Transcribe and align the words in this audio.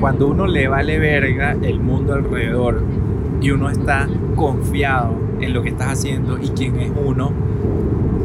cuando 0.00 0.28
uno 0.28 0.46
le 0.46 0.66
vale 0.66 0.98
verga 0.98 1.56
el 1.62 1.78
mundo 1.78 2.14
alrededor 2.14 2.82
y 3.40 3.50
uno 3.50 3.70
está 3.70 4.08
confiado 4.34 5.14
en 5.40 5.52
lo 5.52 5.62
que 5.62 5.68
estás 5.68 5.98
haciendo 5.98 6.38
y 6.38 6.48
quién 6.48 6.80
es 6.80 6.90
uno, 7.04 7.30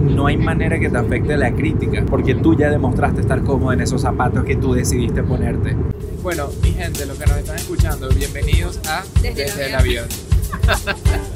no 0.01 0.27
hay 0.27 0.37
manera 0.37 0.79
que 0.79 0.89
te 0.89 0.97
afecte 0.97 1.35
la 1.35 1.51
crítica, 1.51 2.03
porque 2.09 2.35
tú 2.35 2.55
ya 2.55 2.69
demostraste 2.69 3.21
estar 3.21 3.43
cómodo 3.43 3.73
en 3.73 3.81
esos 3.81 4.01
zapatos 4.01 4.43
que 4.45 4.55
tú 4.55 4.73
decidiste 4.73 5.23
ponerte. 5.23 5.75
Bueno, 6.23 6.47
mi 6.61 6.71
gente, 6.71 7.05
los 7.05 7.17
que 7.17 7.25
nos 7.25 7.37
están 7.37 7.57
escuchando, 7.57 8.09
bienvenidos 8.09 8.79
a 8.87 9.03
Desde 9.21 9.45
el 9.45 9.69
el 9.69 9.75
avión. 9.75 10.05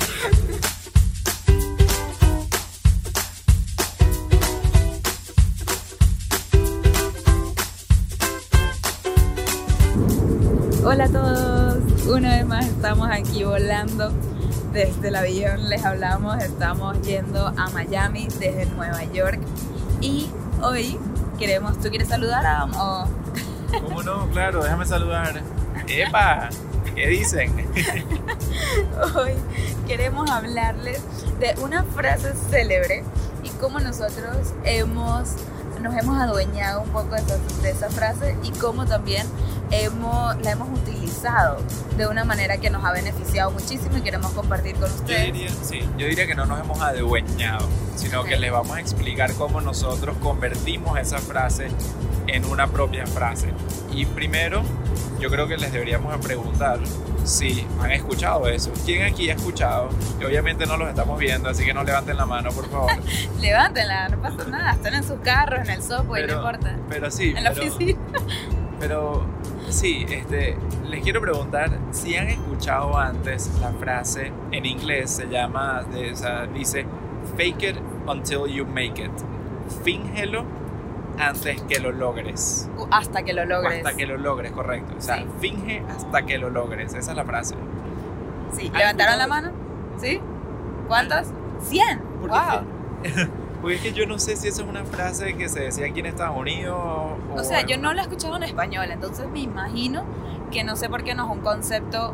Hola 10.91 11.03
a 11.03 11.07
todos, 11.07 11.77
una 12.07 12.37
vez 12.37 12.47
más 12.47 12.65
estamos 12.65 13.07
aquí 13.11 13.43
volando 13.43 14.11
desde 14.73 15.09
el 15.09 15.15
avión, 15.17 15.69
les 15.69 15.85
hablamos, 15.85 16.43
estamos 16.43 16.99
yendo 17.03 17.45
a 17.45 17.69
Miami 17.69 18.27
desde 18.39 18.65
Nueva 18.65 19.03
York 19.03 19.39
y 20.01 20.27
hoy 20.63 20.97
queremos, 21.37 21.79
¿tú 21.79 21.89
quieres 21.89 22.07
saludar 22.07 22.43
a, 22.43 22.65
o 22.65 23.07
¿Cómo 23.83 24.01
no? 24.01 24.27
Claro, 24.31 24.63
déjame 24.63 24.87
saludar. 24.87 25.43
¡Epa! 25.87 26.49
¿Qué 26.95 27.05
dicen? 27.05 27.53
hoy 29.15 29.33
queremos 29.85 30.27
hablarles 30.31 31.03
de 31.39 31.53
una 31.61 31.83
frase 31.83 32.33
célebre 32.49 33.03
y 33.43 33.49
cómo 33.61 33.79
nosotros 33.79 34.55
hemos, 34.63 35.35
nos 35.81 35.95
hemos 35.95 36.19
adueñado 36.19 36.81
un 36.81 36.89
poco 36.89 37.15
de 37.15 37.21
esa, 37.21 37.37
de 37.61 37.69
esa 37.71 37.89
frase 37.89 38.35
y 38.43 38.51
cómo 38.51 38.85
también 38.85 39.25
hemos, 39.71 40.39
la 40.41 40.51
hemos 40.51 40.69
utilizado 40.77 41.57
de 41.97 42.07
una 42.07 42.23
manera 42.23 42.57
que 42.57 42.69
nos 42.69 42.83
ha 42.85 42.91
beneficiado 42.91 43.51
muchísimo 43.51 43.97
y 43.97 44.01
queremos 44.01 44.31
compartir 44.31 44.75
con 44.75 44.89
Yo 44.89 44.95
ustedes. 44.95 45.33
diría, 45.33 45.49
sí, 45.61 45.81
yo 45.97 46.07
diría 46.07 46.27
que 46.27 46.35
no 46.35 46.45
nos 46.45 46.59
hemos 46.59 46.79
adueñado, 46.81 47.67
sino 47.95 48.23
que 48.23 48.37
les 48.37 48.51
vamos 48.51 48.77
a 48.77 48.79
explicar 48.79 49.33
cómo 49.35 49.61
nosotros 49.61 50.15
convertimos 50.21 50.97
esa 50.99 51.17
frase 51.19 51.67
en 52.27 52.45
una 52.45 52.67
propia 52.67 53.05
frase. 53.05 53.51
Y 53.91 54.05
primero, 54.05 54.61
yo 55.19 55.29
creo 55.29 55.47
que 55.47 55.57
les 55.57 55.71
deberíamos 55.71 56.11
de 56.13 56.19
preguntar 56.19 56.79
si 57.29 57.65
han 57.79 57.91
escuchado 57.91 58.47
eso. 58.47 58.71
¿Quién 58.85 59.03
aquí 59.03 59.29
ha 59.29 59.33
escuchado? 59.35 59.89
Y 60.19 60.25
obviamente 60.25 60.65
no 60.65 60.77
los 60.77 60.89
estamos 60.89 61.17
viendo, 61.19 61.49
así 61.49 61.63
que 61.65 61.73
no 61.73 61.83
levanten 61.83 62.17
la 62.17 62.25
mano, 62.25 62.49
por 62.51 62.69
favor. 62.69 62.91
Levántenla, 63.39 64.09
no 64.09 64.21
pasa 64.21 64.45
nada, 64.49 64.71
están 64.73 64.93
en 64.95 65.03
sus 65.03 65.19
carros, 65.19 65.59
en 65.67 65.69
el 65.75 65.83
software, 65.83 66.25
Pero- 66.25 66.41
no 66.41 66.47
importa. 66.49 66.75
Pero 66.89 67.11
sí, 67.11 67.33
En 67.35 67.43
la 67.43 67.51
pero- 67.53 67.67
oficina. 67.73 67.99
Pero 68.79 69.25
sí, 69.69 70.05
este, 70.09 70.57
les 70.87 71.03
quiero 71.03 71.19
preguntar 71.21 71.69
si 71.91 72.15
han 72.15 72.27
escuchado 72.29 72.97
antes 72.97 73.49
la 73.59 73.71
frase 73.73 74.31
en 74.51 74.65
inglés, 74.65 75.11
se 75.11 75.27
llama, 75.27 75.83
de- 75.83 76.11
o 76.13 76.15
sea, 76.15 76.45
dice, 76.47 76.85
fake 77.35 77.63
it 77.63 77.75
until 78.07 78.45
you 78.47 78.65
make 78.65 79.01
it. 79.03 79.11
Fíngelo 79.83 80.45
antes 81.19 81.61
que 81.63 81.79
lo 81.79 81.91
logres. 81.91 82.69
Hasta 82.91 83.23
que 83.23 83.33
lo 83.33 83.45
logres. 83.45 83.85
hasta 83.85 83.95
que 83.97 84.05
lo 84.07 84.17
logres, 84.17 84.51
correcto. 84.51 84.95
O 84.97 85.01
sea, 85.01 85.17
Sí. 85.17 85.25
finge 85.39 85.83
hasta 85.89 86.23
que 86.25 86.37
lo 86.37 86.49
logres. 86.49 86.93
Esa 86.93 87.11
es 87.11 87.17
la 87.17 87.25
frase. 87.25 87.55
Sí, 88.53 88.67
¿Han 88.73 88.79
¿levantaron 88.79 89.17
la 89.17 89.27
mano? 89.27 89.51
¿Sí? 89.99 90.19
¿Cuántas? 90.87 91.31
100. 91.61 92.01
Porque 92.21 92.35
Wow. 92.35 93.29
Porque 93.61 93.75
es 93.75 93.81
que 93.81 93.91
yo 93.91 94.05
no 94.07 94.17
sé 94.19 94.37
si 94.37 94.47
esa 94.47 94.61
es 94.61 94.67
una 94.69 94.85
frase 94.85 95.35
que 95.35 95.49
se 95.49 95.59
decía 95.59 95.87
aquí 95.87 95.99
en 95.99 96.05
Estados 96.05 96.37
Unidos. 96.37 96.77
O, 96.77 97.33
O 97.35 97.43
sea, 97.43 97.65
yo 97.65 97.77
no 97.77 97.93
la 97.93 98.01
he 98.01 98.05
escuchado 98.05 98.37
en 98.37 98.43
español, 98.43 98.85
entonces 98.89 99.27
me 99.29 99.41
imagino 99.41 100.03
que 100.49 100.63
no 100.63 100.77
sé 100.77 100.87
por 100.87 101.03
qué 101.03 101.13
no 101.13 101.25
es 101.25 101.31
un 101.31 101.41
concepto 101.41 102.13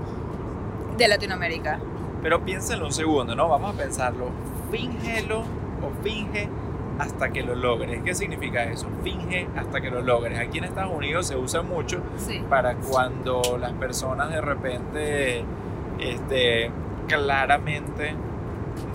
de 0.98 1.08
Latinoamérica. 1.08 1.80
Pero 2.24 2.44
piénsenlo 2.44 2.86
un 2.88 2.92
segundo, 2.92 3.36
¿no? 3.36 3.48
Vamos 3.48 3.76
a 3.76 3.78
pensarlo. 3.78 4.30
Fíngelo 4.72 5.42
o 5.42 6.04
finge 6.04 6.50
hasta 7.00 7.30
que 7.30 7.44
lo 7.44 7.56
logres. 7.56 8.02
¿Qué 8.04 8.14
significa 8.16 8.64
eso? 8.64 8.88
Finge 9.04 9.48
hasta 9.58 9.82
que 9.82 9.90
lo 9.92 10.02
logres. 10.02 10.40
Aquí 10.40 10.58
en 10.60 10.64
Estados 10.66 10.94
Unidos 10.96 11.28
se 11.28 11.36
usa 11.36 11.62
mucho 11.62 12.00
Sí. 12.18 12.42
para 12.50 12.76
cuando 12.76 13.42
las 13.60 13.74
personas 13.74 14.30
de 14.32 14.42
repente, 14.42 15.44
este, 16.00 16.72
claramente 17.08 18.14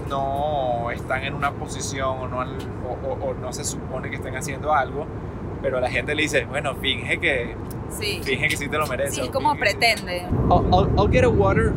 no 0.09 0.91
están 0.91 1.25
en 1.25 1.35
una 1.35 1.53
posición 1.53 2.19
o 2.21 2.29
no, 2.29 2.41
han- 2.41 2.57
o, 2.87 3.09
o- 3.09 3.31
o 3.31 3.35
no 3.35 3.53
se 3.53 3.65
supone 3.65 4.11
que 4.11 4.17
estén 4.17 4.37
haciendo 4.37 4.73
algo, 4.75 5.07
pero 5.63 5.81
la 5.81 5.91
gente 5.91 6.15
le 6.15 6.23
dice, 6.23 6.45
bueno, 6.47 6.75
finge 6.77 7.19
que, 7.19 7.55
Sí. 7.91 8.21
finge 8.23 8.49
que 8.49 8.57
sí 8.57 8.69
te 8.69 8.79
lo 8.79 8.87
mereces. 8.87 9.15
Sí, 9.25 9.29
como 9.31 9.55
finge 9.55 9.65
que 9.65 9.71
sí". 9.71 9.77
pretende. 9.79 10.23
I'll, 10.51 10.67
I'll- 10.73 10.91
I'll 10.99 11.11
get 11.13 11.25
a 11.25 11.29
water. 11.29 11.73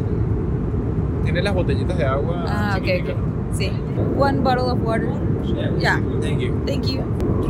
¿Tiene 1.23 1.41
las 1.41 1.53
botellitas 1.53 1.97
de 1.97 2.05
agua? 2.05 2.43
Ah, 2.47 2.77
ok. 2.79 3.32
Sí. 3.53 3.71
One 4.17 4.39
bottle 4.41 4.71
of 4.71 4.79
water. 4.83 5.09
Ya. 5.79 6.01
Thank 6.21 6.39
you. 6.41 6.63
Thank 6.65 6.85
you. 6.87 7.01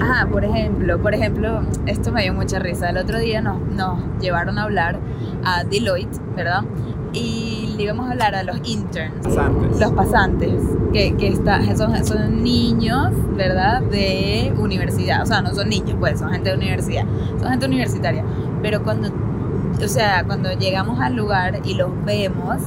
Ajá, 0.02 0.28
por 0.28 0.44
ejemplo, 0.44 1.00
por 1.00 1.14
ejemplo, 1.14 1.62
esto 1.86 2.12
me 2.12 2.24
dio 2.24 2.34
mucha 2.34 2.60
risa. 2.60 2.90
El 2.90 2.98
otro 2.98 3.20
día 3.20 3.42
nos, 3.42 3.60
nos 3.70 4.00
llevaron 4.20 4.58
a 4.58 4.64
hablar 4.64 5.00
a 5.46 5.64
Deloitte, 5.64 6.20
¿verdad? 6.36 6.64
Y 7.14 7.74
le 7.78 7.84
íbamos 7.84 8.08
a 8.08 8.12
hablar 8.12 8.36
a 8.36 8.44
los 8.44 8.58
interns. 8.68 9.14
Pasantes. 9.24 9.80
los 9.80 9.92
pasantes, 9.92 10.62
que, 10.92 11.16
que 11.16 11.28
está, 11.28 11.76
son, 11.76 12.04
son 12.06 12.44
niños, 12.44 13.12
¿verdad? 13.36 13.82
De 13.82 14.54
universidad, 14.58 15.22
o 15.22 15.26
sea, 15.26 15.42
no 15.42 15.54
son 15.54 15.70
niños, 15.70 15.96
pues, 16.00 16.20
son 16.20 16.32
gente 16.32 16.50
de 16.50 16.56
universidad, 16.58 17.06
son 17.40 17.50
gente 17.50 17.68
universitaria. 17.68 18.24
Pero 18.64 18.84
cuando, 18.84 19.10
o 19.84 19.88
sea, 19.88 20.24
cuando 20.26 20.52
llegamos 20.54 21.00
al 21.00 21.16
lugar 21.16 21.60
y 21.64 21.76
los 21.76 21.92
vemos, 22.04 22.58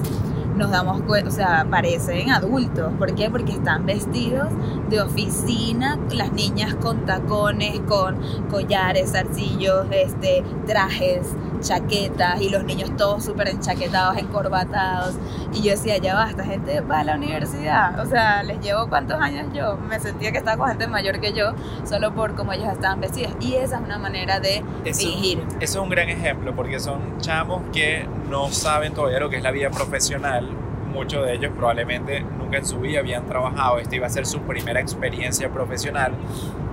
nos 0.56 0.70
damos 0.70 1.02
cuenta, 1.02 1.28
o 1.28 1.32
sea, 1.32 1.66
parecen 1.70 2.30
adultos. 2.30 2.92
¿Por 2.98 3.14
qué? 3.14 3.30
Porque 3.30 3.52
están 3.52 3.86
vestidos 3.86 4.48
de 4.88 5.00
oficina, 5.00 5.98
las 6.10 6.32
niñas 6.32 6.74
con 6.74 7.04
tacones, 7.06 7.80
con 7.80 8.18
collares, 8.50 9.12
zarcillos, 9.12 9.86
este, 9.90 10.44
trajes, 10.66 11.28
chaquetas, 11.60 12.40
y 12.40 12.48
los 12.48 12.64
niños 12.64 12.90
todos 12.96 13.24
súper 13.24 13.48
enchaquetados, 13.48 14.16
encorbatados. 14.18 15.14
Y 15.52 15.62
yo 15.62 15.70
decía, 15.72 15.98
ya 15.98 16.14
va, 16.14 16.28
esta 16.30 16.44
gente 16.44 16.80
va 16.80 17.00
a 17.00 17.04
la 17.04 17.16
universidad. 17.16 17.98
O 18.00 18.06
sea, 18.06 18.42
les 18.42 18.60
llevo 18.60 18.88
cuántos 18.88 19.20
años 19.20 19.46
yo. 19.54 19.76
Me 19.76 19.98
sentía 20.00 20.32
que 20.32 20.38
estaba 20.38 20.56
con 20.56 20.68
gente 20.68 20.86
mayor 20.86 21.20
que 21.20 21.32
yo, 21.32 21.52
solo 21.88 22.14
por 22.14 22.34
cómo 22.34 22.52
ellos 22.52 22.68
estaban 22.72 23.00
vestidos. 23.00 23.32
Y 23.40 23.54
esa 23.54 23.76
es 23.76 23.82
una 23.82 23.98
manera 23.98 24.40
de 24.40 24.62
Eso, 24.84 25.00
fingir. 25.00 25.38
eso 25.38 25.56
es 25.60 25.76
un 25.76 25.88
gran 25.88 26.08
ejemplo 26.08 26.54
porque 26.54 26.80
son 26.80 27.18
chamos 27.20 27.62
que 27.72 28.06
no 28.30 28.48
saben 28.50 28.94
todavía 28.94 29.20
lo 29.20 29.30
que 29.30 29.36
es 29.36 29.42
la 29.42 29.50
vida 29.50 29.70
profesional. 29.70 30.48
Muchos 30.92 31.26
de 31.26 31.34
ellos 31.34 31.52
probablemente 31.54 32.20
nunca 32.20 32.58
en 32.58 32.66
su 32.66 32.78
vida 32.78 33.00
habían 33.00 33.26
trabajado. 33.26 33.78
Esta 33.78 33.96
iba 33.96 34.06
a 34.06 34.10
ser 34.10 34.26
su 34.26 34.40
primera 34.40 34.80
experiencia 34.80 35.50
profesional. 35.50 36.12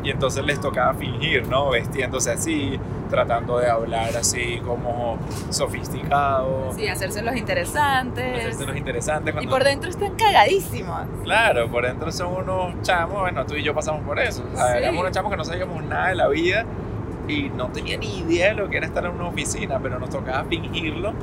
Y 0.04 0.10
entonces 0.12 0.44
les 0.46 0.60
tocaba 0.60 0.94
fingir, 0.94 1.48
¿no? 1.48 1.70
Vestiéndose 1.70 2.32
así, 2.32 2.80
tratando 3.13 3.59
de 3.59 3.69
hablar 3.69 4.18
así 4.18 4.59
como 4.66 5.19
sofisticado. 5.51 6.74
Sí, 6.75 6.88
hacerse 6.88 7.22
los 7.22 7.35
interesantes. 7.35 8.40
Hacerse 8.40 8.66
los 8.66 8.75
interesantes. 8.75 9.35
Y 9.40 9.46
por 9.46 9.63
dentro 9.63 9.88
están 9.88 10.16
cagadísimos. 10.16 11.01
Claro, 11.24 11.69
por 11.69 11.85
dentro 11.85 12.12
son 12.12 12.34
unos 12.34 12.81
chamos, 12.81 13.22
bueno, 13.22 13.46
tú 13.46 13.53
y 13.53 13.62
yo 13.62 13.75
pasamos 13.75 14.01
por 14.01 14.19
eso. 14.19 14.44
O 14.51 14.56
sea, 14.57 14.72
Sí. 14.74 14.78
Éramos 14.79 15.01
unos 15.01 15.12
chamos 15.12 15.29
que 15.31 15.38
no 15.38 15.46
sabíamos 15.46 15.84
nada 15.84 16.07
de 16.09 16.16
la 16.16 16.28
vida 16.28 16.66
y 17.28 17.50
no 17.50 17.68
tenía 17.68 17.97
ni 17.97 18.18
idea 18.19 18.47
de 18.50 18.56
lo 18.56 18.68
que 18.69 18.78
era 18.78 18.88
estar 18.88 19.06
en 19.06 19.12
una 19.12 19.28
oficina, 19.28 19.80
pero 19.80 20.00
nos 20.00 20.09
tocaba 20.09 20.44
fingirlo 20.45 21.13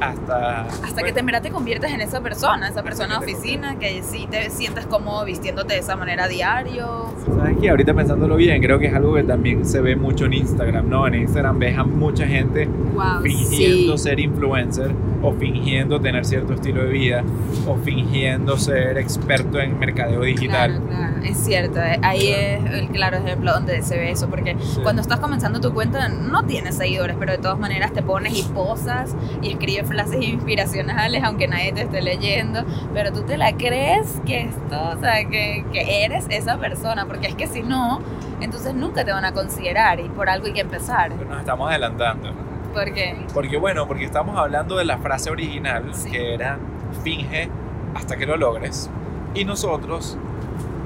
hasta... 0.00 0.62
Hasta 0.62 1.02
que 1.02 1.12
te, 1.12 1.20
en 1.20 1.26
verdad 1.26 1.42
te 1.42 1.50
conviertes 1.50 1.92
en 1.92 2.00
esa 2.00 2.20
persona, 2.20 2.68
esa 2.68 2.82
persona 2.82 3.18
de 3.20 3.26
que 3.26 3.32
oficina, 3.34 3.78
que 3.78 4.02
sí 4.02 4.26
te 4.30 4.50
sientes 4.50 4.86
cómodo 4.86 5.24
vistiéndote 5.24 5.74
de 5.74 5.80
esa 5.80 5.96
manera 5.96 6.24
a 6.24 6.28
diario. 6.28 7.06
¿Sabes 7.36 7.56
qué? 7.60 7.70
Ahorita 7.70 7.94
pensándolo 7.94 8.36
bien, 8.36 8.60
creo 8.62 8.78
que 8.78 8.86
es 8.86 8.94
algo 8.94 9.14
que 9.14 9.22
también 9.22 9.64
se 9.64 9.80
ve 9.80 9.96
mucho 9.96 10.26
en 10.26 10.34
Instagram, 10.34 10.88
¿no? 10.88 11.06
En 11.06 11.14
Instagram 11.14 11.58
ves 11.58 11.78
a 11.78 11.84
mucha 11.84 12.26
gente 12.26 12.66
Wow, 12.94 13.22
fingiendo 13.22 13.98
ser 13.98 14.20
influencer 14.20 14.90
o 15.22 15.32
fingiendo 15.32 16.00
tener 16.00 16.24
cierto 16.24 16.52
estilo 16.54 16.84
de 16.84 16.90
vida 16.90 17.24
o 17.66 17.76
fingiendo 17.76 18.56
ser 18.58 18.98
experto 18.98 19.58
en 19.58 19.78
mercadeo 19.78 20.20
digital. 20.22 20.80
Claro, 20.86 20.86
claro, 20.86 21.24
es 21.24 21.36
cierto. 21.38 21.80
eh, 21.80 21.98
Ahí 22.02 22.28
es 22.28 22.64
el 22.72 22.88
claro 22.88 23.16
ejemplo 23.16 23.52
donde 23.52 23.82
se 23.82 23.96
ve 23.96 24.10
eso, 24.10 24.28
porque 24.28 24.56
Sí. 24.60 24.80
cuando 24.82 25.00
estás 25.02 25.20
comenzando 25.20 25.60
tu 25.60 25.72
cuenta 25.72 26.08
no 26.08 26.44
tienes 26.44 26.76
seguidores, 26.76 27.16
pero 27.18 27.32
de 27.32 27.38
todas 27.38 27.58
maneras 27.58 27.92
te 27.92 28.02
pones 28.02 28.38
y 28.38 28.42
posas 28.42 29.16
y 29.42 29.50
escribes 29.50 29.83
frases 29.84 30.22
inspiracionales 30.22 31.22
aunque 31.24 31.48
nadie 31.48 31.72
te 31.72 31.82
esté 31.82 32.02
leyendo, 32.02 32.64
pero 32.92 33.12
tú 33.12 33.22
te 33.22 33.36
la 33.36 33.52
crees 33.56 34.20
que 34.26 34.42
esto, 34.42 34.90
o 34.90 34.98
sea, 35.00 35.24
que, 35.28 35.64
que 35.72 36.04
eres 36.04 36.26
esa 36.30 36.58
persona, 36.58 37.06
porque 37.06 37.28
es 37.28 37.34
que 37.34 37.46
si 37.46 37.62
no, 37.62 38.00
entonces 38.40 38.74
nunca 38.74 39.04
te 39.04 39.12
van 39.12 39.24
a 39.24 39.32
considerar 39.32 40.00
y 40.00 40.08
por 40.08 40.28
algo 40.28 40.46
hay 40.46 40.52
que 40.52 40.60
empezar. 40.60 41.12
Pues 41.12 41.28
Nos 41.28 41.40
estamos 41.40 41.68
adelantando. 41.70 42.30
Porque 42.72 43.16
Porque 43.32 43.56
bueno, 43.56 43.86
porque 43.86 44.04
estamos 44.04 44.36
hablando 44.36 44.76
de 44.76 44.84
la 44.84 44.98
frase 44.98 45.30
original, 45.30 45.94
Sí. 45.94 46.10
que 46.10 46.34
era 46.34 46.58
finge 47.04 47.48
hasta 47.94 48.16
que 48.16 48.26
lo 48.26 48.36
logres. 48.36 48.90
Y 49.34 49.44
nosotros, 49.44 50.18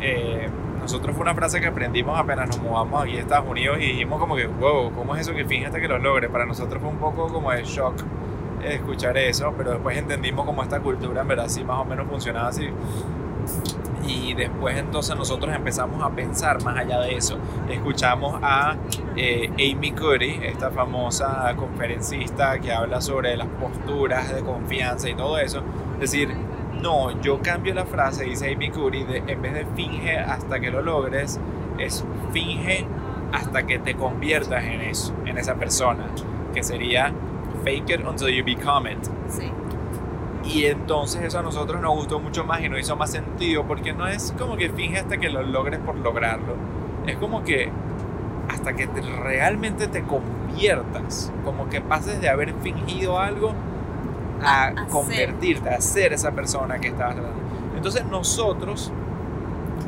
eh, 0.01 0.49
nosotros 0.81 1.15
fue 1.17 1.23
una 1.23 1.35
frase 1.35 1.61
que 1.61 1.67
aprendimos 1.67 2.19
apenas 2.19 2.49
nos 2.49 2.61
mudamos 2.61 3.03
aquí 3.03 3.17
a 3.17 3.21
Estados 3.21 3.49
Unidos 3.49 3.79
y 3.81 3.87
dijimos 3.87 4.19
como 4.21 4.37
que, 4.37 4.47
wow, 4.47 4.93
¿cómo 4.93 5.15
es 5.17 5.23
eso 5.23 5.35
que 5.35 5.45
finge 5.45 5.67
hasta 5.67 5.81
que 5.81 5.89
lo 5.89 5.99
logre? 5.99 6.29
Para 6.29 6.45
nosotros 6.47 6.81
fue 6.83 6.91
un 6.91 6.99
poco 6.99 7.29
como 7.29 7.51
de 7.53 7.65
shock 7.65 7.95
escuchar 8.75 9.17
eso, 9.19 9.53
pero 9.57 9.73
después 9.73 9.97
entendimos 9.97 10.47
cómo 10.47 10.63
esta 10.63 10.81
cultura 10.81 11.23
en 11.23 11.29
verdad 11.29 11.49
sí 11.49 11.65
más 11.65 11.81
o 11.81 11.85
menos 11.85 12.07
funcionaba 12.09 12.49
así. 12.49 12.69
Y 14.07 14.33
después 14.35 14.77
entonces 14.79 15.17
nosotros 15.17 15.55
empezamos 15.55 16.03
a 16.03 16.11
pensar 16.11 16.63
más 16.65 16.79
allá 16.79 17.01
de 17.01 17.15
eso. 17.17 17.37
Escuchamos 17.69 18.39
a 18.43 18.77
eh, 19.17 19.51
Amy 19.55 19.93
Curry, 19.93 20.41
esta 20.45 20.71
famosa 20.71 21.53
conferencista 21.57 22.59
que 22.59 22.73
habla 22.73 23.01
sobre 23.01 23.37
las 23.37 23.49
posturas 23.49 24.35
de 24.35 24.43
confianza 24.43 25.09
y 25.11 25.15
todo 25.15 25.39
eso. 25.39 25.63
Es 25.95 26.13
decir, 26.13 26.35
no, 26.81 27.21
yo 27.21 27.41
cambio 27.43 27.75
la 27.75 27.85
frase, 27.85 28.25
dice 28.25 28.53
Amy 28.53 28.71
Curry, 28.71 29.05
de, 29.05 29.19
en 29.27 29.43
vez 29.43 29.55
de 29.55 29.67
finge 29.77 30.19
hasta 30.19 30.61
que 30.61 30.71
lo 30.71 30.81
logres, 30.81 31.39
es 31.79 32.05
finge 32.33 32.87
hasta 33.33 33.67
que 33.67 33.79
te 33.79 33.95
conviertas 33.95 34.65
en 34.65 34.81
eso, 34.83 35.13
en 35.27 35.39
esa 35.39 35.55
persona, 35.57 36.07
que 36.55 36.63
sería 36.63 37.13
fake 37.69 37.91
it 37.91 38.07
until 38.07 38.29
you 38.29 38.43
become 38.45 38.91
it. 38.91 38.99
Sí. 39.29 39.51
Y 40.45 40.65
entonces 40.65 41.23
eso 41.23 41.39
a 41.41 41.43
nosotros 41.43 41.81
nos 41.83 41.95
gustó 41.95 42.19
mucho 42.21 42.45
más 42.45 42.63
y 42.63 42.69
nos 42.71 42.81
hizo 42.81 42.97
más 42.97 43.11
sentido 43.11 43.65
porque 43.65 43.93
no 43.93 44.07
es 44.09 44.33
como 44.39 44.57
que 44.57 44.71
finge 44.71 44.99
hasta 44.99 45.19
que 45.19 45.29
lo 45.29 45.43
logres 45.43 45.79
por 45.81 45.97
lograrlo. 45.97 46.55
Es 47.07 47.17
como 47.17 47.45
que 47.45 47.71
hasta 48.49 48.73
que 48.75 48.87
te- 48.87 49.03
realmente 49.03 49.87
te 49.89 50.03
conviertas, 50.05 51.31
como 51.45 51.69
que 51.69 51.81
pases 51.83 52.21
de 52.23 52.31
haber 52.31 52.55
fingido 52.63 53.19
algo 53.19 53.53
a, 54.43 54.65
A- 54.65 54.69
a 54.69 54.75
ser. 54.75 54.87
convertirte, 54.89 55.69
a 55.69 55.81
ser 55.83 56.15
esa 56.15 56.31
persona 56.31 56.79
que 56.79 56.89
estabas 56.89 57.17
tratando. 57.17 57.41
Entonces 57.77 58.07
nosotros 58.07 58.91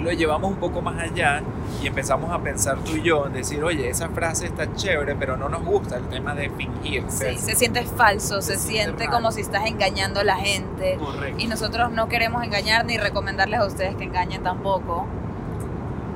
lo 0.00 0.12
llevamos 0.12 0.50
un 0.50 0.56
poco 0.56 0.81
más 0.82 0.99
allá 0.99 1.43
y 1.82 1.87
empezamos 1.87 2.31
a 2.31 2.38
pensar 2.41 2.79
tú 2.79 2.97
y 2.97 3.02
yo 3.02 3.26
en 3.26 3.32
decir, 3.32 3.62
oye, 3.62 3.88
esa 3.88 4.08
frase 4.08 4.47
está 4.47 4.75
chévere, 4.75 5.14
pero 5.17 5.37
no 5.37 5.49
nos 5.49 5.64
gusta 5.64 5.97
el 5.97 6.08
tema 6.08 6.35
de 6.35 6.50
fingir. 6.50 7.05
Sí, 7.08 7.37
se 7.38 7.55
siente 7.55 7.85
falso, 7.85 8.43
se, 8.43 8.55
Se 8.55 8.58
siente 8.58 8.99
siente 8.99 9.08
como 9.08 9.32
si 9.32 9.41
estás 9.41 9.67
engañando 9.67 10.20
a 10.20 10.25
la 10.25 10.37
gente. 10.37 10.97
Correcto. 10.99 11.41
Y 11.41 11.47
nosotros 11.47 11.91
no 11.93 12.08
queremos 12.08 12.43
engañar 12.44 12.85
ni 12.85 12.99
recomendarles 12.99 13.61
a 13.61 13.67
ustedes 13.67 13.94
que 13.97 14.05
engañen 14.05 14.43
tampoco. 14.43 15.06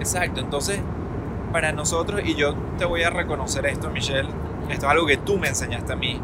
Exacto, 0.01 0.41
entonces 0.41 0.81
para 1.55 1.71
nosotros, 1.71 2.23
y 2.25 2.35
yo 2.35 2.55
te 2.79 2.85
voy 2.85 3.05
a 3.05 3.11
reconocer 3.11 3.65
esto, 3.67 3.89
Michelle, 3.89 4.29
esto 4.69 4.87
es 4.87 4.91
algo 4.91 5.07
que 5.07 5.17
tú 5.17 5.39
me 5.39 5.47
enseñaste 5.47 5.93
a 5.93 5.97
mí, 5.97 6.21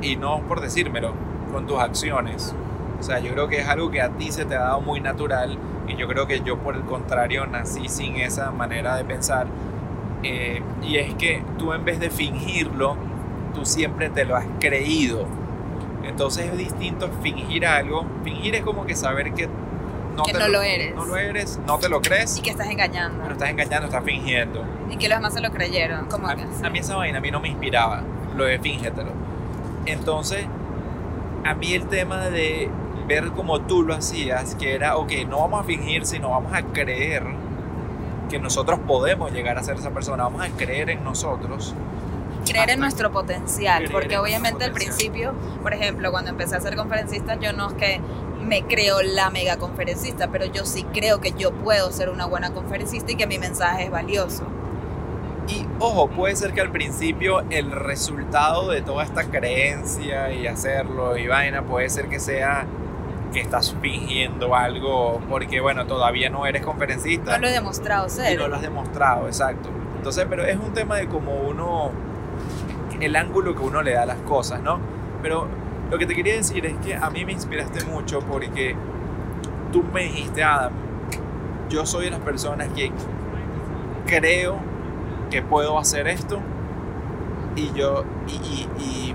y 0.00 0.16
no 0.16 0.40
por 0.48 0.62
decírmelo, 0.62 1.12
con 1.52 1.66
tus 1.66 1.78
acciones. 1.78 2.54
O 2.98 3.02
sea, 3.02 3.18
yo 3.18 3.32
creo 3.32 3.48
que 3.48 3.60
es 3.60 3.68
algo 3.68 3.90
que 3.90 4.00
a 4.00 4.08
ti 4.08 4.32
se 4.32 4.46
te 4.46 4.54
ha 4.54 4.60
dado 4.60 4.80
muy 4.80 5.00
natural, 5.00 5.58
y 5.92 5.96
yo 5.96 6.08
creo 6.08 6.26
que 6.26 6.40
yo 6.40 6.58
por 6.58 6.74
el 6.74 6.82
contrario 6.82 7.46
nací 7.46 7.88
sin 7.88 8.16
esa 8.16 8.50
manera 8.50 8.96
de 8.96 9.04
pensar. 9.04 9.46
Eh, 10.22 10.62
y 10.82 10.96
es 10.98 11.14
que 11.14 11.42
tú 11.58 11.72
en 11.72 11.84
vez 11.84 12.00
de 12.00 12.10
fingirlo, 12.10 12.96
tú 13.54 13.66
siempre 13.66 14.08
te 14.10 14.24
lo 14.24 14.36
has 14.36 14.46
creído. 14.60 15.26
Entonces 16.04 16.46
es 16.46 16.58
distinto 16.58 17.10
fingir 17.22 17.66
algo. 17.66 18.06
Fingir 18.24 18.54
es 18.54 18.62
como 18.62 18.86
que 18.86 18.96
saber 18.96 19.32
que 19.34 19.48
no, 20.16 20.24
Que 20.24 20.32
te 20.32 20.38
no 20.38 20.48
lo 20.48 20.62
eres. 20.62 20.94
No 20.94 21.04
lo 21.04 21.16
eres, 21.16 21.58
no 21.66 21.78
te 21.78 21.88
lo 21.88 22.00
crees. 22.00 22.38
Y 22.38 22.42
que 22.42 22.50
estás 22.50 22.68
engañando. 22.68 23.20
Pero 23.22 23.32
estás 23.32 23.50
engañando, 23.50 23.86
estás 23.86 24.04
fingiendo. 24.04 24.64
Y 24.90 24.96
que 24.96 25.08
los 25.08 25.18
demás 25.18 25.34
se 25.34 25.40
lo 25.40 25.50
creyeron. 25.50 26.06
Como 26.06 26.28
A, 26.28 26.32
a 26.32 26.70
mí 26.70 26.78
esa 26.78 26.96
vaina 26.96 27.18
a 27.18 27.20
mí 27.20 27.30
no 27.30 27.40
me 27.40 27.48
inspiraba, 27.48 28.02
lo 28.36 28.44
de 28.44 28.58
fíngetelo. 28.58 29.10
Entonces, 29.86 30.44
a 31.44 31.54
mí 31.54 31.72
el 31.72 31.86
tema 31.86 32.28
de 32.28 32.68
ver 33.12 33.32
como 33.32 33.60
tú 33.60 33.82
lo 33.82 33.94
hacías, 33.94 34.54
que 34.54 34.74
era, 34.74 34.96
ok, 34.96 35.12
no 35.28 35.40
vamos 35.40 35.60
a 35.60 35.64
fingir, 35.64 36.06
sino 36.06 36.30
vamos 36.30 36.52
a 36.54 36.62
creer 36.62 37.22
que 38.30 38.38
nosotros 38.38 38.80
podemos 38.86 39.32
llegar 39.32 39.58
a 39.58 39.62
ser 39.62 39.76
esa 39.76 39.90
persona, 39.90 40.24
vamos 40.24 40.42
a 40.42 40.48
creer 40.48 40.88
en 40.88 41.04
nosotros. 41.04 41.74
creer 42.46 42.70
en 42.70 42.80
nuestro 42.80 43.12
potencial, 43.12 43.88
porque 43.92 44.14
en 44.14 44.20
obviamente 44.20 44.64
al 44.64 44.72
principio, 44.72 45.34
por 45.62 45.74
ejemplo, 45.74 46.10
cuando 46.10 46.30
empecé 46.30 46.56
a 46.56 46.60
ser 46.60 46.74
conferencista, 46.74 47.38
yo 47.38 47.52
no 47.52 47.68
es 47.68 47.74
que 47.74 48.00
me 48.42 48.62
creo 48.62 49.02
la 49.02 49.30
mega 49.30 49.58
conferencista, 49.58 50.28
pero 50.28 50.46
yo 50.46 50.64
sí 50.64 50.84
creo 50.92 51.20
que 51.20 51.32
yo 51.32 51.52
puedo 51.52 51.92
ser 51.92 52.08
una 52.08 52.24
buena 52.26 52.52
conferencista 52.52 53.12
y 53.12 53.16
que 53.16 53.26
mi 53.26 53.38
mensaje 53.38 53.84
es 53.84 53.90
valioso. 53.90 54.44
Y 55.48 55.66
ojo, 55.78 56.08
puede 56.08 56.34
ser 56.34 56.52
que 56.52 56.62
al 56.62 56.70
principio 56.70 57.42
el 57.50 57.70
resultado 57.70 58.70
de 58.70 58.80
toda 58.80 59.04
esta 59.04 59.24
creencia 59.24 60.32
y 60.32 60.46
hacerlo 60.46 61.16
y 61.18 61.26
vaina 61.26 61.62
puede 61.62 61.90
ser 61.90 62.08
que 62.08 62.18
sea 62.18 62.66
que 63.32 63.40
estás 63.40 63.74
fingiendo 63.80 64.54
algo 64.54 65.20
porque 65.28 65.60
bueno, 65.60 65.86
todavía 65.86 66.28
no 66.30 66.44
eres 66.46 66.62
conferencista. 66.64 67.32
No 67.32 67.42
lo 67.42 67.48
he 67.48 67.52
demostrado 67.52 68.06
y 68.06 68.10
ser. 68.10 68.38
no 68.38 68.48
lo 68.48 68.56
has 68.56 68.62
demostrado, 68.62 69.26
exacto. 69.26 69.68
Entonces, 69.96 70.26
pero 70.28 70.44
es 70.44 70.56
un 70.56 70.72
tema 70.72 70.96
de 70.96 71.06
cómo 71.08 71.32
uno, 71.36 71.90
el 73.00 73.16
ángulo 73.16 73.54
que 73.54 73.62
uno 73.62 73.82
le 73.82 73.92
da 73.92 74.02
a 74.02 74.06
las 74.06 74.18
cosas, 74.18 74.60
¿no? 74.60 74.78
Pero 75.22 75.46
lo 75.90 75.98
que 75.98 76.06
te 76.06 76.14
quería 76.14 76.34
decir 76.34 76.66
es 76.66 76.74
que 76.84 76.94
a 76.94 77.08
mí 77.10 77.24
me 77.24 77.32
inspiraste 77.32 77.84
mucho 77.86 78.20
porque 78.20 78.74
tú 79.72 79.84
me 79.94 80.02
dijiste, 80.04 80.42
Adam, 80.42 80.72
yo 81.70 81.86
soy 81.86 82.06
de 82.06 82.10
las 82.10 82.20
personas 82.20 82.68
que 82.74 82.90
creo 84.06 84.56
que 85.30 85.40
puedo 85.42 85.78
hacer 85.78 86.08
esto 86.08 86.40
y 87.56 87.70
yo, 87.72 88.04
y, 88.26 88.32
y- 88.32 88.68
y 88.82 89.14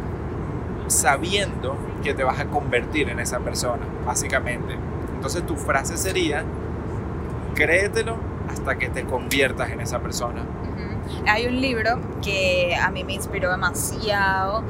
sabiendo 0.87 1.77
que 2.03 2.13
te 2.13 2.23
vas 2.23 2.39
a 2.39 2.45
convertir 2.45 3.09
en 3.09 3.19
esa 3.19 3.39
persona, 3.39 3.83
básicamente. 4.05 4.75
Entonces 5.15 5.45
tu 5.45 5.55
frase 5.55 5.97
sería, 5.97 6.43
créetelo 7.55 8.17
hasta 8.49 8.77
que 8.77 8.89
te 8.89 9.03
conviertas 9.03 9.71
en 9.71 9.81
esa 9.81 9.99
persona. 9.99 10.43
Hay 11.27 11.47
un 11.47 11.59
libro 11.59 11.99
que 12.21 12.75
a 12.75 12.91
mí 12.91 13.03
me 13.03 13.13
inspiró 13.13 13.51
demasiado. 13.51 14.63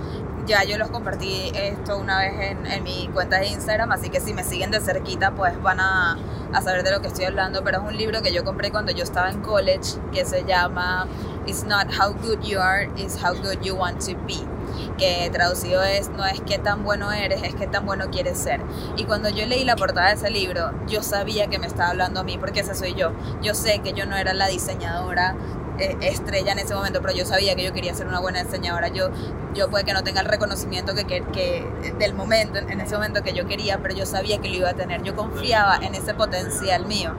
Ya 0.46 0.64
yo 0.64 0.78
los 0.78 0.90
compartí 0.90 1.52
esto 1.54 1.98
una 1.98 2.20
vez 2.20 2.34
en, 2.40 2.66
en 2.66 2.84
mi 2.84 3.10
cuenta 3.14 3.40
de 3.40 3.48
Instagram, 3.48 3.92
así 3.92 4.10
que 4.10 4.22
si 4.22 4.34
me 4.34 4.44
siguen 4.44 4.72
de 4.72 4.80
cerquita, 4.80 5.32
pues 5.32 5.62
van 5.62 5.82
a, 5.82 6.18
a 6.54 6.62
saber 6.62 6.84
de 6.84 6.92
lo 6.92 7.02
que 7.02 7.08
estoy 7.08 7.26
hablando. 7.26 7.64
Pero 7.64 7.80
es 7.80 7.84
un 7.84 7.98
libro 7.98 8.22
que 8.22 8.32
yo 8.32 8.46
compré 8.46 8.72
cuando 8.72 8.94
yo 8.94 9.04
estaba 9.04 9.30
en 9.30 9.42
college, 9.42 10.00
que 10.14 10.24
se 10.26 10.46
llama 10.46 11.08
It's 11.46 11.66
not 11.66 11.88
how 12.00 12.14
good 12.14 12.42
you 12.44 12.60
are, 12.60 12.90
it's 12.96 13.22
how 13.22 13.34
good 13.34 13.62
you 13.62 13.76
want 13.76 14.00
to 14.06 14.16
be. 14.26 14.57
Que 14.98 15.30
traducido 15.32 15.84
es, 15.84 16.10
no 16.10 16.26
es 16.26 16.42
qué 16.42 16.58
tan 16.58 16.84
bueno 16.84 17.12
eres, 17.12 17.44
es 17.44 17.56
qué 17.56 17.68
tan 17.68 17.86
bueno 17.86 18.10
quieres 18.12 18.38
ser. 18.38 18.62
Y 18.96 19.06
cuando 19.06 19.30
yo 19.30 19.46
leí 19.46 19.64
la 19.66 19.76
portada 19.76 20.10
de 20.10 20.16
ese 20.16 20.30
libro, 20.30 20.72
yo 20.88 21.04
sabía 21.04 21.48
que 21.48 21.60
me 21.60 21.68
estaba 21.68 21.90
hablando 21.90 22.20
a 22.22 22.24
mí, 22.24 22.38
porque 22.38 22.62
ese 22.62 22.76
soy 22.76 22.94
yo. 22.96 23.12
Yo 23.42 23.54
sé 23.54 23.80
que 23.80 23.94
yo 23.94 24.06
no 24.06 24.16
era 24.18 24.34
la 24.34 24.48
diseñadora 24.48 25.36
eh, 25.80 25.96
estrella 26.02 26.52
en 26.54 26.60
ese 26.60 26.74
momento, 26.74 27.02
pero 27.02 27.14
yo 27.14 27.26
sabía 27.26 27.56
que 27.56 27.64
yo 27.64 27.74
quería 27.74 27.94
ser 27.94 28.08
una 28.08 28.20
buena 28.20 28.44
diseñadora. 28.44 28.88
Yo, 28.88 29.10
yo 29.54 29.70
puede 29.70 29.84
que 29.86 29.94
no 29.94 30.04
tenga 30.04 30.22
el 30.22 30.28
reconocimiento 30.28 30.96
que, 30.96 31.06
que, 31.06 31.24
que- 31.32 31.94
del 32.00 32.14
momento, 32.14 32.60
en 32.60 32.82
ese 32.82 32.96
momento 32.96 33.22
que 33.24 33.34
yo 33.34 33.48
quería, 33.48 33.80
pero 33.82 33.94
yo 33.96 34.06
sabía 34.06 34.40
que 34.40 34.50
lo 34.50 34.56
iba 34.56 34.70
a 34.70 34.74
tener. 34.74 35.04
Yo 35.04 35.16
confiaba 35.16 35.78
en 35.78 35.96
ese 35.96 36.14
potencial 36.14 36.86
mío. 36.86 37.16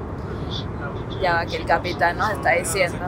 Ya 1.20 1.34
va, 1.34 1.46
que 1.46 1.56
el 1.56 1.64
capitán 1.64 2.18
nos 2.18 2.30
está 2.30 2.52
diciendo. 2.52 2.98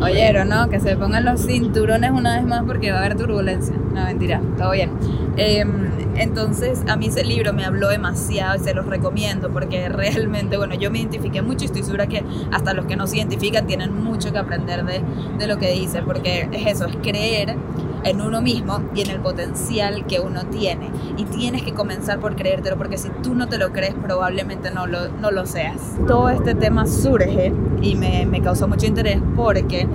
Oyeron, 0.00 0.48
¿no? 0.48 0.68
Que 0.68 0.80
se 0.80 0.96
pongan 0.96 1.24
los 1.24 1.40
cinturones 1.40 2.10
una 2.10 2.36
vez 2.36 2.44
más 2.44 2.64
porque 2.64 2.90
va 2.90 2.98
a 2.98 3.04
haber 3.04 3.16
turbulencia. 3.16 3.74
No, 3.92 4.04
mentira, 4.04 4.40
todo 4.58 4.72
bien. 4.72 4.90
Em, 5.36 5.90
entonces, 6.16 6.82
a 6.88 6.96
mí 6.96 7.06
ese 7.06 7.24
libro 7.24 7.52
me 7.52 7.64
habló 7.64 7.88
demasiado 7.88 8.56
y 8.56 8.58
se 8.60 8.74
los 8.74 8.86
recomiendo 8.86 9.50
porque 9.50 9.88
realmente, 9.90 10.56
bueno, 10.56 10.74
yo 10.74 10.90
me 10.90 10.98
identifiqué 10.98 11.42
mucho 11.42 11.64
y 11.64 11.66
estoy 11.66 11.82
segura 11.82 12.06
que 12.06 12.24
hasta 12.52 12.74
los 12.74 12.86
que 12.86 12.96
no 12.96 13.06
se 13.06 13.18
identifican 13.18 13.66
tienen 13.66 13.94
mucho 14.02 14.32
que 14.32 14.38
aprender 14.38 14.84
de, 14.84 15.00
de 15.38 15.46
lo 15.46 15.58
que 15.58 15.70
dice, 15.72 16.02
porque 16.02 16.48
es 16.52 16.66
eso, 16.66 16.86
es 16.86 16.96
creer 16.96 17.56
en 18.04 18.20
uno 18.20 18.40
mismo 18.42 18.80
y 18.94 19.02
en 19.02 19.10
el 19.10 19.20
potencial 19.20 20.06
que 20.06 20.20
uno 20.20 20.44
tiene. 20.46 20.90
Y 21.16 21.24
tienes 21.24 21.62
que 21.62 21.72
comenzar 21.72 22.20
por 22.20 22.36
creértelo, 22.36 22.76
porque 22.76 22.98
si 22.98 23.08
tú 23.22 23.34
no 23.34 23.48
te 23.48 23.58
lo 23.58 23.72
crees, 23.72 23.94
probablemente 23.94 24.70
no 24.70 24.86
lo, 24.86 25.08
no 25.08 25.30
lo 25.30 25.46
seas. 25.46 25.80
Todo 26.06 26.28
este 26.28 26.54
tema 26.54 26.86
surge 26.86 27.52
y 27.82 27.96
me, 27.96 28.26
me 28.26 28.40
causó 28.40 28.68
mucho 28.68 28.86
interés 28.86 29.20
porque, 29.36 29.88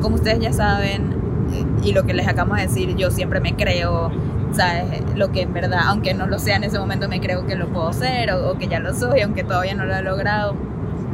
como 0.00 0.16
ustedes 0.16 0.40
ya 0.40 0.52
saben, 0.52 1.14
y 1.82 1.92
lo 1.92 2.04
que 2.04 2.14
les 2.14 2.26
acabamos 2.26 2.58
de 2.58 2.66
decir, 2.66 2.96
yo 2.96 3.10
siempre 3.10 3.40
me 3.40 3.54
creo, 3.54 4.10
¿sabes? 4.52 4.84
Lo 5.14 5.30
que 5.30 5.42
en 5.42 5.52
verdad, 5.52 5.80
aunque 5.86 6.14
no 6.14 6.26
lo 6.26 6.38
sea 6.38 6.56
en 6.56 6.64
ese 6.64 6.78
momento, 6.78 7.08
me 7.08 7.20
creo 7.20 7.46
que 7.46 7.56
lo 7.56 7.68
puedo 7.68 7.92
ser 7.92 8.30
o, 8.32 8.50
o 8.50 8.58
que 8.58 8.68
ya 8.68 8.80
lo 8.80 8.94
soy, 8.94 9.20
aunque 9.20 9.44
todavía 9.44 9.74
no 9.74 9.84
lo 9.84 9.94
he 9.94 10.02
logrado. 10.02 10.54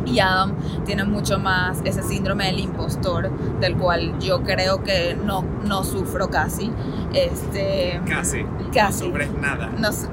Y 0.07 0.19
Adam 0.21 0.55
tiene 0.87 1.05
mucho 1.05 1.39
más 1.39 1.81
ese 1.85 2.03
síndrome 2.03 2.47
del 2.47 2.61
impostor, 2.61 3.31
del 3.61 3.77
cual 3.77 4.19
yo 4.19 4.43
creo 4.43 4.83
que 4.83 5.17
no, 5.23 5.45
no 5.65 5.85
sufro 5.85 6.29
casi. 6.31 6.73
Este, 7.13 8.01
Casi. 8.09 8.45
Casi. 8.75 9.05
No 9.05 9.09
sufres 9.11 9.33
nada. 9.35 9.71
no 9.79 9.93
su- 9.93 10.09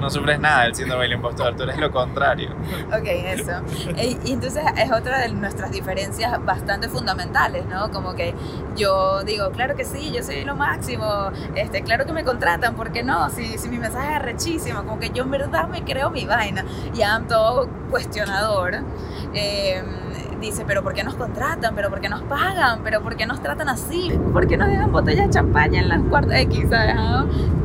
No 0.00 0.08
sufres 0.10 0.38
nada 0.38 0.62
del 0.62 0.76
síndrome 0.76 1.02
del 1.02 1.14
impostor, 1.14 1.56
tú 1.56 1.64
eres 1.64 1.76
lo 1.76 1.90
contrario. 1.90 2.50
Ok, 2.96 3.02
eso. 3.04 3.50
Y 4.24 4.30
entonces 4.32 4.62
es 4.76 4.92
otra 4.92 5.18
de 5.18 5.28
nuestras 5.30 5.72
diferencias 5.72 6.38
bastante 6.44 6.88
fundamentales, 6.88 7.66
¿no? 7.66 7.90
Como 7.90 8.14
que 8.14 8.32
yo 8.76 9.24
digo, 9.24 9.50
claro 9.50 9.74
que 9.74 9.84
sí, 9.84 10.12
yo 10.14 10.22
soy 10.22 10.44
lo 10.44 10.54
máximo, 10.54 11.04
este, 11.56 11.82
claro 11.82 12.06
que 12.06 12.12
me 12.12 12.22
contratan, 12.22 12.76
¿por 12.76 12.92
qué 12.92 13.02
no? 13.02 13.28
Si, 13.30 13.58
si 13.58 13.68
mi 13.68 13.78
mensaje 13.80 14.14
es 14.14 14.22
rechísimo, 14.22 14.84
como 14.84 15.00
que 15.00 15.10
yo 15.10 15.24
en 15.24 15.32
verdad 15.32 15.66
me 15.68 15.82
creo 15.82 16.10
mi 16.10 16.24
vaina 16.26 16.64
y 16.94 17.02
am 17.02 17.26
todo 17.26 17.68
cuestionador. 17.90 18.76
Eh, 19.34 19.82
dice, 20.40 20.64
pero 20.66 20.82
¿por 20.82 20.94
qué 20.94 21.04
nos 21.04 21.14
contratan? 21.14 21.74
¿Pero 21.74 21.90
por 21.90 22.00
qué 22.00 22.08
nos 22.08 22.22
pagan? 22.22 22.80
¿Pero 22.84 23.02
por 23.02 23.16
qué 23.16 23.26
nos 23.26 23.42
tratan 23.42 23.68
así? 23.68 24.12
¿Por 24.32 24.46
qué 24.46 24.56
nos 24.56 24.68
dejan 24.68 24.92
botellas 24.92 25.26
de 25.26 25.32
champaña 25.32 25.80
en 25.80 25.88
las 25.88 26.00
cuartas 26.02 26.40
X? 26.40 26.66
¿sabes? 26.70 26.94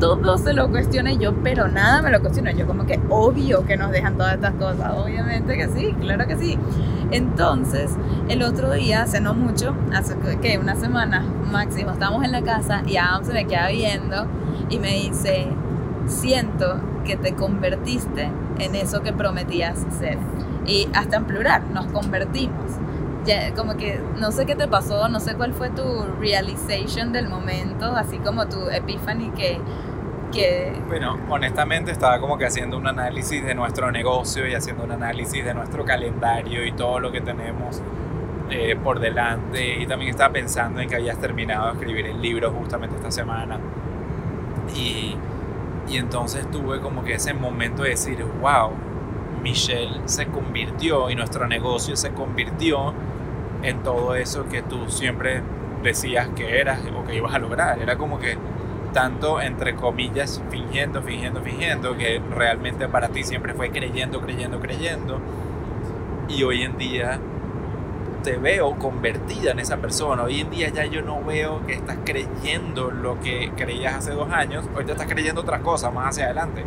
Todo 0.00 0.36
se 0.38 0.52
lo 0.52 0.68
cuestiona 0.70 1.12
yo, 1.12 1.34
pero 1.42 1.68
nada 1.68 2.02
me 2.02 2.10
lo 2.10 2.20
cuestiono. 2.20 2.50
Yo 2.50 2.66
como 2.66 2.86
que 2.86 3.00
obvio 3.08 3.64
que 3.64 3.76
nos 3.76 3.90
dejan 3.90 4.16
todas 4.16 4.34
estas 4.34 4.54
cosas. 4.54 4.92
Obviamente 4.96 5.56
que 5.56 5.68
sí, 5.68 5.94
claro 6.00 6.26
que 6.26 6.36
sí. 6.36 6.58
Entonces, 7.10 7.92
el 8.28 8.42
otro 8.42 8.72
día, 8.72 9.02
hace 9.02 9.20
no 9.20 9.34
mucho, 9.34 9.74
hace 9.94 10.16
que 10.40 10.58
una 10.58 10.74
semana 10.74 11.24
máximo, 11.50 11.92
estábamos 11.92 12.24
en 12.24 12.32
la 12.32 12.42
casa 12.42 12.82
y 12.86 12.96
Adam 12.96 13.24
se 13.24 13.32
me 13.32 13.46
queda 13.46 13.68
viendo 13.68 14.26
y 14.68 14.78
me 14.78 14.94
dice, 14.94 15.46
siento 16.06 16.80
que 17.04 17.16
te 17.16 17.34
convertiste 17.34 18.30
en 18.58 18.74
eso 18.74 19.02
que 19.02 19.12
prometías 19.12 19.78
ser. 19.98 20.18
Y 20.66 20.88
hasta 20.94 21.16
en 21.16 21.24
plural, 21.24 21.62
nos 21.72 21.86
convertimos. 21.86 22.72
Ya, 23.24 23.54
como 23.54 23.76
que 23.76 24.00
no 24.18 24.30
sé 24.32 24.44
qué 24.44 24.54
te 24.54 24.68
pasó, 24.68 25.08
no 25.08 25.18
sé 25.18 25.34
cuál 25.34 25.54
fue 25.54 25.70
tu 25.70 25.82
realization 26.20 27.12
del 27.12 27.28
momento, 27.28 27.86
así 27.96 28.18
como 28.18 28.46
tu 28.48 28.68
epiphany 28.68 29.30
que, 29.30 29.58
que 30.30 30.74
Bueno, 30.88 31.18
honestamente 31.30 31.90
estaba 31.90 32.20
como 32.20 32.36
que 32.36 32.44
haciendo 32.44 32.76
un 32.76 32.86
análisis 32.86 33.42
de 33.42 33.54
nuestro 33.54 33.90
negocio 33.90 34.46
y 34.46 34.54
haciendo 34.54 34.84
un 34.84 34.92
análisis 34.92 35.42
de 35.42 35.54
nuestro 35.54 35.86
calendario 35.86 36.66
y 36.66 36.72
todo 36.72 37.00
lo 37.00 37.12
que 37.12 37.22
tenemos 37.22 37.80
eh, 38.50 38.76
por 38.82 39.00
delante. 39.00 39.82
Y 39.82 39.86
también 39.86 40.10
estaba 40.10 40.32
pensando 40.32 40.80
en 40.80 40.88
que 40.88 40.96
habías 40.96 41.18
terminado 41.18 41.66
de 41.68 41.72
escribir 41.72 42.06
el 42.06 42.20
libro 42.20 42.52
justamente 42.52 42.96
esta 42.96 43.10
semana. 43.10 43.58
Y, 44.76 45.16
y 45.88 45.96
entonces 45.96 46.50
tuve 46.50 46.80
como 46.80 47.04
que 47.04 47.14
ese 47.14 47.32
momento 47.32 47.84
de 47.84 47.90
decir, 47.90 48.22
wow, 48.40 48.70
Michelle 49.44 50.00
se 50.06 50.26
convirtió 50.26 51.10
y 51.10 51.14
nuestro 51.14 51.46
negocio 51.46 51.96
se 51.96 52.12
convirtió 52.12 52.94
en 53.62 53.82
todo 53.82 54.14
eso 54.14 54.48
que 54.48 54.62
tú 54.62 54.88
siempre 54.90 55.42
decías 55.82 56.28
que 56.34 56.58
eras 56.60 56.80
o 56.98 57.06
que 57.06 57.14
ibas 57.14 57.34
a 57.34 57.38
lograr. 57.38 57.78
Era 57.78 57.96
como 57.96 58.18
que 58.18 58.36
tanto 58.94 59.42
entre 59.42 59.74
comillas 59.76 60.42
fingiendo, 60.50 61.02
fingiendo, 61.02 61.42
fingiendo, 61.42 61.96
que 61.96 62.20
realmente 62.34 62.88
para 62.88 63.08
ti 63.08 63.22
siempre 63.22 63.52
fue 63.52 63.70
creyendo, 63.70 64.20
creyendo, 64.22 64.58
creyendo. 64.60 65.20
Y 66.28 66.42
hoy 66.42 66.62
en 66.62 66.78
día 66.78 67.20
te 68.22 68.38
veo 68.38 68.78
convertida 68.78 69.50
en 69.50 69.58
esa 69.58 69.76
persona. 69.76 70.22
Hoy 70.22 70.40
en 70.40 70.50
día 70.50 70.70
ya 70.70 70.86
yo 70.86 71.02
no 71.02 71.22
veo 71.22 71.66
que 71.66 71.74
estás 71.74 71.98
creyendo 72.02 72.90
lo 72.90 73.20
que 73.20 73.52
creías 73.54 73.96
hace 73.96 74.12
dos 74.12 74.32
años. 74.32 74.64
Hoy 74.74 74.86
te 74.86 74.92
estás 74.92 75.06
creyendo 75.06 75.42
otras 75.42 75.60
cosas 75.60 75.92
más 75.92 76.08
hacia 76.08 76.24
adelante. 76.24 76.64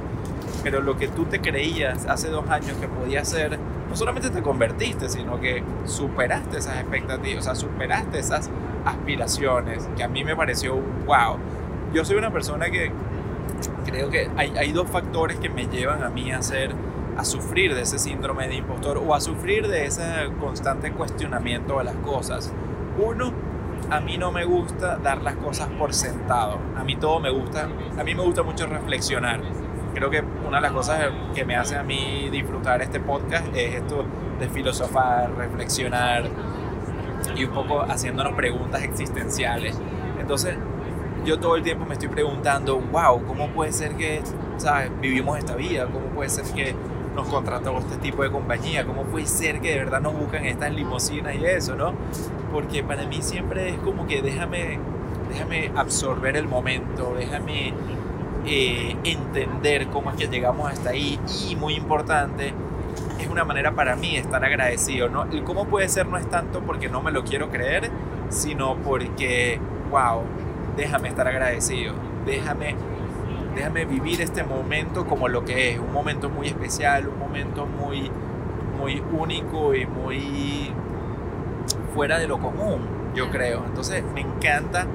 Pero 0.70 0.82
lo 0.82 0.98
que 0.98 1.08
tú 1.08 1.24
te 1.24 1.40
creías 1.40 2.08
hace 2.08 2.28
dos 2.28 2.50
años 2.50 2.74
que 2.74 2.90
podía 2.90 3.24
ser, 3.24 3.58
no 3.90 3.96
solamente 3.96 4.30
te 4.30 4.42
convertiste, 4.42 5.08
sino 5.08 5.40
que 5.40 5.64
superaste 5.86 6.58
esas 6.58 6.82
expectativas, 6.82 7.40
o 7.40 7.42
sea, 7.44 7.56
superaste 7.56 8.20
esas 8.20 8.50
aspiraciones, 8.84 9.88
que 9.96 10.04
a 10.04 10.10
mí 10.10 10.26
me 10.26 10.36
pareció 10.36 10.76
wow. 11.06 11.38
Yo 11.94 12.04
soy 12.04 12.18
una 12.18 12.34
persona 12.34 12.70
que 12.70 12.92
creo 13.86 14.10
que 14.10 14.30
hay, 14.36 14.58
hay 14.58 14.74
dos 14.74 14.90
factores 14.90 15.40
que 15.40 15.48
me 15.48 15.68
llevan 15.68 16.04
a 16.04 16.10
mí 16.10 16.34
a 16.34 16.42
ser 16.42 16.76
a 17.16 17.24
sufrir 17.24 17.74
de 17.74 17.84
ese 17.84 17.98
síndrome 17.98 18.50
de 18.50 18.56
impostor 18.56 18.98
o 18.98 19.16
a 19.16 19.22
sufrir 19.22 19.70
de 19.70 19.86
ese 19.86 20.04
constante 20.38 20.92
cuestionamiento 20.92 21.78
de 21.78 21.86
las 21.86 21.96
cosas. 21.96 22.52
Uno, 23.02 23.32
a 23.90 24.02
mí 24.02 24.18
no 24.18 24.34
me 24.34 24.44
gusta 24.44 24.98
dar 24.98 25.22
las 25.22 25.36
cosas 25.36 25.70
por 25.80 25.94
sentado. 25.94 26.60
A 26.76 26.84
mí 26.84 26.98
todo 26.98 27.22
me 27.22 27.30
gusta, 27.30 27.70
a 27.98 28.04
mí 28.04 28.14
me 28.14 28.22
gusta 28.22 28.44
mucho 28.44 28.68
reflexionar. 28.68 29.40
Creo 29.98 30.12
que 30.12 30.22
una 30.48 30.58
de 30.58 30.62
las 30.62 30.74
cosas 30.74 31.08
que 31.34 31.44
me 31.44 31.56
hace 31.56 31.76
a 31.76 31.82
mí 31.82 32.30
disfrutar 32.32 32.84
este 32.84 33.00
podcast 33.00 33.48
es 33.56 33.78
esto 33.78 34.06
de 34.40 34.48
filosofar, 34.48 35.36
reflexionar 35.36 36.26
y 37.36 37.46
un 37.46 37.52
poco 37.52 37.82
haciéndonos 37.82 38.34
preguntas 38.34 38.84
existenciales. 38.84 39.76
Entonces, 40.20 40.56
yo 41.26 41.40
todo 41.40 41.56
el 41.56 41.64
tiempo 41.64 41.84
me 41.86 41.94
estoy 41.94 42.10
preguntando, 42.10 42.80
wow, 42.80 43.26
¿cómo 43.26 43.50
puede 43.50 43.72
ser 43.72 43.96
que, 43.96 44.22
sabes, 44.58 44.92
vivimos 45.02 45.40
esta 45.40 45.56
vida? 45.56 45.88
¿Cómo 45.88 46.06
puede 46.10 46.30
ser 46.30 46.46
que 46.54 46.76
nos 47.16 47.28
contratamos 47.28 47.84
este 47.86 47.98
tipo 47.98 48.22
de 48.22 48.30
compañía? 48.30 48.86
¿Cómo 48.86 49.02
puede 49.02 49.26
ser 49.26 49.62
que 49.62 49.72
de 49.72 49.80
verdad 49.80 50.00
nos 50.00 50.14
buscan 50.14 50.46
estas 50.46 50.72
limusinas 50.74 51.34
y 51.38 51.44
eso, 51.44 51.76
no? 51.76 51.96
Porque 52.54 52.84
para 52.84 53.08
mí 53.08 53.24
siempre 53.24 53.70
es 53.70 53.78
como 53.80 54.06
que 54.06 54.22
déjame, 54.22 54.78
déjame 55.28 55.72
absorber 55.76 56.38
el 56.38 56.48
momento, 56.48 57.16
déjame 57.18 57.74
eh, 58.48 58.96
entender 59.04 59.88
cómo 59.88 60.10
es 60.12 60.16
que 60.16 60.28
llegamos 60.28 60.72
hasta 60.72 60.92
ahí 60.92 61.20
y 61.48 61.56
muy 61.56 61.76
importante, 61.76 62.54
es 63.20 63.28
una 63.28 63.44
manera 63.44 63.74
para 63.74 63.96
mí 63.96 64.14
de 64.14 64.20
estar 64.20 64.44
agradecido, 64.44 65.10
¿no? 65.10 65.24
El 65.24 65.44
cómo 65.44 65.66
puede 65.66 65.90
ser 65.90 66.08
no 66.08 66.18
es 66.18 66.30
tanto 66.30 66.62
porque 66.62 66.90
no 66.90 67.02
me 67.02 67.12
lo 67.12 67.24
quiero 67.24 67.50
creer, 67.50 67.90
sino 68.30 68.76
porque, 68.78 69.60
wow, 69.92 70.22
déjame 70.76 71.10
estar 71.10 71.28
agradecido, 71.28 71.94
déjame, 72.26 72.76
déjame 73.56 73.86
vivir 73.86 74.22
este 74.22 74.44
momento 74.44 75.06
como 75.06 75.28
lo 75.28 75.44
que 75.44 75.72
es, 75.72 75.80
un 75.80 75.92
momento 75.92 76.30
muy 76.30 76.48
especial, 76.48 77.08
un 77.08 77.20
momento 77.20 77.66
muy, 77.66 78.12
muy 78.78 79.04
único 79.12 79.76
y 79.76 79.86
muy 79.86 80.72
fuera 81.94 82.20
de 82.20 82.28
lo 82.28 82.40
común, 82.40 82.88
yo 83.16 83.30
creo. 83.30 83.66
Entonces 83.66 84.04
me 84.14 84.22
encanta, 84.22 84.86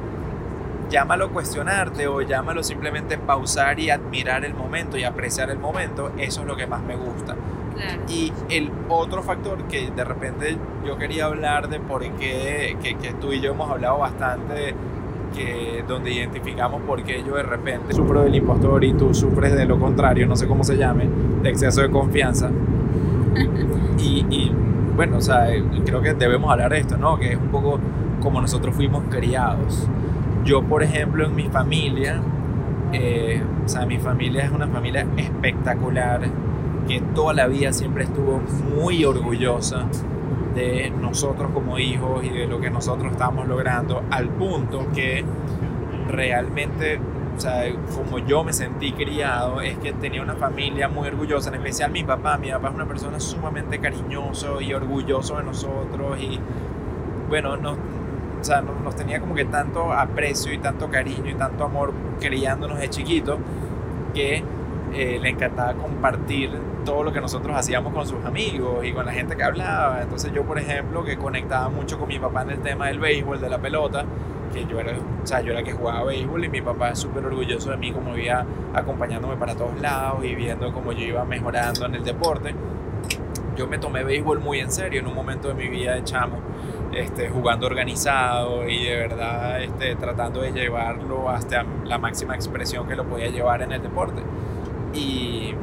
llámalo 0.93 1.31
cuestionarte 1.31 2.07
o 2.07 2.21
llámalo 2.21 2.63
simplemente 2.63 3.17
pausar 3.17 3.81
y 3.81 3.89
admirar 3.91 4.45
el 4.45 4.55
momento 4.55 4.99
y 4.99 5.05
apreciar 5.05 5.51
el 5.51 5.59
momento, 5.59 6.13
eso 6.19 6.43
es 6.43 6.47
lo 6.47 6.55
que 6.55 6.67
más 6.67 6.83
me 6.83 6.95
gusta. 6.95 7.35
Claro. 7.75 8.03
Y 8.09 8.31
el 8.51 8.71
otro 8.91 9.23
factor 9.23 9.65
que 9.65 9.91
de 9.91 10.05
repente 10.05 10.59
yo 10.87 10.99
quería 10.99 11.25
hablar 11.25 11.71
de 11.71 11.81
por 11.81 12.03
qué, 12.03 12.77
que, 12.83 12.97
que 12.97 13.15
tú 13.15 13.33
y 13.33 13.41
yo 13.41 13.53
hemos 13.53 13.71
hablado 13.71 13.99
bastante, 13.99 14.75
que 15.35 15.83
donde 15.89 16.13
identificamos 16.13 16.83
por 16.83 17.03
qué 17.03 17.25
yo 17.27 17.37
de 17.37 17.43
repente 17.43 17.95
sufro 17.95 18.23
del 18.23 18.35
impostor 18.35 18.85
y 18.85 18.93
tú 18.93 19.15
sufres 19.15 19.57
de 19.57 19.65
lo 19.65 19.81
contrario, 19.81 20.27
no 20.27 20.37
sé 20.37 20.47
cómo 20.47 20.63
se 20.63 20.77
llame, 20.77 21.09
de 21.43 21.49
exceso 21.49 21.81
de 21.81 21.91
confianza. 21.91 22.51
Y, 23.99 24.27
y 24.31 24.53
bueno, 24.97 25.19
o 25.19 25.21
sea, 25.21 25.47
creo 25.85 26.03
que 26.03 26.13
debemos 26.15 26.51
hablar 26.51 26.73
de 26.73 26.79
esto, 26.81 26.97
¿no? 26.97 27.19
Que 27.19 27.33
es 27.33 27.37
un 27.39 27.49
poco 27.49 27.79
como 28.21 28.41
nosotros 28.41 28.75
fuimos 28.75 29.05
criados. 29.11 29.87
Yo, 30.45 30.63
por 30.63 30.83
ejemplo, 30.83 31.25
en 31.25 31.35
mi 31.35 31.49
familia, 31.49 32.21
eh, 32.93 33.43
o 33.65 33.69
sea, 33.69 33.87
mi 33.87 33.99
familia 33.99 34.45
es 34.45 34.51
una 34.51 34.67
familia 34.67 35.07
espectacular 35.17 36.23
que 36.89 37.01
toda 37.15 37.33
la 37.33 37.47
vida 37.47 37.73
siempre 37.73 38.05
estuvo 38.05 38.43
muy 38.77 39.05
orgullosa 39.05 39.87
de 40.55 40.91
nosotros 40.91 41.51
como 41.55 41.79
hijos 41.79 42.25
y 42.25 42.29
de 42.29 42.47
lo 42.47 42.61
que 42.61 42.71
nosotros 42.71 43.13
estamos 43.13 43.47
logrando, 43.47 44.03
al 44.11 44.29
punto 44.29 44.87
que 44.95 45.25
realmente, 46.09 46.99
o 47.37 47.41
sea, 47.41 47.65
como 47.95 48.19
yo 48.19 48.43
me 48.45 48.53
sentí 48.53 48.93
criado, 48.93 49.61
es 49.61 49.79
que 49.79 49.93
tenía 49.93 50.23
una 50.23 50.35
familia 50.35 50.89
muy 50.89 51.09
orgullosa, 51.09 51.51
en 51.51 51.57
especial 51.57 51.91
mi 51.91 52.03
papá. 52.05 52.37
Mi 52.37 52.51
papá 52.51 52.69
es 52.69 52.75
una 52.75 52.87
persona 52.87 53.21
sumamente 53.21 53.79
cariñoso 53.79 54.61
y 54.61 54.75
orgulloso 54.75 55.39
de 55.39 55.45
nosotros 55.45 56.19
y, 56.21 56.39
bueno, 57.29 57.57
nos, 57.57 57.77
o 58.43 58.45
sea, 58.45 58.61
nos, 58.61 58.97
tenía 58.97 59.21
como 59.21 59.37
que 59.37 59.45
tanto 59.45 59.93
aprecio 59.93 60.53
y 60.53 60.59
tanto 60.59 60.91
cariño 60.91 61.31
y 61.31 61.35
tanto 61.35 61.65
amor 61.65 61.93
criándonos 62.19 62.81
de 62.81 62.91
chiquitos 62.91 63.39
que 64.13 64.43
eh, 64.95 65.19
le 65.23 65.29
encantaba 65.29 65.75
compartir 65.75 66.51
todo 66.85 67.05
lo 67.05 67.13
que 67.13 67.21
nosotros 67.21 67.57
hacíamos 67.57 67.95
con 67.95 68.05
sus 68.05 68.25
amigos 68.25 68.85
y 68.85 68.93
con 68.93 69.07
la 69.07 69.13
gente 69.13 69.37
que 69.37 69.45
hablaba. 69.45 70.03
Entonces 70.03 70.33
yo, 70.33 70.43
por 70.43 70.59
ejemplo, 70.59 71.05
que 71.05 71.17
conectaba 71.17 71.69
mucho 71.69 72.01
con 72.01 72.09
mi 72.09 72.19
papá 72.19 72.43
en 72.43 72.51
el 72.51 72.59
tema 72.59 72.89
del 72.89 72.99
béisbol, 72.99 73.41
de 73.41 73.49
la 73.49 73.59
pelota, 73.59 74.05
que 74.53 74.67
yo 74.67 74.81
era, 74.81 74.93
o 74.93 75.27
sea, 75.27 75.41
yo 75.41 75.53
era 75.53 75.63
que 75.63 75.73
jugaba 75.73 76.03
béisbol 76.03 76.45
y 76.45 76.49
mi 76.49 76.61
papá 76.61 76.91
es 76.91 76.99
súper 76.99 77.25
orgulloso 77.25 77.71
de 77.71 77.77
mí 77.77 77.93
como 77.93 78.19
iba 78.19 78.45
acompañándome 78.75 79.37
para 79.37 79.55
todos 79.55 79.81
lados 79.81 80.25
y 80.25 80.35
viendo 80.35 80.73
cómo 80.73 80.91
yo 80.91 81.05
iba 81.05 81.25
mejorando 81.25 81.87
en 81.87 81.95
el 81.95 82.03
deporte. 82.03 82.57
Yo 83.57 83.69
me 83.69 83.79
tomé 83.79 84.03
béisbol 84.03 84.41
muy 84.41 84.59
en 84.59 84.73
serio 84.73 85.01
en 85.01 85.07
un 85.07 85.15
momento 85.15 85.47
de 85.47 85.55
mi 85.55 85.69
vida 85.69 85.95
de 85.95 86.03
chamo, 86.03 86.39
este, 86.93 87.29
jugando 87.29 87.67
organizado 87.67 88.69
y 88.69 88.85
de 88.85 88.97
verdad 88.97 89.63
este, 89.63 89.97
tratando 89.97 90.43
de 90.43 90.53
llevarlo 90.53 91.31
hasta 91.31 91.65
la 91.85 91.99
máxima 91.99 92.35
expresión 92.35 92.87
que 92.87 92.97
lo 92.97 93.05
podía 93.05 93.29
llevar 93.29 93.63
en 93.63 93.73
el 93.73 93.83
deporte. 93.83 94.23
Y, 94.95 95.55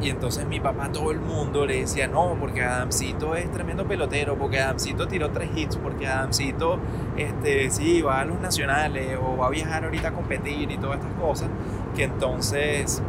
y 0.00 0.10
entonces 0.10 0.46
mi 0.46 0.60
papá, 0.60 0.90
todo 0.92 1.10
el 1.10 1.20
mundo 1.20 1.64
le 1.64 1.80
decía, 1.80 2.06
no, 2.06 2.36
porque 2.38 2.62
Adamcito 2.62 3.34
es 3.34 3.50
tremendo 3.50 3.86
pelotero, 3.86 4.36
porque 4.36 4.60
Adamcito 4.60 5.08
tiró 5.08 5.30
tres 5.30 5.50
hits, 5.56 5.76
porque 5.76 6.06
Adamcito, 6.06 6.78
este, 7.16 7.70
sí, 7.70 8.02
va 8.02 8.20
a 8.20 8.24
los 8.26 8.38
nacionales 8.40 9.18
o 9.22 9.38
va 9.38 9.46
a 9.46 9.50
viajar 9.50 9.84
ahorita 9.84 10.08
a 10.08 10.12
competir 10.12 10.70
y 10.70 10.76
todas 10.76 10.98
estas 10.98 11.14
cosas, 11.14 11.48
que 11.96 12.04
entonces, 12.04 13.02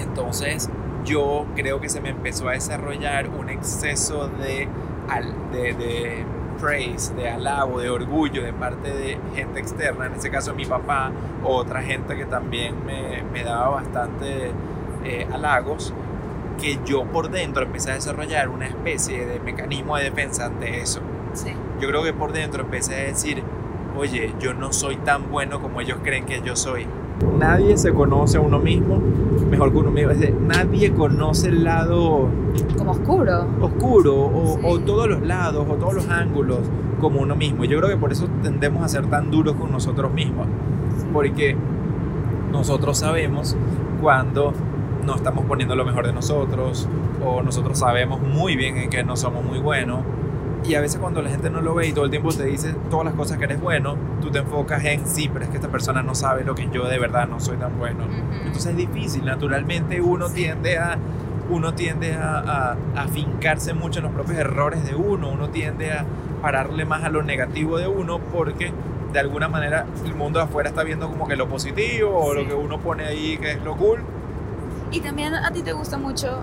entonces 0.00 0.68
yo 1.04 1.46
creo 1.54 1.80
que 1.80 1.88
se 1.88 2.00
me 2.00 2.08
empezó 2.08 2.48
a 2.48 2.52
desarrollar 2.52 3.28
un 3.28 3.48
exceso 3.48 4.26
de, 4.26 4.68
de, 5.52 5.74
de 5.74 6.24
praise, 6.60 7.14
de 7.14 7.28
alabo, 7.28 7.80
de 7.80 7.90
orgullo 7.90 8.42
de 8.42 8.52
parte 8.52 8.90
de 8.90 9.18
gente 9.34 9.60
externa, 9.60 10.06
en 10.06 10.14
este 10.14 10.30
caso 10.30 10.54
mi 10.54 10.66
papá, 10.66 11.10
o 11.42 11.54
otra 11.56 11.82
gente 11.82 12.16
que 12.16 12.24
también 12.24 12.74
me, 12.84 13.22
me 13.32 13.44
daba 13.44 13.68
bastante 13.68 14.50
eh, 15.04 15.26
halagos, 15.32 15.92
que 16.60 16.78
yo 16.84 17.04
por 17.04 17.30
dentro 17.30 17.64
empecé 17.64 17.90
a 17.92 17.94
desarrollar 17.94 18.48
una 18.48 18.66
especie 18.66 19.26
de 19.26 19.40
mecanismo 19.40 19.96
de 19.96 20.04
defensa 20.04 20.46
ante 20.46 20.80
eso. 20.80 21.00
Sí. 21.34 21.52
Yo 21.80 21.88
creo 21.88 22.02
que 22.02 22.12
por 22.12 22.32
dentro 22.32 22.62
empecé 22.62 22.94
a 22.94 23.04
decir, 23.04 23.42
oye, 23.96 24.34
yo 24.40 24.54
no 24.54 24.72
soy 24.72 24.96
tan 24.96 25.30
bueno 25.30 25.60
como 25.60 25.80
ellos 25.80 25.98
creen 26.02 26.24
que 26.24 26.40
yo 26.42 26.56
soy. 26.56 26.86
Nadie 27.38 27.76
se 27.76 27.92
conoce 27.92 28.38
a 28.38 28.40
uno 28.40 28.58
mismo 28.58 29.00
mejor 29.50 29.72
que 29.72 29.78
uno 29.78 29.90
mismo. 29.90 30.10
Es 30.10 30.20
decir, 30.20 30.36
nadie 30.40 30.92
conoce 30.92 31.48
el 31.48 31.64
lado 31.64 32.28
Como 32.76 32.90
oscuro. 32.92 33.46
oscuro 33.60 34.14
o, 34.16 34.54
Sí. 34.54 34.60
o 34.64 34.78
todos 34.80 35.08
los 35.08 35.22
lados 35.22 35.66
o 35.68 35.74
todos 35.74 35.94
los 35.94 36.08
ángulos 36.08 36.58
como 37.00 37.20
uno 37.20 37.36
mismo. 37.36 37.64
Y 37.64 37.68
Yo 37.68 37.78
creo 37.78 37.90
que 37.90 37.96
por 37.96 38.12
eso 38.12 38.26
tendemos 38.42 38.82
a 38.82 38.88
ser 38.88 39.06
tan 39.06 39.30
duros 39.30 39.54
con 39.56 39.70
nosotros 39.70 40.12
mismos. 40.12 40.46
Porque 41.12 41.56
nosotros 42.52 42.98
sabemos 42.98 43.56
cuando 44.00 44.52
no 45.04 45.14
estamos 45.14 45.44
poniendo 45.44 45.74
lo 45.76 45.84
mejor 45.84 46.06
de 46.06 46.12
nosotros 46.12 46.88
o 47.24 47.42
nosotros 47.42 47.78
sabemos 47.78 48.20
muy 48.20 48.56
bien 48.56 48.76
en 48.76 48.90
que 48.90 49.04
no 49.04 49.16
somos 49.16 49.44
muy 49.44 49.58
buenos. 49.58 50.00
Y 50.66 50.74
a 50.74 50.80
veces 50.80 50.98
cuando 51.00 51.22
la 51.22 51.30
gente 51.30 51.48
no 51.48 51.60
lo 51.60 51.74
ve 51.74 51.86
y 51.86 51.92
todo 51.92 52.04
el 52.06 52.10
tiempo 52.10 52.32
te 52.32 52.44
dice 52.44 52.74
todas 52.90 53.06
las 53.06 53.14
cosas 53.14 53.38
que 53.38 53.44
eres 53.44 53.60
bueno, 53.60 53.96
tú 54.20 54.30
te 54.30 54.38
enfocas 54.38 54.84
en 54.84 55.06
sí, 55.06 55.30
pero 55.32 55.44
es 55.44 55.50
que 55.50 55.56
esta 55.56 55.68
persona 55.68 56.02
no 56.02 56.14
sabe 56.14 56.42
lo 56.44 56.54
que 56.54 56.68
yo 56.72 56.86
de 56.88 56.98
verdad 56.98 57.28
no 57.28 57.38
soy 57.38 57.56
tan 57.56 57.78
bueno. 57.78 58.04
Entonces 58.44 58.66
es 58.66 58.76
difícil, 58.76 59.24
naturalmente 59.24 60.00
uno 60.00 60.28
tiende 60.28 60.78
a 60.78 60.98
uno 61.48 61.74
tiende 61.74 62.14
a, 62.14 62.38
a, 62.38 62.76
a 62.96 63.08
fincarse 63.08 63.72
mucho 63.72 64.00
en 64.00 64.06
los 64.06 64.14
propios 64.14 64.38
errores 64.38 64.84
de 64.84 64.96
uno, 64.96 65.30
uno 65.30 65.50
tiende 65.50 65.92
a 65.92 66.04
pararle 66.42 66.84
más 66.84 67.04
a 67.04 67.08
lo 67.08 67.22
negativo 67.22 67.78
de 67.78 67.86
uno 67.86 68.18
porque 68.18 68.72
de 69.12 69.20
alguna 69.20 69.48
manera 69.48 69.86
el 70.04 70.14
mundo 70.14 70.40
de 70.40 70.46
afuera 70.46 70.68
está 70.68 70.82
viendo 70.82 71.08
como 71.08 71.28
que 71.28 71.36
lo 71.36 71.48
positivo 71.48 72.10
o 72.18 72.34
lo 72.34 72.46
que 72.46 72.54
uno 72.54 72.80
pone 72.80 73.04
ahí 73.04 73.38
que 73.38 73.52
es 73.52 73.62
lo 73.62 73.76
cool. 73.76 74.00
Y 74.90 75.00
también 75.00 75.34
a 75.34 75.50
ti 75.52 75.62
te 75.62 75.72
gusta 75.72 75.98
mucho 75.98 76.42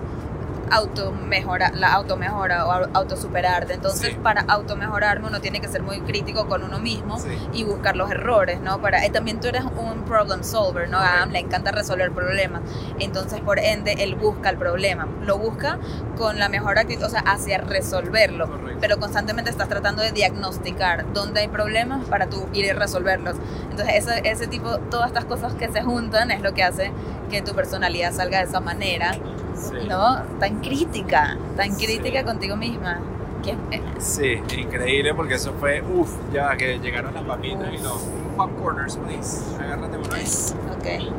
automejora, 0.70 1.70
la 1.74 1.92
automejora 1.94 2.66
o 2.66 2.72
au- 2.72 2.90
autosuperarte. 2.94 3.74
Entonces, 3.74 4.10
Sí. 4.10 4.18
para 4.22 4.42
automejorarme 4.42 5.28
uno 5.28 5.40
tiene 5.40 5.60
que 5.60 5.68
ser 5.68 5.82
muy 5.82 6.00
crítico 6.00 6.46
con 6.46 6.62
uno 6.62 6.78
mismo 6.78 7.18
Sí. 7.18 7.28
y 7.52 7.64
buscar 7.64 7.96
los 7.96 8.10
errores, 8.10 8.60
¿no? 8.60 8.80
Para, 8.80 9.04
eh, 9.04 9.10
también 9.10 9.40
tú 9.40 9.48
eres 9.48 9.64
un 9.64 10.04
problem 10.04 10.42
solver, 10.42 10.88
¿no? 10.88 10.98
A 10.98 11.14
Adam 11.18 11.30
le 11.30 11.38
encanta 11.40 11.70
resolver 11.72 12.12
problemas. 12.12 12.62
Entonces, 12.98 13.40
por 13.40 13.58
ende, 13.58 13.94
él 13.98 14.14
busca 14.16 14.50
el 14.50 14.56
problema. 14.56 15.06
Lo 15.22 15.38
busca 15.38 15.78
con 16.16 16.38
la 16.38 16.48
mejor 16.48 16.78
actitud, 16.78 17.04
o 17.04 17.08
sea, 17.10 17.20
hacia 17.20 17.58
resolverlo. 17.58 18.46
Correcto. 18.48 18.78
Pero 18.80 18.98
constantemente 18.98 19.50
estás 19.50 19.68
tratando 19.68 20.02
de 20.02 20.12
diagnosticar 20.12 21.12
dónde 21.12 21.40
hay 21.40 21.48
problemas 21.48 22.04
para 22.06 22.26
tú 22.28 22.46
ir 22.52 22.64
y 22.66 22.72
resolverlos. 22.72 23.36
Entonces, 23.70 23.94
ese, 23.96 24.28
ese 24.28 24.46
tipo, 24.46 24.78
todas 24.90 25.08
estas 25.08 25.24
cosas 25.24 25.54
que 25.54 25.68
se 25.68 25.82
juntan 25.82 26.30
es 26.30 26.40
lo 26.42 26.54
que 26.54 26.62
hace 26.62 26.92
que 27.30 27.42
tu 27.42 27.52
personalidad 27.54 28.12
salga 28.12 28.38
de 28.38 28.44
esa 28.44 28.60
manera, 28.60 29.12
Sí. 29.54 29.86
¿no? 29.88 30.22
Tan 30.40 30.60
crítica, 30.60 31.36
tan 31.56 31.72
Sí. 31.74 31.86
crítica 31.86 32.24
contigo 32.24 32.56
misma. 32.56 32.98
Que, 33.42 33.50
eh, 33.76 33.82
Sí, 33.98 34.38
increíble 34.58 35.14
porque 35.14 35.34
eso 35.34 35.52
fue, 35.60 35.82
uff, 35.82 36.10
ya 36.32 36.56
que 36.56 36.78
llegaron 36.78 37.12
las 37.14 37.24
papitas 37.24 37.68
y 37.72 37.82
no. 37.82 37.92
Popcorners, 38.36 38.96
please. 38.96 39.42
Agárrate 39.62 39.96
uno 39.98 40.14
ahí. 40.14 40.22
ok. 40.22 41.12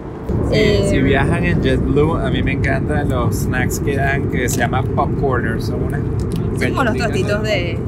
Sí, 0.50 0.52
Eh, 0.52 0.88
si 0.90 1.02
viajan 1.02 1.46
en 1.46 1.62
JetBlue, 1.62 2.18
a 2.18 2.30
mí 2.32 2.42
me 2.44 2.54
encantan 2.54 3.10
los 3.10 3.36
snacks 3.36 3.80
que 3.80 3.96
dan 3.96 4.30
que 4.32 4.50
se 4.50 4.58
llama 4.58 4.82
popcorners. 4.84 5.66
Son 5.66 5.84
unas 5.84 6.02
Son 6.60 6.70
como 6.72 6.84
los 6.84 6.98
tostitos 6.98 7.44
de, 7.44 7.80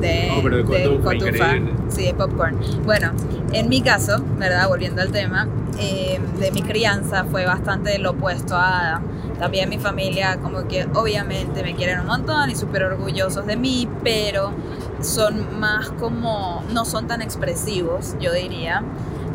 de, 0.00 0.32
No, 0.36 0.42
pero 0.42 0.56
de 0.58 0.64
cotufa. 1.02 1.54
Sí, 1.88 2.04
de 2.06 2.14
popcorn. 2.14 2.56
Bueno, 2.84 3.10
en 3.52 3.68
mi 3.68 3.80
caso, 3.82 4.22
¿verdad? 4.38 4.68
Volviendo 4.68 5.02
al 5.02 5.10
tema, 5.10 5.48
eh, 5.78 6.20
de 6.38 6.50
mi 6.52 6.62
crianza 6.62 7.24
fue 7.24 7.44
bastante 7.46 7.98
lo 7.98 8.10
opuesto 8.12 8.54
a. 8.56 9.00
También 9.38 9.68
mi 9.68 9.78
familia, 9.78 10.38
como 10.38 10.66
que 10.66 10.86
obviamente 10.94 11.62
me 11.62 11.74
quieren 11.74 12.00
un 12.00 12.06
montón 12.06 12.50
y 12.50 12.56
súper 12.56 12.84
orgullosos 12.84 13.46
de 13.46 13.56
mí, 13.56 13.88
pero 14.02 14.52
son 15.00 15.60
más 15.60 15.90
como, 15.90 16.64
no 16.72 16.84
son 16.84 17.06
tan 17.06 17.22
expresivos, 17.22 18.16
yo 18.18 18.32
diría, 18.32 18.82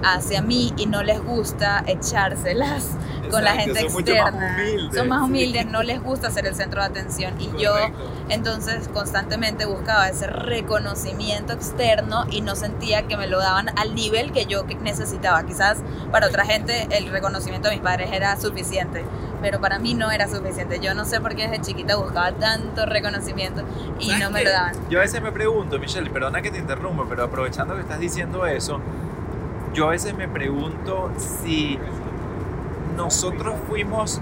hacia 0.04 0.42
mí 0.42 0.74
y 0.78 0.86
no 0.88 1.04
les 1.04 1.24
gusta 1.24 1.84
echárselas 1.86 2.90
con 3.32 3.44
la 3.44 3.54
gente 3.54 3.82
son 3.82 3.94
mucho 3.94 4.14
más 4.14 4.34
externa. 4.34 4.58
humildes, 4.58 4.96
son 4.98 5.08
más 5.08 5.20
sí. 5.20 5.26
humildes, 5.26 5.66
no 5.68 5.84
les 5.84 6.02
gusta 6.02 6.32
ser 6.32 6.46
el 6.48 6.56
centro 6.56 6.82
de 6.82 6.88
atención 6.88 7.40
y 7.40 7.50
yo 7.62 7.74
entonces 8.30 8.88
constantemente 8.90 9.66
buscaba 9.66 10.10
ese 10.10 10.28
reconocimiento 10.28 11.54
externo 11.54 12.26
y 12.30 12.42
no 12.42 12.56
sentía 12.56 13.04
que 13.08 13.18
me 13.18 13.28
lo 13.28 13.40
daban 13.40 13.70
al 13.78 13.96
nivel 13.96 14.32
que 14.32 14.46
yo 14.46 14.64
necesitaba. 14.82 15.44
Quizás 15.46 15.78
para 16.12 16.28
otra 16.28 16.46
gente 16.46 16.88
el 16.92 17.10
reconocimiento 17.10 17.70
de 17.70 17.76
mis 17.76 17.84
padres 17.84 18.10
era 18.12 18.40
suficiente, 18.40 19.06
pero 19.42 19.60
para 19.60 19.80
mí 19.80 19.94
no 19.94 20.12
era 20.12 20.28
suficiente. 20.28 20.80
Yo 20.80 20.94
no 20.94 21.06
sé 21.06 21.20
por 21.20 21.36
qué 21.36 21.48
desde 21.48 21.62
chiquita 21.62 21.96
buscaba 21.96 22.32
tanto 22.34 22.86
reconocimiento 22.86 23.64
y 24.00 24.06
¿Sabes 24.08 24.24
no 24.24 24.32
me 24.32 24.40
qué? 24.40 24.46
lo 24.46 24.52
daban. 24.52 24.76
Yo 24.90 25.00
a 25.00 25.02
veces 25.02 25.22
me 25.22 25.32
pregunto, 25.32 25.80
Michelle, 25.80 26.10
perdona 26.10 26.42
que 26.42 26.52
te 26.52 26.60
interrumpa, 26.60 27.06
pero 27.10 27.24
aprovechando 27.24 27.76
que 27.76 27.82
estás 27.82 28.00
diciendo 28.00 28.46
eso, 28.46 28.80
yo 29.74 29.88
a 29.88 29.92
veces 29.92 30.14
me 30.16 30.28
pregunto 30.28 31.12
si 31.44 31.80
nosotros 32.96 33.56
fuimos, 33.68 34.22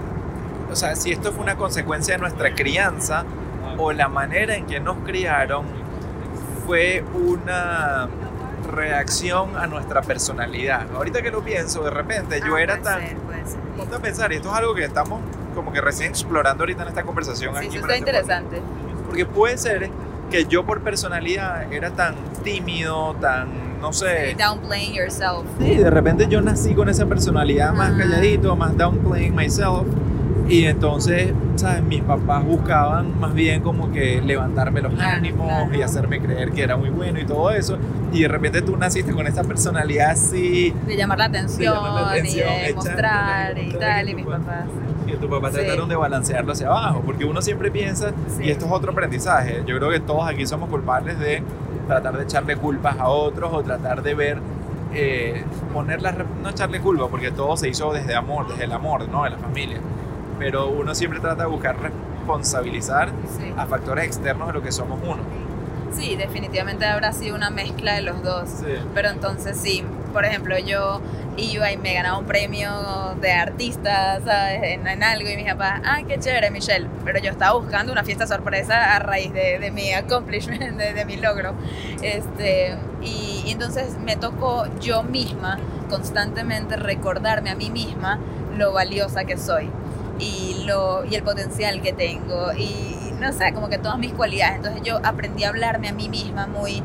o 0.70 0.76
sea, 0.76 0.96
si 0.96 1.12
esto 1.12 1.32
fue 1.32 1.42
una 1.42 1.56
consecuencia 1.56 2.14
de 2.14 2.20
nuestra 2.20 2.54
crianza 2.54 3.24
o 3.78 3.92
la 3.92 4.08
manera 4.08 4.54
en 4.54 4.66
que 4.66 4.80
nos 4.80 4.98
criaron 4.98 5.64
fue 6.66 7.04
una 7.14 8.08
reacción 8.70 9.56
a 9.56 9.66
nuestra 9.66 10.02
personalidad. 10.02 10.86
Ahorita 10.94 11.22
que 11.22 11.30
lo 11.30 11.42
pienso, 11.42 11.82
de 11.84 11.90
repente 11.90 12.40
yo 12.40 12.56
Ah, 12.56 12.62
era 12.62 12.78
puede 12.78 12.84
tan... 12.94 13.00
ser, 13.08 13.16
puede 13.18 13.46
ser. 13.46 13.60
Ponte 13.76 13.96
a 13.96 13.98
pensar, 13.98 14.32
y 14.32 14.36
esto 14.36 14.50
es 14.50 14.54
algo 14.56 14.74
que 14.74 14.84
estamos 14.84 15.20
como 15.54 15.72
que 15.72 15.80
recién 15.80 16.10
explorando 16.10 16.62
ahorita 16.62 16.82
en 16.82 16.88
esta 16.88 17.02
conversación. 17.02 17.54
Sí, 17.54 17.66
aquí 17.66 17.76
eso 17.76 17.86
está 17.86 17.96
interesante. 17.96 18.60
Porque 19.06 19.26
puede 19.26 19.58
ser 19.58 19.90
que 20.30 20.44
yo 20.44 20.64
por 20.64 20.80
personalidad 20.82 21.72
era 21.72 21.90
tan 21.90 22.14
tímido, 22.44 23.14
tan, 23.20 23.80
no 23.80 23.92
sé. 23.92 24.36
Downplaying 24.38 24.94
yourself. 24.94 25.44
Sí, 25.58 25.74
de 25.76 25.90
repente 25.90 26.28
yo 26.28 26.40
nací 26.40 26.74
con 26.74 26.88
esa 26.88 27.06
personalidad 27.06 27.72
más 27.72 27.92
Ah. 27.94 27.98
calladito, 27.98 28.54
más 28.54 28.76
downplaying 28.76 29.34
myself. 29.34 29.86
Y 30.50 30.64
entonces, 30.64 31.32
¿sabes? 31.54 31.82
Mis 31.84 32.02
papás 32.02 32.44
buscaban 32.44 33.18
más 33.20 33.32
bien 33.32 33.62
como 33.62 33.92
que 33.92 34.20
levantarme 34.20 34.80
los 34.82 34.98
ánimos 34.98 35.46
claro. 35.46 35.74
y 35.74 35.82
hacerme 35.82 36.20
creer 36.20 36.50
que 36.50 36.62
era 36.62 36.76
muy 36.76 36.90
bueno 36.90 37.20
y 37.20 37.24
todo 37.24 37.50
eso. 37.52 37.78
Y 38.12 38.22
de 38.22 38.28
repente 38.28 38.60
tú 38.60 38.76
naciste 38.76 39.12
con 39.12 39.26
esa 39.28 39.44
personalidad 39.44 40.10
así. 40.10 40.74
De 40.86 40.96
llamar 40.96 41.18
la 41.18 41.26
atención, 41.26 41.72
llamar 41.74 42.02
la 42.02 42.10
atención, 42.10 42.48
y 42.62 42.66
de 42.66 42.74
mostrar 42.74 43.58
y 43.58 43.72
tal, 43.74 44.08
y 44.08 44.14
mis 44.16 44.26
papás. 44.26 44.64
que 45.06 45.16
tu 45.16 45.28
papá 45.28 45.50
Sí. 45.50 45.54
trataron 45.56 45.88
de 45.88 45.96
balancearlo 45.96 46.52
hacia 46.52 46.66
abajo, 46.68 47.02
porque 47.06 47.24
uno 47.24 47.40
siempre 47.42 47.70
piensa, 47.70 48.12
Sí. 48.36 48.44
y 48.44 48.50
esto 48.50 48.66
es 48.66 48.72
otro 48.72 48.92
aprendizaje, 48.92 49.62
yo 49.66 49.76
creo 49.78 49.90
que 49.90 49.98
todos 50.00 50.28
aquí 50.28 50.46
somos 50.46 50.68
culpables 50.68 51.18
de 51.18 51.42
tratar 51.88 52.16
de 52.16 52.22
echarle 52.24 52.56
culpas 52.56 52.96
a 52.98 53.08
otros 53.08 53.52
o 53.52 53.62
tratar 53.62 54.02
de 54.02 54.14
ver, 54.14 54.38
eh, 54.94 55.42
poner 55.72 56.00
la, 56.02 56.12
no 56.12 56.48
echarle 56.50 56.80
culpa, 56.80 57.08
porque 57.08 57.30
todo 57.32 57.56
se 57.56 57.68
hizo 57.68 57.92
desde 57.92 58.14
amor, 58.14 58.46
desde 58.48 58.64
el 58.64 58.72
amor, 58.72 59.08
¿no? 59.08 59.24
De 59.24 59.30
la 59.30 59.38
familia, 59.38 59.78
pero 60.40 60.68
uno 60.70 60.94
siempre 60.94 61.20
trata 61.20 61.42
de 61.42 61.48
buscar 61.50 61.76
responsabilizar 61.78 63.10
Sí. 63.38 63.52
a 63.56 63.66
factores 63.66 64.06
externos 64.06 64.46
de 64.48 64.54
lo 64.54 64.62
que 64.62 64.72
somos 64.72 64.98
uno. 65.02 65.18
Sí, 65.92 66.16
definitivamente 66.16 66.86
habrá 66.86 67.12
sido 67.12 67.36
una 67.36 67.50
mezcla 67.50 67.92
de 67.94 68.00
los 68.02 68.22
dos. 68.22 68.48
Sí. 68.48 68.72
Pero 68.94 69.10
entonces 69.10 69.58
sí, 69.58 69.84
por 70.14 70.24
ejemplo, 70.24 70.56
yo 70.58 71.02
iba 71.36 71.70
y 71.72 71.76
me 71.76 71.92
ganaba 71.92 72.16
un 72.16 72.24
premio 72.24 72.70
de 73.20 73.32
artista, 73.32 74.18
¿sabes? 74.24 74.60
En, 74.62 74.86
en 74.86 75.02
algo 75.02 75.28
y 75.28 75.36
mis 75.36 75.46
papás, 75.52 75.82
ah, 75.84 75.98
qué 76.08 76.18
chévere, 76.18 76.50
Michelle. 76.50 76.86
Pero 77.04 77.18
yo 77.20 77.30
estaba 77.30 77.58
buscando 77.58 77.92
una 77.92 78.02
fiesta 78.04 78.26
sorpresa 78.26 78.94
a 78.96 78.98
raíz 79.00 79.32
de, 79.34 79.58
de 79.58 79.70
mi 79.70 79.92
accomplishment, 79.92 80.76
de, 80.78 80.94
de 80.94 81.04
mi 81.04 81.16
logro. 81.16 81.52
Este, 82.02 82.76
y, 83.02 83.42
y 83.46 83.50
entonces 83.52 83.98
me 83.98 84.16
tocó 84.16 84.64
yo 84.80 85.02
misma 85.02 85.58
constantemente 85.90 86.76
recordarme 86.76 87.50
a 87.50 87.54
mí 87.56 87.68
misma 87.68 88.18
lo 88.56 88.72
valiosa 88.72 89.24
que 89.24 89.36
soy 89.36 89.68
y, 90.20 90.64
lo, 90.66 91.04
y 91.04 91.14
el 91.14 91.22
potencial 91.22 91.80
que 91.82 91.92
tengo 91.92 92.52
y 92.52 93.12
no 93.20 93.32
sé, 93.32 93.52
como 93.52 93.68
que 93.68 93.78
todas 93.78 93.98
mis 93.98 94.12
cualidades. 94.12 94.56
Entonces 94.56 94.82
yo 94.82 94.98
aprendí 95.04 95.44
a 95.44 95.50
hablarme 95.50 95.88
a 95.88 95.92
mí 95.92 96.08
misma 96.08 96.46
muy, 96.46 96.82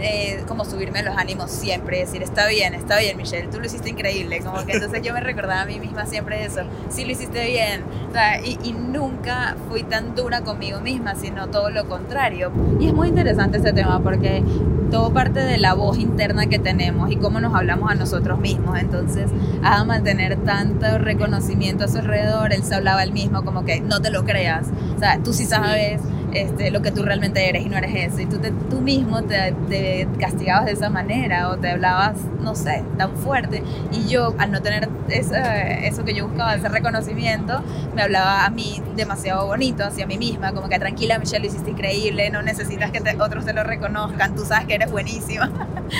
eh, 0.00 0.42
como 0.46 0.64
subirme 0.64 1.02
los 1.02 1.16
ánimos 1.16 1.50
siempre, 1.50 1.98
decir, 1.98 2.22
está 2.22 2.46
bien, 2.48 2.74
está 2.74 2.98
bien 2.98 3.16
Michelle, 3.16 3.48
tú 3.48 3.58
lo 3.60 3.66
hiciste 3.66 3.90
increíble, 3.90 4.40
como 4.40 4.64
que 4.64 4.72
entonces 4.72 5.02
yo 5.02 5.12
me 5.12 5.20
recordaba 5.20 5.62
a 5.62 5.66
mí 5.66 5.78
misma 5.78 6.06
siempre 6.06 6.44
eso, 6.44 6.62
sí 6.88 7.04
lo 7.04 7.12
hiciste 7.12 7.46
bien, 7.46 7.82
o 8.08 8.12
sea, 8.12 8.40
y, 8.40 8.58
y 8.62 8.72
nunca 8.72 9.56
fui 9.68 9.82
tan 9.82 10.14
dura 10.14 10.42
conmigo 10.42 10.80
misma, 10.80 11.14
sino 11.14 11.48
todo 11.48 11.70
lo 11.70 11.88
contrario. 11.88 12.52
Y 12.80 12.88
es 12.88 12.94
muy 12.94 13.08
interesante 13.08 13.58
este 13.58 13.72
tema 13.72 14.00
porque 14.02 14.42
todo 14.90 15.12
parte 15.12 15.40
de 15.40 15.58
la 15.58 15.74
voz 15.74 15.98
interna 15.98 16.46
que 16.46 16.58
tenemos 16.58 17.10
y 17.10 17.16
cómo 17.16 17.40
nos 17.40 17.54
hablamos 17.54 17.90
a 17.90 17.94
nosotros 17.94 18.38
mismos. 18.38 18.78
Entonces, 18.78 19.30
a 19.62 19.84
mantener 19.84 20.36
tanto 20.44 20.98
reconocimiento 20.98 21.84
a 21.84 21.88
su 21.88 21.98
alrededor, 21.98 22.52
él 22.52 22.62
se 22.62 22.74
hablaba 22.74 23.02
él 23.02 23.12
mismo 23.12 23.44
como 23.44 23.64
que 23.64 23.80
no 23.80 24.00
te 24.00 24.10
lo 24.10 24.24
creas. 24.24 24.68
O 24.94 24.98
sea, 24.98 25.18
tú 25.18 25.32
sí 25.32 25.46
sabes, 25.46 26.00
este, 26.34 26.70
lo 26.70 26.82
que 26.82 26.90
tú 26.90 27.02
realmente 27.02 27.48
eres 27.48 27.64
y 27.64 27.68
no 27.68 27.76
eres 27.76 28.12
eso. 28.12 28.20
Y 28.20 28.26
tú, 28.26 28.38
te- 28.38 28.50
tú 28.50 28.80
mismo 28.80 29.22
te, 29.22 30.06
castigabas 30.18 30.66
de 30.66 30.72
esa 30.72 30.90
manera 30.90 31.48
o 31.50 31.56
te 31.56 31.70
hablabas, 31.70 32.16
no 32.40 32.54
sé, 32.54 32.82
tan 32.98 33.12
fuerte. 33.16 33.62
Y 33.92 34.06
yo, 34.08 34.34
al 34.38 34.50
no 34.52 34.60
tener 34.60 34.88
eso 35.08 36.04
que 36.04 36.14
yo 36.14 36.26
buscaba, 36.28 36.54
ese 36.54 36.68
reconocimiento, 36.68 37.62
me 37.94 38.02
hablaba 38.02 38.44
a 38.44 38.50
mí 38.50 38.82
demasiado 38.96 39.46
bonito, 39.46 39.84
hacia 39.84 40.06
mí 40.06 40.18
misma, 40.18 40.52
como 40.52 40.68
que 40.68 40.78
tranquila 40.78 41.18
Michelle, 41.18 41.40
lo 41.40 41.46
hiciste 41.46 41.70
increíble, 41.70 42.30
no 42.30 42.42
necesitas 42.42 42.90
que 42.90 43.02
otros 43.20 43.44
te 43.44 43.52
lo 43.52 43.62
reconozcan, 43.62 44.34
tú 44.34 44.44
sabes 44.44 44.66
que 44.66 44.74
eres 44.74 44.90
buenísima. 44.90 45.50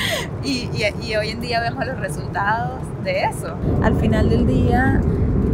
y 0.44 1.14
hoy 1.14 1.30
en 1.30 1.40
día 1.40 1.60
vemos 1.60 1.86
los 1.86 1.98
resultados 2.00 2.80
de 3.04 3.24
eso. 3.24 3.54
Al 3.82 3.94
final 3.96 4.28
del 4.30 4.46
día, 4.46 5.00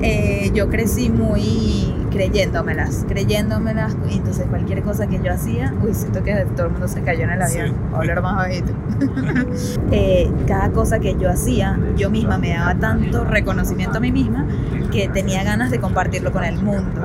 eh, 0.02 0.50
yo 0.54 0.70
crecí 0.70 1.10
muy 1.10 1.94
creyéndomelas, 2.10 3.04
creyéndomelas, 3.08 3.96
y 4.08 4.18
entonces 4.18 4.46
cualquier 4.48 4.82
cosa 4.82 5.06
que 5.06 5.20
yo 5.22 5.32
hacía, 5.32 5.74
uy, 5.82 5.94
siento 5.94 6.22
que 6.22 6.34
todo 6.56 6.66
el 6.66 6.72
mundo 6.72 6.88
se 6.88 7.02
cayó 7.02 7.24
en 7.24 7.30
el 7.30 7.42
avión, 7.42 7.68
Sí. 7.68 7.74
Hablar 7.94 8.22
más 8.22 8.36
bajito. 8.36 8.72
Eh, 9.92 10.30
cada 10.46 10.70
cosa 10.70 11.00
que 11.00 11.16
yo 11.16 11.30
hacía, 11.30 11.78
yo 11.96 12.10
misma 12.10 12.38
me 12.38 12.50
daba 12.50 12.74
tanto 12.76 13.24
reconocimiento 13.24 13.98
a 13.98 14.00
mí 14.00 14.12
misma 14.12 14.46
que 14.92 15.08
tenía 15.08 15.42
ganas 15.42 15.70
de 15.70 15.80
compartirlo 15.80 16.32
con 16.32 16.44
el 16.44 16.62
mundo. 16.62 17.00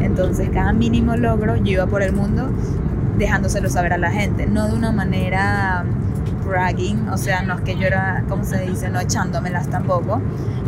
Entonces, 0.00 0.50
cada 0.52 0.72
mínimo 0.72 1.16
logro, 1.16 1.56
yo 1.56 1.72
iba 1.72 1.86
por 1.86 2.02
el 2.02 2.12
mundo 2.12 2.50
dejándoselo 3.18 3.68
saber 3.68 3.92
a 3.92 3.98
la 3.98 4.10
gente, 4.10 4.46
no 4.46 4.66
de 4.66 4.74
una 4.74 4.92
manera 4.92 5.84
bragging, 6.50 7.08
o 7.08 7.16
sea, 7.16 7.42
no 7.42 7.54
es 7.54 7.60
que 7.62 7.76
yo 7.76 7.86
era, 7.86 8.24
¿cómo 8.28 8.44
se 8.44 8.60
dice? 8.60 8.90
No 8.90 9.00
echándomelas 9.00 9.68
tampoco, 9.68 10.20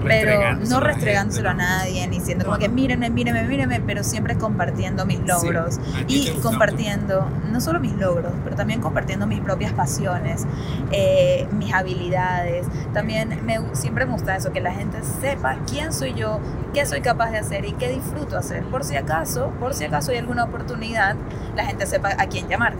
pero 0.03 0.57
no 0.57 0.81
restregándoselo 0.81 1.51
a 1.51 1.55
nadie, 1.55 2.07
ni 2.07 2.19
diciendo 2.19 2.45
como 2.45 2.59
que 2.59 2.69
mírenme, 2.69 3.11
mírenme, 3.11 3.45
mírenme, 3.45 3.81
pero 3.81 4.03
siempre 4.05 4.37
compartiendo 4.37 5.05
mis 5.05 5.21
logros 5.21 5.79
ti 6.07 6.29
y 6.29 6.41
compartiendo 6.41 7.29
no 7.51 7.61
solo 7.61 7.81
mis 7.81 7.95
logros, 7.95 8.33
pero 8.45 8.57
también 8.57 8.81
compartiendo 8.81 9.27
mis 9.27 9.41
propias 9.41 9.73
pasiones, 9.73 10.47
eh, 10.91 11.47
mis 11.53 11.73
habilidades. 11.73 12.67
También 12.93 13.45
me, 13.45 13.61
siempre 13.75 14.07
me 14.07 14.13
gusta 14.13 14.37
eso, 14.37 14.53
que 14.53 14.61
la 14.61 14.73
gente 14.73 14.99
sepa 15.21 15.59
quién 15.69 15.93
soy 15.93 16.15
yo, 16.15 16.41
qué 16.73 16.87
soy 16.87 17.01
capaz 17.01 17.31
de 17.31 17.39
hacer 17.39 17.65
y 17.65 17.73
qué 17.73 17.89
disfruto 17.89 18.39
hacer. 18.39 18.63
Por 18.65 18.85
si 18.85 18.97
acaso, 18.97 19.53
por 19.59 19.75
si 19.75 19.85
acaso 19.85 20.13
hay 20.13 20.19
alguna 20.19 20.45
oportunidad, 20.45 21.17
la 21.57 21.65
gente 21.65 21.87
sepa 21.87 22.11
a 22.19 22.27
quién 22.27 22.49
llamar. 22.49 22.75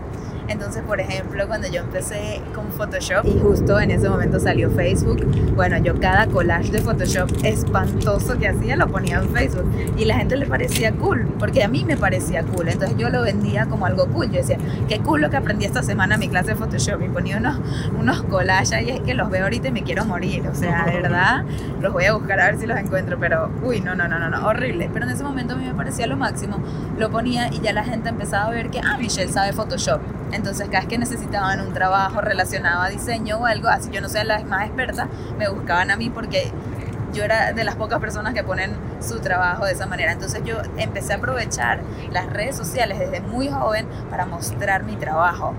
Entonces, 0.47 0.83
por 0.83 0.99
ejemplo, 0.99 1.47
cuando 1.47 1.67
yo 1.67 1.81
empecé 1.81 2.41
con 2.53 2.71
Photoshop 2.71 3.25
y 3.25 3.39
justo 3.39 3.79
en 3.79 3.91
ese 3.91 4.09
momento 4.09 4.39
salió 4.39 4.69
Facebook, 4.71 5.25
bueno, 5.55 5.77
yo 5.77 5.99
cada 5.99 6.27
collage 6.27 6.71
de 6.71 6.79
Photoshop 6.79 7.29
espantoso 7.43 8.37
que 8.37 8.47
hacía 8.47 8.75
lo 8.75 8.87
ponía 8.87 9.19
en 9.19 9.29
Facebook 9.29 9.71
y 9.97 10.05
la 10.05 10.15
gente 10.15 10.35
le 10.35 10.45
parecía 10.45 10.91
cool, 10.93 11.27
porque 11.39 11.63
a 11.63 11.67
mí 11.67 11.85
me 11.85 11.97
parecía 11.97 12.43
cool. 12.43 12.69
Entonces 12.69 12.97
yo 12.97 13.09
lo 13.09 13.21
vendía 13.21 13.65
como 13.67 13.85
algo 13.85 14.07
cool. 14.07 14.27
Yo 14.27 14.37
decía, 14.37 14.57
qué 14.87 14.99
cool 14.99 15.21
lo 15.21 15.29
que 15.29 15.37
aprendí 15.37 15.65
esta 15.65 15.83
semana 15.83 16.15
en 16.15 16.19
mi 16.19 16.29
clase 16.29 16.51
de 16.51 16.55
Photoshop 16.55 17.01
y 17.01 17.09
ponía 17.09 17.37
unos, 17.37 17.59
unos 17.97 18.23
collages 18.23 18.81
y 18.83 18.91
es 18.91 19.01
que 19.01 19.13
los 19.13 19.29
veo 19.29 19.43
ahorita 19.43 19.69
y 19.69 19.71
me 19.71 19.83
quiero 19.83 20.05
morir. 20.05 20.47
O 20.47 20.55
sea, 20.55 20.85
de 20.85 21.01
verdad, 21.01 21.43
los 21.81 21.93
voy 21.93 22.05
a 22.05 22.13
buscar 22.13 22.39
a 22.39 22.45
ver 22.45 22.59
si 22.59 22.67
los 22.67 22.77
encuentro, 22.77 23.17
pero 23.19 23.51
uy, 23.63 23.81
no, 23.81 23.95
no, 23.95 24.07
no, 24.07 24.19
no, 24.19 24.29
no, 24.29 24.47
horrible. 24.47 24.89
Pero 24.91 25.05
en 25.05 25.11
ese 25.11 25.23
momento 25.23 25.53
a 25.53 25.57
mí 25.57 25.65
me 25.65 25.73
parecía 25.73 26.07
lo 26.07 26.17
máximo. 26.17 26.57
Lo 26.97 27.09
ponía 27.09 27.47
y 27.51 27.59
ya 27.59 27.73
la 27.73 27.83
gente 27.83 28.09
empezaba 28.09 28.45
a 28.45 28.49
ver 28.51 28.69
que, 28.69 28.79
ah, 28.79 28.97
Michelle 28.97 29.31
sabe 29.31 29.53
Photoshop. 29.53 30.01
Entonces, 30.33 30.67
cada 30.67 30.79
vez 30.79 30.89
que 30.89 30.97
necesitaban 30.97 31.61
un 31.61 31.73
trabajo 31.73 32.21
relacionado 32.21 32.81
a 32.81 32.89
diseño 32.89 33.37
o 33.37 33.45
algo, 33.45 33.69
así 33.69 33.89
yo 33.91 34.01
no 34.01 34.09
sea 34.09 34.23
la 34.23 34.43
más 34.43 34.65
experta, 34.65 35.07
me 35.37 35.47
buscaban 35.49 35.91
a 35.91 35.95
mí 35.95 36.09
porque 36.09 36.51
yo 37.13 37.23
era 37.23 37.53
de 37.53 37.63
las 37.63 37.75
pocas 37.75 37.99
personas 37.99 38.33
que 38.33 38.43
ponen 38.43 38.75
su 38.99 39.19
trabajo 39.19 39.65
de 39.65 39.73
esa 39.73 39.85
manera. 39.85 40.11
Entonces 40.11 40.41
yo 40.43 40.57
empecé 40.77 41.13
a 41.13 41.17
aprovechar 41.17 41.81
las 42.11 42.31
redes 42.31 42.55
sociales 42.55 42.99
desde 42.99 43.21
muy 43.21 43.49
joven 43.49 43.87
para 44.09 44.25
mostrar 44.25 44.83
mi 44.83 44.95
trabajo. 44.95 45.53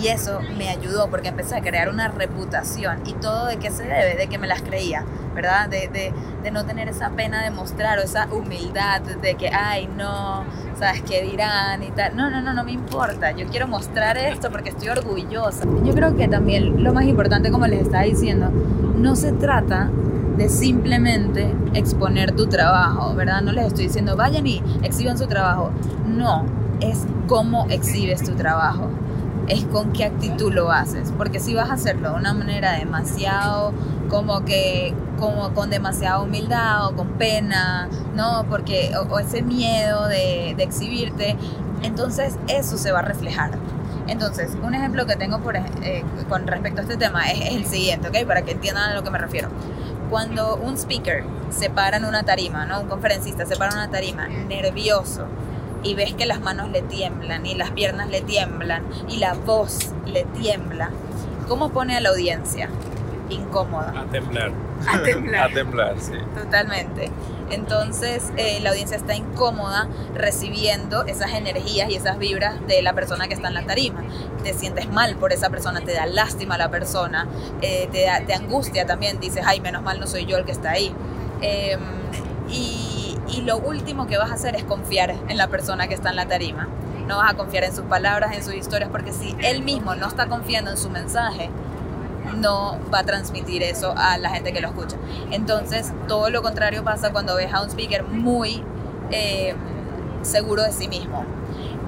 Y 0.00 0.08
eso 0.08 0.40
me 0.56 0.68
ayudó 0.68 1.08
porque 1.08 1.28
empecé 1.28 1.56
a 1.56 1.60
crear 1.60 1.88
una 1.88 2.08
reputación. 2.08 3.00
¿Y 3.06 3.14
todo 3.14 3.46
de 3.46 3.58
qué 3.58 3.70
se 3.70 3.84
debe? 3.84 4.16
De 4.16 4.26
que 4.26 4.38
me 4.38 4.46
las 4.46 4.62
creía, 4.62 5.04
¿verdad? 5.34 5.68
De, 5.68 5.88
de, 5.88 6.12
de 6.42 6.50
no 6.50 6.64
tener 6.64 6.88
esa 6.88 7.10
pena 7.10 7.42
de 7.42 7.50
mostrar 7.50 7.98
o 7.98 8.02
esa 8.02 8.26
humildad 8.26 9.00
de 9.02 9.34
que, 9.36 9.50
ay, 9.50 9.86
no, 9.86 10.44
¿sabes 10.78 11.02
qué 11.02 11.22
dirán 11.22 11.82
y 11.82 11.90
tal? 11.90 12.16
No, 12.16 12.30
no, 12.30 12.40
no, 12.40 12.52
no 12.52 12.64
me 12.64 12.72
importa. 12.72 13.32
Yo 13.32 13.46
quiero 13.48 13.68
mostrar 13.68 14.16
esto 14.16 14.50
porque 14.50 14.70
estoy 14.70 14.88
orgullosa. 14.88 15.64
Yo 15.84 15.94
creo 15.94 16.16
que 16.16 16.28
también 16.28 16.82
lo 16.82 16.92
más 16.92 17.04
importante, 17.04 17.50
como 17.50 17.66
les 17.66 17.82
estaba 17.82 18.04
diciendo, 18.04 18.50
no 18.96 19.16
se 19.16 19.32
trata 19.32 19.90
de 20.36 20.48
simplemente 20.48 21.54
exponer 21.74 22.32
tu 22.32 22.46
trabajo, 22.46 23.14
¿verdad? 23.14 23.40
No 23.42 23.52
les 23.52 23.66
estoy 23.66 23.86
diciendo 23.86 24.16
vayan 24.16 24.46
y 24.46 24.62
exhiban 24.82 25.16
su 25.16 25.26
trabajo. 25.26 25.70
No, 26.06 26.44
es 26.80 27.06
cómo 27.28 27.66
exhibes 27.70 28.22
tu 28.22 28.32
trabajo. 28.32 28.90
Es 29.48 29.64
con 29.64 29.92
qué 29.92 30.04
actitud 30.04 30.52
lo 30.52 30.70
haces. 30.70 31.12
Porque 31.16 31.40
si 31.40 31.54
vas 31.54 31.70
a 31.70 31.74
hacerlo 31.74 32.10
de 32.10 32.16
una 32.16 32.32
manera 32.34 32.72
demasiado, 32.72 33.72
como 34.08 34.44
que, 34.44 34.94
como 35.18 35.52
con 35.54 35.70
demasiada 35.70 36.20
humildad 36.20 36.86
o 36.86 36.96
con 36.96 37.08
pena, 37.18 37.88
¿no? 38.14 38.46
Porque, 38.48 38.92
o, 38.96 39.12
o 39.12 39.18
ese 39.18 39.42
miedo 39.42 40.08
de, 40.08 40.50
exhibirte, 40.58 41.36
entonces 41.82 42.36
eso 42.48 42.78
se 42.78 42.92
va 42.92 43.00
a 43.00 43.02
reflejar. 43.02 43.52
Entonces, 44.06 44.52
un 44.62 44.74
ejemplo 44.74 45.06
que 45.06 45.16
tengo 45.16 45.40
eh, 45.82 46.04
con 46.28 46.46
respecto 46.46 46.80
a 46.80 46.82
este 46.82 46.96
tema 46.96 47.30
es, 47.30 47.40
es 47.40 47.54
el 47.54 47.66
siguiente, 47.66 48.08
¿ok? 48.08 48.26
Para 48.26 48.42
que 48.42 48.52
entiendan 48.52 48.90
a 48.90 48.94
lo 48.94 49.02
que 49.02 49.10
me 49.10 49.18
refiero. 49.18 49.48
Cuando 50.10 50.56
un 50.56 50.76
speaker 50.76 51.24
se 51.50 51.70
para 51.70 51.96
en 51.96 52.04
una 52.04 52.22
tarima, 52.22 52.66
¿no? 52.66 52.80
Un 52.80 52.88
conferencista 52.88 53.46
se 53.46 53.56
para 53.56 53.72
en 53.72 53.78
una 53.78 53.90
tarima 53.90 54.28
nervioso 54.28 55.26
y 55.84 55.94
ves 55.94 56.14
que 56.14 56.26
las 56.26 56.40
manos 56.40 56.70
le 56.70 56.82
tiemblan 56.82 57.46
y 57.46 57.54
las 57.54 57.70
piernas 57.70 58.08
le 58.08 58.20
tiemblan 58.22 58.82
y 59.08 59.18
la 59.18 59.34
voz 59.34 59.92
le 60.06 60.24
tiembla, 60.24 60.90
¿cómo 61.48 61.70
pone 61.70 61.96
a 61.96 62.00
la 62.00 62.08
audiencia? 62.10 62.68
Incómoda. 63.30 63.94
A 63.98 64.04
temblar. 64.10 64.52
A 64.86 65.02
temblar. 65.02 65.44
a 65.50 65.54
temblar, 65.54 65.94
sí. 66.00 66.12
Totalmente. 66.34 67.10
Entonces 67.50 68.32
eh, 68.36 68.58
la 68.60 68.70
audiencia 68.70 68.96
está 68.96 69.14
incómoda 69.14 69.86
recibiendo 70.14 71.04
esas 71.04 71.32
energías 71.32 71.90
y 71.90 71.94
esas 71.96 72.18
vibras 72.18 72.54
de 72.66 72.82
la 72.82 72.92
persona 72.94 73.28
que 73.28 73.34
está 73.34 73.48
en 73.48 73.54
la 73.54 73.64
tarima. 73.66 74.02
Te 74.42 74.52
sientes 74.54 74.88
mal 74.90 75.16
por 75.16 75.32
esa 75.32 75.50
persona, 75.50 75.80
te 75.82 75.92
da 75.92 76.06
lástima 76.06 76.54
a 76.56 76.58
la 76.58 76.70
persona, 76.70 77.26
eh, 77.62 77.88
te, 77.92 78.04
da- 78.04 78.20
te 78.26 78.34
angustia 78.34 78.86
también, 78.86 79.20
dices, 79.20 79.42
ay, 79.46 79.60
menos 79.60 79.82
mal 79.82 80.00
no 80.00 80.06
soy 80.06 80.26
yo 80.26 80.36
el 80.38 80.44
que 80.44 80.52
está 80.52 80.70
ahí. 80.72 80.92
Em, 81.40 81.80
y, 82.48 82.83
y 83.28 83.42
lo 83.42 83.58
último 83.58 84.06
que 84.06 84.18
vas 84.18 84.30
a 84.30 84.34
hacer 84.34 84.56
es 84.56 84.64
confiar 84.64 85.14
en 85.28 85.36
la 85.36 85.48
persona 85.48 85.88
que 85.88 85.94
está 85.94 86.10
en 86.10 86.16
la 86.16 86.26
tarima. 86.26 86.68
No 87.06 87.18
vas 87.18 87.32
a 87.32 87.36
confiar 87.36 87.64
en 87.64 87.74
sus 87.74 87.84
palabras, 87.84 88.34
en 88.34 88.42
sus 88.42 88.54
historias, 88.54 88.90
porque 88.90 89.12
si 89.12 89.36
él 89.42 89.62
mismo 89.62 89.94
no 89.94 90.06
está 90.06 90.26
confiando 90.26 90.70
en 90.70 90.76
su 90.76 90.90
mensaje, 90.90 91.50
no 92.36 92.78
va 92.92 93.00
a 93.00 93.04
transmitir 93.04 93.62
eso 93.62 93.94
a 93.96 94.18
la 94.18 94.30
gente 94.30 94.52
que 94.52 94.60
lo 94.60 94.68
escucha. 94.68 94.96
Entonces, 95.30 95.92
todo 96.08 96.30
lo 96.30 96.42
contrario 96.42 96.82
pasa 96.84 97.12
cuando 97.12 97.36
ves 97.36 97.52
a 97.52 97.62
un 97.62 97.70
speaker 97.70 98.04
muy 98.04 98.62
eh, 99.10 99.54
seguro 100.22 100.62
de 100.62 100.72
sí 100.72 100.88
mismo, 100.88 101.24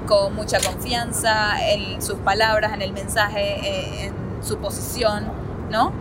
con 0.06 0.34
mucha 0.34 0.58
confianza 0.60 1.56
en 1.70 2.02
sus 2.02 2.18
palabras, 2.18 2.72
en 2.74 2.82
el 2.82 2.92
mensaje, 2.92 3.40
eh, 3.40 4.06
en 4.06 4.44
su 4.44 4.58
posición, 4.58 5.26
¿no? 5.70 5.92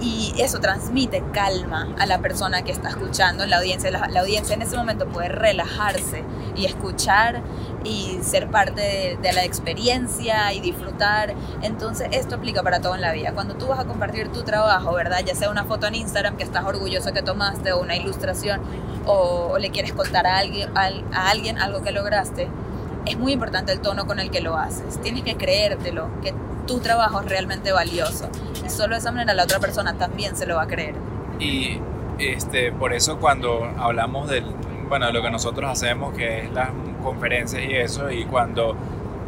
Y 0.00 0.32
eso 0.38 0.60
transmite 0.60 1.22
calma 1.32 1.94
a 1.98 2.06
la 2.06 2.20
persona 2.20 2.62
que 2.62 2.72
está 2.72 2.88
escuchando, 2.88 3.44
la 3.46 3.58
audiencia. 3.58 3.90
La, 3.90 4.20
audiencia 4.20 4.54
en 4.54 4.62
ese 4.62 4.76
momento 4.76 5.06
puede 5.06 5.28
relajarse 5.28 6.24
y 6.56 6.64
escuchar 6.64 7.42
y 7.84 8.18
ser 8.22 8.50
parte 8.50 9.18
de, 9.20 9.32
la 9.32 9.44
experiencia 9.44 10.52
y 10.54 10.60
disfrutar. 10.60 11.34
Entonces, 11.62 12.08
esto 12.12 12.36
aplica 12.36 12.62
para 12.62 12.80
todo 12.80 12.94
en 12.94 13.02
la 13.02 13.12
vida. 13.12 13.32
Cuando 13.32 13.54
tú 13.54 13.66
vas 13.66 13.78
a 13.78 13.84
compartir 13.84 14.28
tu 14.32 14.42
trabajo, 14.42 14.94
¿verdad? 14.94 15.20
Ya 15.24 15.34
sea 15.34 15.50
una 15.50 15.64
foto 15.64 15.86
en 15.86 15.94
Instagram 15.96 16.36
que 16.36 16.44
estás 16.44 16.64
orgulloso 16.64 17.12
que 17.12 17.22
tomaste 17.22 17.72
o 17.72 17.80
una 17.80 17.96
ilustración 17.96 18.60
o, 19.06 19.58
le 19.58 19.70
quieres 19.70 19.92
contar 19.92 20.26
a 20.26 20.38
alguien, 20.38 20.70
al- 20.76 21.04
a 21.12 21.30
alguien 21.30 21.58
algo 21.58 21.82
que 21.82 21.92
lograste, 21.92 22.48
es 23.06 23.18
muy 23.18 23.32
importante 23.32 23.72
el 23.72 23.80
tono 23.80 24.06
con 24.06 24.18
el 24.20 24.30
que 24.30 24.40
lo 24.40 24.56
haces. 24.56 25.00
Tienes 25.00 25.22
que 25.22 25.36
creértelo, 25.36 26.08
que 26.22 26.34
tu 26.66 26.80
trabajo 26.80 27.20
es 27.20 27.26
realmente 27.28 27.72
valioso. 27.72 28.28
Y 28.64 28.68
solo 28.70 28.94
de 28.94 29.00
esa 29.00 29.10
manera 29.12 29.34
la 29.34 29.44
otra 29.44 29.58
persona 29.58 29.94
también 29.94 30.36
se 30.36 30.46
lo 30.46 30.56
va 30.56 30.62
a 30.62 30.66
creer. 30.66 30.94
Y 31.38 31.78
este, 32.18 32.70
por 32.72 32.92
eso 32.92 33.18
cuando 33.18 33.64
hablamos 33.78 34.28
del, 34.28 34.44
bueno, 34.88 35.06
de 35.06 35.12
lo 35.12 35.22
que 35.22 35.30
nosotros 35.30 35.70
hacemos, 35.70 36.14
que 36.14 36.44
es 36.44 36.52
las 36.52 36.68
conferencias 37.02 37.62
y 37.64 37.74
eso, 37.74 38.10
y 38.10 38.24
cuando 38.24 38.76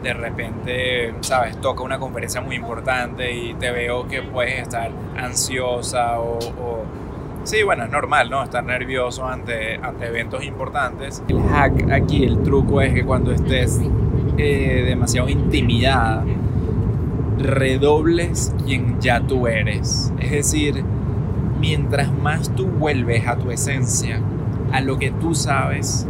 de 0.02 0.12
repente, 0.12 1.14
sabes, 1.20 1.60
toca 1.60 1.82
una 1.82 1.98
conferencia 1.98 2.40
muy 2.40 2.56
importante 2.56 3.32
y 3.32 3.54
te 3.54 3.70
veo 3.70 4.06
que 4.08 4.20
puedes 4.22 4.60
estar 4.60 4.90
ansiosa 5.16 6.18
o, 6.20 6.38
o- 6.38 6.84
sí, 7.44 7.62
bueno, 7.62 7.84
es 7.84 7.90
normal, 7.90 8.30
¿no? 8.30 8.42
Estar 8.42 8.64
nervioso 8.64 9.26
ante, 9.26 9.76
ante 9.76 10.06
eventos 10.06 10.44
importantes. 10.44 11.22
El 11.28 11.42
hack 11.42 11.90
aquí, 11.90 12.24
el 12.24 12.42
truco 12.42 12.80
es 12.80 12.92
que 12.94 13.04
cuando 13.04 13.32
estés 13.32 13.80
eh, 14.38 14.84
demasiado 14.86 15.28
intimidada, 15.28 16.24
redobles 17.38 18.54
quien 18.64 19.00
ya 19.00 19.20
tú 19.20 19.46
eres. 19.46 20.12
Es 20.20 20.30
decir, 20.30 20.84
mientras 21.60 22.12
más 22.12 22.54
tú 22.54 22.66
vuelves 22.66 23.26
a 23.26 23.36
tu 23.36 23.50
esencia, 23.50 24.20
a 24.72 24.80
lo 24.80 24.98
que 24.98 25.10
tú 25.10 25.34
sabes, 25.34 26.06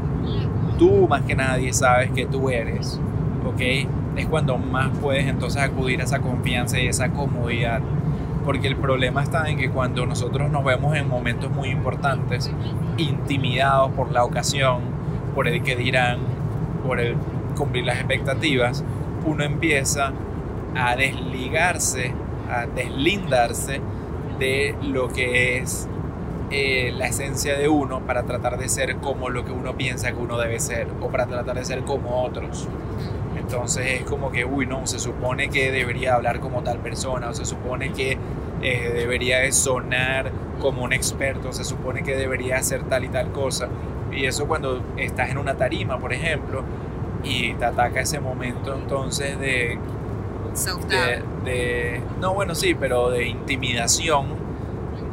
tú 0.78 1.08
más 1.08 1.22
que 1.22 1.34
nadie 1.34 1.72
sabes 1.72 2.10
que 2.10 2.26
tú 2.26 2.50
eres, 2.50 3.00
¿ok? 3.46 3.60
Es 4.16 4.26
cuando 4.26 4.58
más 4.58 4.90
puedes 4.98 5.26
entonces 5.26 5.60
acudir 5.62 6.00
a 6.00 6.04
esa 6.04 6.20
confianza 6.20 6.78
y 6.78 6.86
esa 6.86 7.10
comodidad. 7.10 7.80
Porque 8.44 8.68
el 8.68 8.76
problema 8.76 9.22
está 9.22 9.48
en 9.48 9.56
que 9.56 9.70
cuando 9.70 10.04
nosotros 10.06 10.50
nos 10.50 10.64
vemos 10.64 10.96
en 10.96 11.08
momentos 11.08 11.50
muy 11.50 11.68
importantes, 11.68 12.50
intimidados 12.96 13.92
por 13.92 14.10
la 14.10 14.24
ocasión, 14.24 14.80
por 15.34 15.48
el 15.48 15.62
que 15.62 15.76
dirán, 15.76 16.18
por 16.84 17.00
el 17.00 17.16
cumplir 17.56 17.84
las 17.84 17.98
expectativas, 17.98 18.84
uno 19.24 19.44
empieza 19.44 20.12
a 20.74 20.96
desligarse, 20.96 22.14
a 22.50 22.66
deslindarse 22.66 23.80
de 24.38 24.74
lo 24.82 25.08
que 25.08 25.58
es 25.58 25.88
eh, 26.50 26.92
la 26.96 27.06
esencia 27.06 27.56
de 27.56 27.68
uno 27.68 28.00
para 28.00 28.24
tratar 28.24 28.58
de 28.58 28.68
ser 28.68 28.96
como 28.96 29.30
lo 29.30 29.44
que 29.44 29.52
uno 29.52 29.74
piensa 29.74 30.12
que 30.12 30.18
uno 30.18 30.36
debe 30.38 30.60
ser 30.60 30.86
o 31.00 31.08
para 31.08 31.26
tratar 31.26 31.56
de 31.56 31.64
ser 31.64 31.82
como 31.84 32.22
otros. 32.24 32.68
Entonces 33.52 34.00
es 34.00 34.06
como 34.06 34.32
que, 34.32 34.46
uy, 34.46 34.64
no, 34.64 34.86
se 34.86 34.98
supone 34.98 35.50
que 35.50 35.70
debería 35.70 36.14
hablar 36.14 36.40
como 36.40 36.62
tal 36.62 36.78
persona, 36.78 37.28
o 37.28 37.34
se 37.34 37.44
supone 37.44 37.92
que 37.92 38.16
eh, 38.62 38.90
debería 38.94 39.40
de 39.40 39.52
sonar 39.52 40.32
como 40.58 40.84
un 40.84 40.94
experto, 40.94 41.52
se 41.52 41.62
supone 41.62 42.02
que 42.02 42.16
debería 42.16 42.56
hacer 42.56 42.84
tal 42.84 43.04
y 43.04 43.08
tal 43.08 43.30
cosa. 43.30 43.68
Y 44.10 44.24
eso 44.24 44.46
cuando 44.46 44.82
estás 44.96 45.28
en 45.30 45.36
una 45.36 45.54
tarima, 45.54 45.98
por 45.98 46.14
ejemplo, 46.14 46.64
y 47.22 47.52
te 47.52 47.64
ataca 47.66 48.00
ese 48.00 48.20
momento 48.20 48.74
entonces 48.74 49.38
de, 49.38 49.78
de, 50.88 51.22
de, 51.44 52.00
no 52.22 52.32
bueno 52.32 52.54
sí, 52.54 52.74
pero 52.74 53.10
de 53.10 53.28
intimidación, 53.28 54.28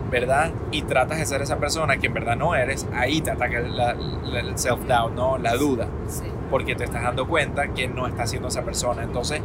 ¿verdad? 0.09 0.51
Y 0.71 0.81
tratas 0.83 1.19
de 1.19 1.25
ser 1.25 1.41
esa 1.41 1.57
persona 1.57 1.97
que 1.97 2.07
en 2.07 2.13
verdad 2.13 2.35
no 2.35 2.55
eres, 2.55 2.87
ahí 2.93 3.21
te 3.21 3.31
ataca 3.31 3.59
el, 3.59 3.75
la- 3.77 3.93
la- 3.93 4.39
el 4.39 4.55
self-doubt, 4.57 5.13
¿no? 5.13 5.37
La 5.37 5.55
duda, 5.55 5.87
Sí. 6.07 6.23
porque 6.49 6.75
te 6.75 6.83
estás 6.85 7.03
dando 7.03 7.27
cuenta 7.27 7.67
que 7.69 7.87
no 7.87 8.07
estás 8.07 8.29
siendo 8.29 8.47
esa 8.47 8.63
persona. 8.63 9.03
Entonces, 9.03 9.41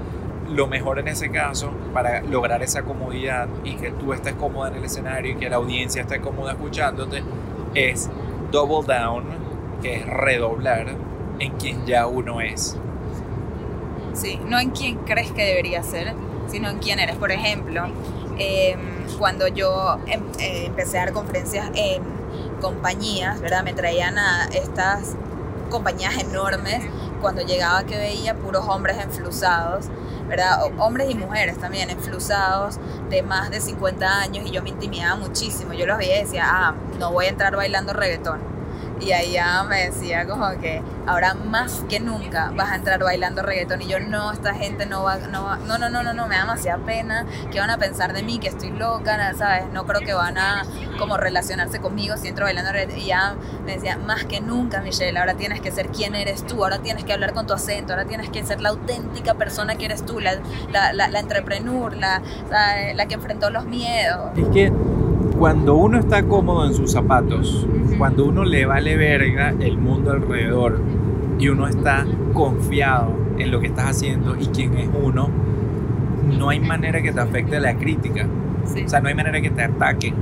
lo 0.51 0.67
mejor 0.67 0.99
en 0.99 1.09
ese 1.09 1.31
caso, 1.31 1.71
para 1.93 2.23
lograr 2.23 2.63
esa 2.63 2.83
comodidad 2.83 3.49
y 3.65 3.75
que 3.75 3.91
tú 3.91 4.13
estés 4.13 4.35
cómoda 4.35 4.69
en 4.71 4.77
el 4.77 4.85
escenario 4.85 5.33
y 5.33 5.37
que 5.37 5.49
la 5.51 5.57
audiencia 5.57 6.03
esté 6.03 6.21
cómoda 6.21 6.53
escuchándote, 6.53 7.23
es 7.75 8.11
double 8.53 8.87
down, 8.87 9.25
que 9.83 9.97
es 9.97 10.07
redoblar 10.07 10.87
en 11.39 11.53
quien 11.57 11.85
ya 11.87 12.07
uno 12.07 12.41
es. 12.41 12.79
Sí, 14.13 14.39
no 14.47 14.59
en 14.61 14.71
quién 14.71 14.99
crees 14.99 15.33
que 15.33 15.45
debería 15.45 15.83
ser, 15.83 16.13
sino 16.47 16.69
en 16.71 16.79
quién 16.79 17.01
eres. 17.01 17.17
Por 17.17 17.33
ejemplo, 17.33 17.83
em, 18.39 19.07
cuando 19.19 19.47
yo 19.49 19.99
em- 20.07 20.23
eh, 20.39 20.67
empecé 20.67 20.99
a 20.99 21.07
dar 21.07 21.15
conferencias 21.15 21.71
en 21.75 22.03
compañías, 22.61 23.41
¿verdad? 23.41 23.63
Me 23.65 23.73
traían 23.73 24.19
a 24.19 24.47
estas 24.47 25.17
compañías 25.71 26.17
enormes, 26.19 26.85
cuando 27.21 27.43
llegaba 27.43 27.85
que 27.85 27.97
veía 27.97 28.35
puros 28.35 28.67
hombres 28.69 28.99
enflusados, 29.03 29.87
¿verdad? 30.29 30.61
Hombres 30.79 31.11
y 31.11 31.15
mujeres 31.15 31.59
también 31.59 31.91
enflusados 31.91 32.79
de 33.09 33.23
más 33.23 33.51
de 33.51 33.61
50 33.61 34.21
años 34.21 34.47
y 34.47 34.51
yo 34.51 34.63
me 34.63 34.71
intimidaba 34.71 35.17
muchísimo. 35.17 35.73
Yo 35.73 35.87
los 35.87 35.97
veía 35.99 36.19
y 36.21 36.25
decía, 36.25 36.45
ah, 36.47 36.75
no 36.99 37.13
voy 37.13 37.27
a 37.27 37.29
entrar 37.31 37.57
bailando 37.57 37.93
reggaetón. 37.93 38.54
Y 39.01 39.33
ya 39.33 39.65
me 39.65 39.87
decía 39.87 40.27
como 40.27 40.49
que 40.61 40.83
ahora 41.07 41.35
más 41.35 41.85
que 41.89 42.01
nunca 42.01 42.53
vas 42.55 42.71
a 42.71 42.77
entrar 42.77 43.03
bailando 43.03 43.43
reggaetón 43.43 43.83
y 43.83 43.87
yo 43.87 44.01
no, 44.01 44.33
esta 44.33 44.55
gente 44.55 44.87
no 44.87 45.03
va, 45.03 45.19
no 45.19 45.45
va, 45.45 45.57
no, 45.57 45.79
no, 45.79 45.89
no, 45.89 46.03
no, 46.03 46.15
no, 46.15 46.27
me 46.27 46.37
da 46.37 46.43
demasiada 46.43 46.83
pena, 46.85 47.27
que 47.51 47.61
van 47.61 47.71
a 47.71 47.77
pensar 47.77 48.13
de 48.13 48.23
mí, 48.23 48.39
que 48.39 48.49
estoy 48.49 48.71
loca, 48.71 49.35
¿sabes? 49.35 49.67
No 49.73 49.85
creo 49.85 50.01
que 50.01 50.15
van 50.15 50.39
a 50.39 50.65
como 50.99 51.17
relacionarse 51.17 51.81
conmigo 51.81 52.17
si 52.17 52.29
entro 52.29 52.45
bailando 52.45 52.73
reggaetón. 52.73 52.99
Y 52.99 53.07
ya 53.07 53.35
me 53.65 53.75
decía, 53.75 53.99
más 53.99 54.25
que 54.25 54.41
nunca, 54.41 54.81
Michelle, 54.81 55.19
ahora 55.19 55.35
tienes 55.35 55.61
que 55.61 55.71
ser 55.71 55.89
quien 55.89 56.15
eres 56.15 56.47
tú, 56.47 56.63
ahora 56.63 56.79
tienes 56.79 57.05
que 57.05 57.13
hablar 57.13 57.35
con 57.35 57.47
tu 57.47 57.53
acento, 57.53 57.93
ahora 57.93 58.05
tienes 58.07 58.31
que 58.31 58.45
ser 58.45 58.61
la 58.61 58.71
auténtica 58.71 59.35
persona 59.35 59.75
que 59.77 59.87
eres 59.87 60.07
tú, 60.07 60.21
la, 60.21 60.39
la, 60.73 60.93
la, 60.93 61.09
la 61.09 61.19
entrepreneur, 61.19 61.95
la, 61.95 62.23
¿sabes? 62.49 62.95
la 62.95 63.07
que 63.07 63.15
enfrentó 63.15 63.51
los 63.51 63.67
miedos. 63.67 64.31
Es 64.37 64.49
que 64.49 64.73
cuando 65.45 65.75
uno 65.75 65.99
está 65.99 66.23
cómodo 66.23 66.65
en 66.65 66.73
sus 66.73 66.93
zapatos, 66.93 67.67
cuando 67.99 68.25
uno 68.25 68.47
le 68.47 68.65
vale 68.65 68.97
verga 68.97 69.55
el 69.61 69.77
mundo 69.77 70.13
alrededor 70.13 70.81
y 71.39 71.49
uno 71.49 71.69
está 71.69 72.07
confiado 72.33 73.11
en 73.37 73.51
lo 73.51 73.61
que 73.61 73.67
estás 73.67 73.91
haciendo 73.91 74.37
y 74.41 74.47
quién 74.47 74.73
es 74.79 74.89
uno, 75.03 75.29
no 76.39 76.49
hay 76.49 76.61
manera 76.61 77.03
que 77.03 77.13
te 77.13 77.21
afecte 77.21 77.61
la 77.61 77.77
crítica. 77.77 78.27
Sí, 78.65 78.85
O 78.87 78.89
sea, 78.89 79.03
no 79.03 79.09
hay 79.09 79.15
manera 79.15 79.39
que 79.43 79.51
te 79.51 79.63
ataquen, 79.63 80.15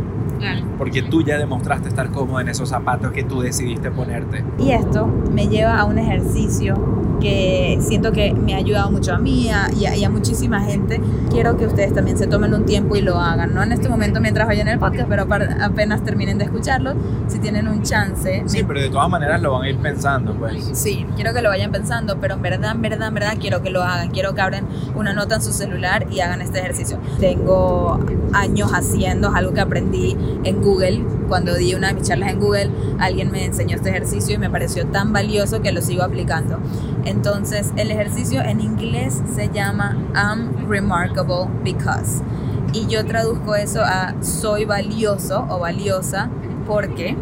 claro. 0.42 0.66
porque 0.78 1.02
tú 1.02 1.22
ya 1.22 1.38
demostraste 1.38 1.88
estar 1.88 2.10
cómodo 2.10 2.40
en 2.40 2.48
esos 2.48 2.68
zapatos 2.68 3.12
que 3.12 3.22
tú 3.24 3.40
decidiste 3.40 3.90
ponerte. 3.90 4.44
Y 4.58 4.72
esto 4.72 5.06
me 5.06 5.48
lleva 5.48 5.78
a 5.78 5.84
un 5.84 5.98
ejercicio 5.98 6.74
que 7.20 7.78
siento 7.80 8.10
que 8.10 8.34
me 8.34 8.54
ha 8.54 8.56
ayudado 8.56 8.90
mucho 8.90 9.14
a 9.14 9.18
mí 9.18 9.48
a- 9.48 9.70
y 9.72 9.86
a, 9.86 9.96
y 9.96 10.02
a 10.04 10.10
muchísima 10.10 10.60
gente. 10.62 11.00
Quiero 11.30 11.56
que 11.56 11.66
ustedes 11.66 11.94
también 11.94 12.18
se 12.18 12.26
tomen 12.26 12.52
un 12.52 12.66
tiempo 12.66 12.96
y 12.96 13.00
lo 13.00 13.16
hagan, 13.20 13.54
no 13.54 13.62
en 13.62 13.70
este 13.70 13.88
momento 13.88 14.20
mientras 14.20 14.48
vayan 14.48 14.66
el 14.66 14.80
podcast, 14.80 15.08
pero 15.08 15.22
apar- 15.28 15.56
apenas 15.62 16.02
terminen 16.02 16.36
de 16.38 16.44
escucharlo, 16.46 16.94
si 17.28 17.38
tienen 17.38 17.68
un 17.68 17.82
chance. 17.82 18.42
Sí, 18.46 18.58
me- 18.58 18.64
pero 18.64 18.80
de 18.80 18.90
todas 18.90 19.08
maneras 19.08 19.40
lo 19.40 19.52
van 19.52 19.62
a 19.62 19.68
ir 19.70 19.76
pensando, 19.76 20.34
pues. 20.34 20.68
Sí, 20.72 21.06
quiero 21.14 21.32
que 21.32 21.42
lo 21.42 21.48
vayan 21.48 21.70
pensando, 21.70 22.18
pero 22.20 22.34
en 22.34 22.42
verdad, 22.42 22.72
en 22.72 22.82
verdad, 22.82 23.06
en 23.08 23.14
verdad 23.14 23.34
quiero 23.40 23.62
que 23.62 23.70
lo 23.70 23.82
hagan. 23.84 24.10
Quiero 24.10 24.34
que 24.34 24.40
abran 24.40 24.64
una 24.96 25.12
nota 25.14 25.36
en 25.36 25.42
su 25.42 25.52
celular 25.52 26.06
y 26.10 26.18
hagan 26.20 26.42
este 26.42 26.58
ejercicio. 26.58 26.98
Tengo 27.20 28.00
años 28.32 28.72
haciendo, 28.74 29.28
es 29.28 29.34
algo 29.36 29.52
que 29.54 29.60
aprendí 29.60 30.16
en 30.44 30.62
Google. 30.62 31.04
Cuando 31.28 31.54
di 31.54 31.74
una 31.74 31.88
de 31.88 31.94
mis 31.94 32.08
charlas 32.08 32.30
en 32.30 32.40
Google, 32.40 32.70
alguien 32.98 33.30
me 33.30 33.44
enseñó 33.44 33.76
este 33.76 33.90
ejercicio 33.90 34.34
y 34.34 34.38
me 34.38 34.50
pareció 34.50 34.86
tan 34.86 35.12
valioso 35.12 35.62
que 35.62 35.72
lo 35.72 35.80
sigo 35.80 36.02
aplicando. 36.02 36.58
Entonces, 37.04 37.72
el 37.76 37.90
ejercicio 37.90 38.42
en 38.42 38.60
inglés 38.60 39.22
se 39.34 39.48
llama 39.48 39.96
I'm 40.14 40.68
remarkable 40.68 41.48
because. 41.64 42.22
Y 42.72 42.86
yo 42.86 43.04
traduzco 43.04 43.54
eso 43.54 43.82
a 43.82 44.14
soy 44.22 44.64
valioso 44.64 45.46
o 45.48 45.58
valiosa 45.58 46.30
porque 46.66 47.16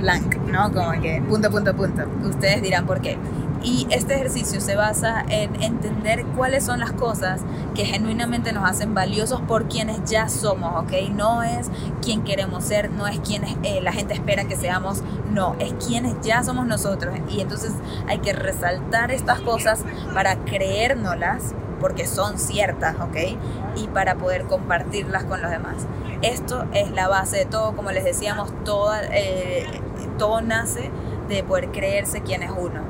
blank, 0.00 0.36
¿no? 0.50 0.72
Como 0.72 0.92
que 1.00 1.22
punto, 1.28 1.50
punto, 1.50 1.74
punto. 1.74 2.02
Ustedes 2.24 2.62
dirán 2.62 2.86
por 2.86 3.00
qué. 3.00 3.18
Y 3.62 3.86
este 3.90 4.14
ejercicio 4.14 4.60
se 4.60 4.76
basa 4.76 5.24
en 5.28 5.62
entender 5.62 6.24
cuáles 6.36 6.64
son 6.64 6.78
las 6.78 6.92
cosas 6.92 7.40
que 7.74 7.84
genuinamente 7.84 8.52
nos 8.52 8.68
hacen 8.68 8.94
valiosos 8.94 9.40
por 9.42 9.68
quienes 9.68 10.08
ya 10.08 10.28
somos, 10.28 10.84
¿ok? 10.84 11.10
No 11.10 11.42
es 11.42 11.70
quien 12.00 12.22
queremos 12.22 12.64
ser, 12.64 12.90
no 12.90 13.06
es 13.06 13.18
quienes 13.20 13.56
eh, 13.64 13.80
la 13.80 13.92
gente 13.92 14.14
espera 14.14 14.44
que 14.44 14.56
seamos, 14.56 15.02
no, 15.32 15.56
es 15.58 15.72
quienes 15.84 16.14
ya 16.22 16.44
somos 16.44 16.66
nosotros. 16.66 17.14
Y 17.28 17.40
entonces 17.40 17.72
hay 18.06 18.18
que 18.18 18.32
resaltar 18.32 19.10
estas 19.10 19.40
cosas 19.40 19.84
para 20.14 20.36
creérnoslas 20.44 21.54
porque 21.80 22.06
son 22.06 22.38
ciertas, 22.38 22.96
¿ok? 23.00 23.16
Y 23.76 23.88
para 23.88 24.16
poder 24.16 24.44
compartirlas 24.44 25.24
con 25.24 25.42
los 25.42 25.50
demás. 25.50 25.86
Esto 26.22 26.64
es 26.72 26.90
la 26.90 27.08
base 27.08 27.38
de 27.38 27.44
todo, 27.46 27.76
como 27.76 27.92
les 27.92 28.04
decíamos, 28.04 28.52
toda, 28.64 29.02
eh, 29.12 29.66
todo 30.18 30.40
nace 30.40 30.90
de 31.28 31.44
poder 31.44 31.70
creerse 31.70 32.22
quién 32.22 32.42
es 32.42 32.50
uno. 32.50 32.87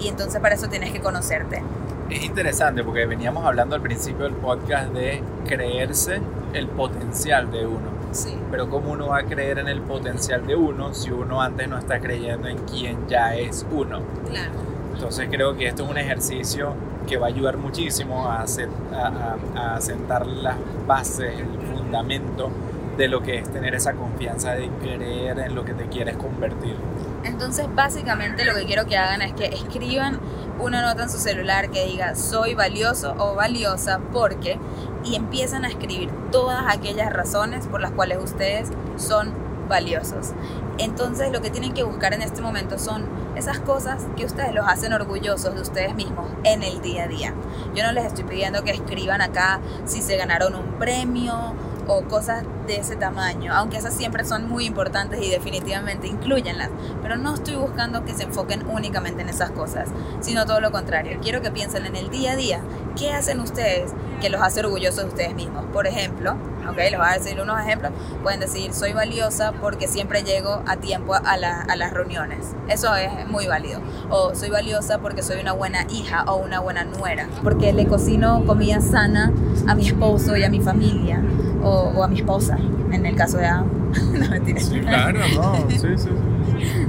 Y 0.00 0.08
entonces 0.08 0.40
para 0.40 0.54
eso 0.54 0.68
tienes 0.68 0.92
que 0.92 1.00
conocerte. 1.00 1.62
Es 2.08 2.24
interesante 2.24 2.82
porque 2.82 3.06
veníamos 3.06 3.44
hablando 3.44 3.76
al 3.76 3.82
principio 3.82 4.24
del 4.24 4.34
podcast 4.34 4.92
de 4.92 5.22
creerse 5.46 6.20
el 6.54 6.66
potencial 6.68 7.50
de 7.52 7.66
uno. 7.66 7.90
Sí. 8.12 8.36
Pero 8.50 8.68
¿cómo 8.68 8.90
uno 8.92 9.08
va 9.08 9.18
a 9.18 9.22
creer 9.24 9.58
en 9.60 9.68
el 9.68 9.80
potencial 9.82 10.44
de 10.46 10.56
uno 10.56 10.92
si 10.94 11.10
uno 11.12 11.40
antes 11.40 11.68
no 11.68 11.78
está 11.78 12.00
creyendo 12.00 12.48
en 12.48 12.58
quién 12.66 13.06
ya 13.08 13.36
es 13.36 13.64
uno? 13.70 14.00
Claro. 14.28 14.50
Entonces 14.94 15.28
creo 15.30 15.56
que 15.56 15.68
esto 15.68 15.84
es 15.84 15.90
un 15.90 15.98
ejercicio 15.98 16.72
que 17.06 17.16
va 17.18 17.26
a 17.26 17.28
ayudar 17.28 17.56
muchísimo 17.56 18.26
a, 18.28 18.42
hacer- 18.42 18.68
a- 18.92 19.36
a- 19.56 19.76
a 19.76 19.80
sentar 19.80 20.26
las 20.26 20.56
bases, 20.88 21.32
el 21.38 21.76
fundamento 21.76 22.50
de 22.98 23.06
lo 23.08 23.22
que 23.22 23.38
es 23.38 23.48
tener 23.48 23.74
esa 23.74 23.92
confianza 23.94 24.52
de 24.54 24.68
creer 24.82 25.38
en 25.38 25.54
lo 25.54 25.64
que 25.64 25.72
te 25.74 25.84
quieres 25.86 26.16
convertir. 26.16 26.74
Entonces, 27.24 27.66
básicamente 27.74 28.44
lo 28.44 28.54
que 28.54 28.64
quiero 28.64 28.86
que 28.86 28.96
hagan 28.96 29.22
es 29.22 29.32
que 29.34 29.46
escriban 29.46 30.20
una 30.58 30.82
nota 30.82 31.04
en 31.04 31.10
su 31.10 31.18
celular 31.18 31.70
que 31.70 31.86
diga 31.86 32.14
soy 32.14 32.54
valioso 32.54 33.14
o 33.18 33.34
valiosa 33.34 34.00
porque 34.12 34.58
y 35.04 35.16
empiezan 35.16 35.64
a 35.64 35.68
escribir 35.68 36.10
todas 36.30 36.64
aquellas 36.68 37.12
razones 37.12 37.66
por 37.66 37.80
las 37.80 37.92
cuales 37.92 38.18
ustedes 38.22 38.68
son 38.96 39.32
valiosos. 39.68 40.32
Entonces, 40.78 41.32
lo 41.32 41.40
que 41.40 41.50
tienen 41.50 41.72
que 41.72 41.82
buscar 41.82 42.12
en 42.12 42.22
este 42.22 42.42
momento 42.42 42.78
son 42.78 43.06
esas 43.36 43.60
cosas 43.60 44.02
que 44.16 44.24
ustedes 44.24 44.52
los 44.52 44.66
hacen 44.66 44.92
orgullosos 44.92 45.54
de 45.54 45.60
ustedes 45.62 45.94
mismos 45.94 46.26
en 46.44 46.62
el 46.62 46.82
día 46.82 47.04
a 47.04 47.08
día. 47.08 47.34
Yo 47.74 47.84
no 47.84 47.92
les 47.92 48.04
estoy 48.04 48.24
pidiendo 48.24 48.64
que 48.64 48.72
escriban 48.72 49.22
acá 49.22 49.60
si 49.86 50.02
se 50.02 50.16
ganaron 50.16 50.54
un 50.54 50.78
premio 50.78 51.54
o 51.86 52.02
cosas 52.02 52.44
de 52.66 52.76
ese 52.76 52.96
tamaño, 52.96 53.52
aunque 53.54 53.76
esas 53.76 53.94
siempre 53.94 54.24
son 54.24 54.48
muy 54.48 54.66
importantes 54.66 55.22
y 55.22 55.30
definitivamente 55.30 56.06
incluyenlas, 56.06 56.70
pero 57.02 57.16
no 57.16 57.34
estoy 57.34 57.56
buscando 57.56 58.04
que 58.04 58.14
se 58.14 58.24
enfoquen 58.24 58.66
únicamente 58.68 59.22
en 59.22 59.28
esas 59.28 59.50
cosas, 59.50 59.88
sino 60.20 60.46
todo 60.46 60.60
lo 60.60 60.70
contrario. 60.70 61.18
Quiero 61.22 61.42
que 61.42 61.50
piensen 61.50 61.86
en 61.86 61.96
el 61.96 62.10
día 62.10 62.32
a 62.32 62.36
día, 62.36 62.60
¿qué 62.96 63.12
hacen 63.12 63.40
ustedes 63.40 63.92
que 64.20 64.30
los 64.30 64.40
hace 64.40 64.60
orgullosos 64.60 65.04
de 65.04 65.08
ustedes 65.08 65.34
mismos? 65.34 65.64
Por 65.72 65.86
ejemplo, 65.86 66.36
¿ok? 66.68 66.76
Les 66.76 66.96
voy 66.96 67.06
a 67.08 67.12
decir 67.12 67.40
unos 67.40 67.60
ejemplos. 67.60 67.92
Pueden 68.22 68.40
decir, 68.40 68.72
soy 68.72 68.92
valiosa 68.92 69.52
porque 69.52 69.88
siempre 69.88 70.22
llego 70.22 70.62
a 70.66 70.76
tiempo 70.76 71.14
a, 71.14 71.18
a 71.18 71.76
las 71.76 71.92
reuniones. 71.92 72.54
Eso 72.68 72.94
es 72.94 73.28
muy 73.28 73.46
válido. 73.46 73.80
O 74.10 74.34
soy 74.34 74.50
valiosa 74.50 74.98
porque 74.98 75.22
soy 75.22 75.40
una 75.40 75.52
buena 75.52 75.86
hija 75.90 76.24
o 76.24 76.36
una 76.36 76.60
buena 76.60 76.84
nuera. 76.84 77.28
Porque 77.42 77.72
le 77.72 77.86
cocino 77.86 78.44
comida 78.46 78.80
sana 78.80 79.32
a 79.66 79.74
mi 79.74 79.86
esposo 79.86 80.36
y 80.36 80.44
a 80.44 80.50
mi 80.50 80.60
familia. 80.60 81.22
O, 81.62 81.92
o 81.96 82.02
a 82.02 82.08
mi 82.08 82.16
esposa, 82.16 82.58
en 82.92 83.06
el 83.06 83.14
caso 83.16 83.38
de... 83.38 83.48
no, 83.50 84.30
mentira. 84.30 84.60
Sí, 84.60 84.80
claro, 84.80 85.18
no, 85.34 85.68
sí, 85.68 85.78
sí, 85.78 85.88
sí. 85.96 86.08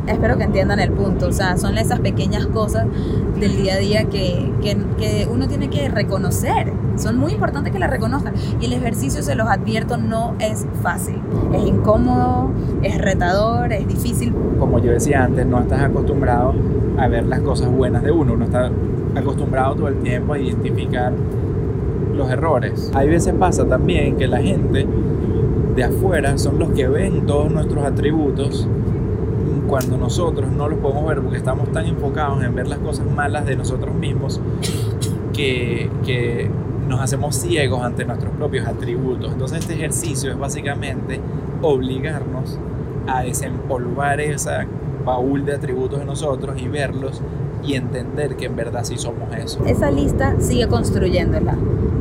Espero 0.07 0.37
que 0.37 0.43
entiendan 0.43 0.79
el 0.79 0.91
punto. 0.91 1.27
O 1.27 1.31
sea, 1.31 1.57
son 1.57 1.77
esas 1.77 1.99
pequeñas 1.99 2.45
cosas 2.47 2.85
del 3.39 3.57
día 3.57 3.75
a 3.75 3.77
día 3.77 4.05
que, 4.05 4.51
que, 4.61 4.77
que 4.97 5.27
uno 5.31 5.47
tiene 5.47 5.69
que 5.69 5.89
reconocer. 5.89 6.73
Son 6.97 7.17
muy 7.17 7.33
importantes 7.33 7.71
que 7.71 7.79
las 7.79 7.89
reconozcan. 7.89 8.33
Y 8.59 8.65
el 8.65 8.73
ejercicio, 8.73 9.23
se 9.23 9.35
los 9.35 9.47
advierto, 9.47 9.97
no 9.97 10.35
es 10.39 10.65
fácil. 10.81 11.19
Es 11.53 11.65
incómodo, 11.65 12.51
es 12.83 12.97
retador, 12.97 13.71
es 13.73 13.87
difícil. 13.87 14.33
Como 14.59 14.79
yo 14.79 14.91
decía 14.91 15.23
antes, 15.23 15.45
no 15.45 15.59
estás 15.59 15.81
acostumbrado 15.81 16.53
a 16.97 17.07
ver 17.07 17.25
las 17.25 17.39
cosas 17.39 17.69
buenas 17.71 18.03
de 18.03 18.11
uno, 18.11 18.33
uno 18.33 18.45
está 18.45 18.69
acostumbrado 19.15 19.75
todo 19.75 19.87
el 19.87 19.97
tiempo 20.01 20.33
a 20.33 20.39
identificar 20.39 21.13
los 22.21 22.31
errores. 22.31 22.91
Hay 22.93 23.09
veces 23.09 23.33
pasa 23.33 23.65
también 23.67 24.15
que 24.17 24.27
la 24.27 24.41
gente 24.41 24.87
de 25.75 25.83
afuera 25.83 26.37
son 26.37 26.59
los 26.59 26.69
que 26.71 26.87
ven 26.87 27.25
todos 27.25 27.51
nuestros 27.51 27.83
atributos 27.83 28.67
cuando 29.67 29.97
nosotros 29.97 30.51
no 30.51 30.67
los 30.67 30.79
podemos 30.79 31.05
ver 31.07 31.21
porque 31.21 31.37
estamos 31.37 31.71
tan 31.71 31.85
enfocados 31.85 32.43
en 32.43 32.53
ver 32.53 32.67
las 32.67 32.79
cosas 32.79 33.05
malas 33.09 33.45
de 33.45 33.55
nosotros 33.55 33.95
mismos 33.95 34.39
que, 35.33 35.89
que 36.05 36.49
nos 36.87 36.99
hacemos 36.99 37.35
ciegos 37.37 37.81
ante 37.81 38.05
nuestros 38.05 38.33
propios 38.33 38.67
atributos. 38.67 39.31
Entonces 39.31 39.59
este 39.59 39.73
ejercicio 39.73 40.29
es 40.31 40.37
básicamente 40.37 41.19
obligarnos 41.61 42.59
a 43.07 43.23
desempolvar 43.23 44.19
esa 44.19 44.67
baúl 45.05 45.45
de 45.45 45.53
atributos 45.53 45.99
de 45.99 46.05
nosotros 46.05 46.61
y 46.61 46.67
verlos 46.67 47.21
y 47.63 47.75
entender 47.75 48.35
que 48.35 48.45
en 48.45 48.55
verdad 48.55 48.83
sí 48.83 48.97
somos 48.97 49.33
eso. 49.35 49.63
Esa 49.65 49.91
lista 49.91 50.35
sigue 50.39 50.67
construyéndola 50.67 51.55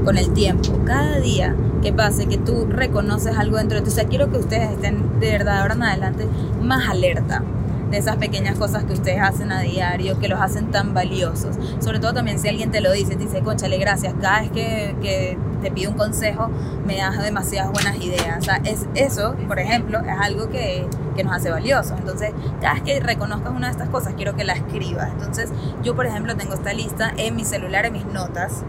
con 0.05 0.17
el 0.17 0.33
tiempo. 0.33 0.71
Cada 0.85 1.21
día 1.21 1.55
que 1.83 1.93
pase, 1.93 2.27
que 2.27 2.39
tú 2.39 2.67
reconoces 2.69 3.37
algo 3.37 3.57
dentro 3.57 3.79
de 3.79 3.85
ti. 3.85 3.91
O 3.91 3.93
sea, 3.93 4.05
quiero 4.05 4.31
que 4.31 4.39
ustedes 4.39 4.71
estén 4.71 5.21
de 5.21 5.31
verdad 5.31 5.61
ahora 5.61 5.75
en 5.75 5.83
adelante 5.83 6.27
más 6.63 6.89
alerta 6.89 7.43
de 7.91 7.99
esas 7.99 8.17
pequeñas 8.17 8.57
cosas 8.59 8.85
que 8.85 8.93
ustedes 8.93 9.21
hacen 9.21 9.53
a 9.53 9.61
diario, 9.61 10.19
que 10.19 10.29
los 10.29 10.41
hacen 10.41 10.71
tan 10.71 10.95
valiosos. 10.95 11.57
Sobre 11.81 11.99
todo 11.99 12.15
también 12.15 12.39
si 12.39 12.49
alguien 12.49 12.71
te 12.71 12.81
lo 12.81 12.93
dice, 12.93 13.17
te 13.17 13.25
dice, 13.25 13.41
conchale, 13.43 13.79
gracias, 13.79 14.15
cada 14.21 14.41
vez 14.41 14.51
que, 14.51 15.39
te 15.61 15.71
pido 15.71 15.91
un 15.91 15.97
consejo 15.99 16.49
me 16.87 16.97
das 16.97 17.23
demasiadas 17.23 17.71
buenas 17.71 17.97
ideas. 17.97 18.47
Es, 18.65 18.87
eso, 18.95 19.35
por 19.47 19.59
ejemplo, 19.59 20.01
es 20.01 20.19
algo 20.19 20.49
que, 20.49 20.87
que 21.15 21.23
nos 21.23 21.35
hace 21.35 21.51
valiosos. 21.51 21.99
Entonces, 21.99 22.33
cada 22.63 22.75
vez 22.75 22.83
que 22.83 23.01
reconozcas 23.01 23.53
una 23.53 23.67
de 23.67 23.73
estas 23.73 23.91
cosas, 23.91 24.15
quiero 24.15 24.35
que 24.35 24.45
la 24.45 24.55
escribas. 24.55 25.11
Entonces, 25.13 25.53
yo, 25.83 25.95
por 25.95 26.07
ejemplo, 26.07 26.35
tengo 26.37 26.55
esta 26.55 26.73
lista 26.73 27.13
en 27.17 27.37
mi 27.37 27.45
celular, 27.45 27.85
en 27.85 27.93
mis 27.93 28.07
notas, 28.07 28.65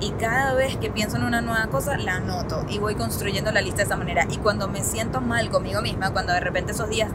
y 0.00 0.10
cada 0.12 0.54
vez 0.54 0.76
que 0.76 0.90
pienso 0.90 1.16
en 1.16 1.24
una 1.24 1.40
nueva 1.40 1.66
cosa 1.68 1.96
la 1.96 2.16
anoto 2.16 2.64
y 2.68 2.78
voy 2.78 2.94
construyendo 2.94 3.50
la 3.52 3.60
lista 3.60 3.78
de 3.78 3.84
esa 3.84 3.96
manera. 3.96 4.26
Y 4.30 4.38
cuando 4.38 4.68
me 4.68 4.82
siento 4.82 5.20
mal 5.20 5.50
conmigo 5.50 5.80
misma 5.82 6.10
cuando 6.12 6.32
de 6.32 6.40
repente 6.40 6.72
esos 6.72 6.88
días 6.88 7.10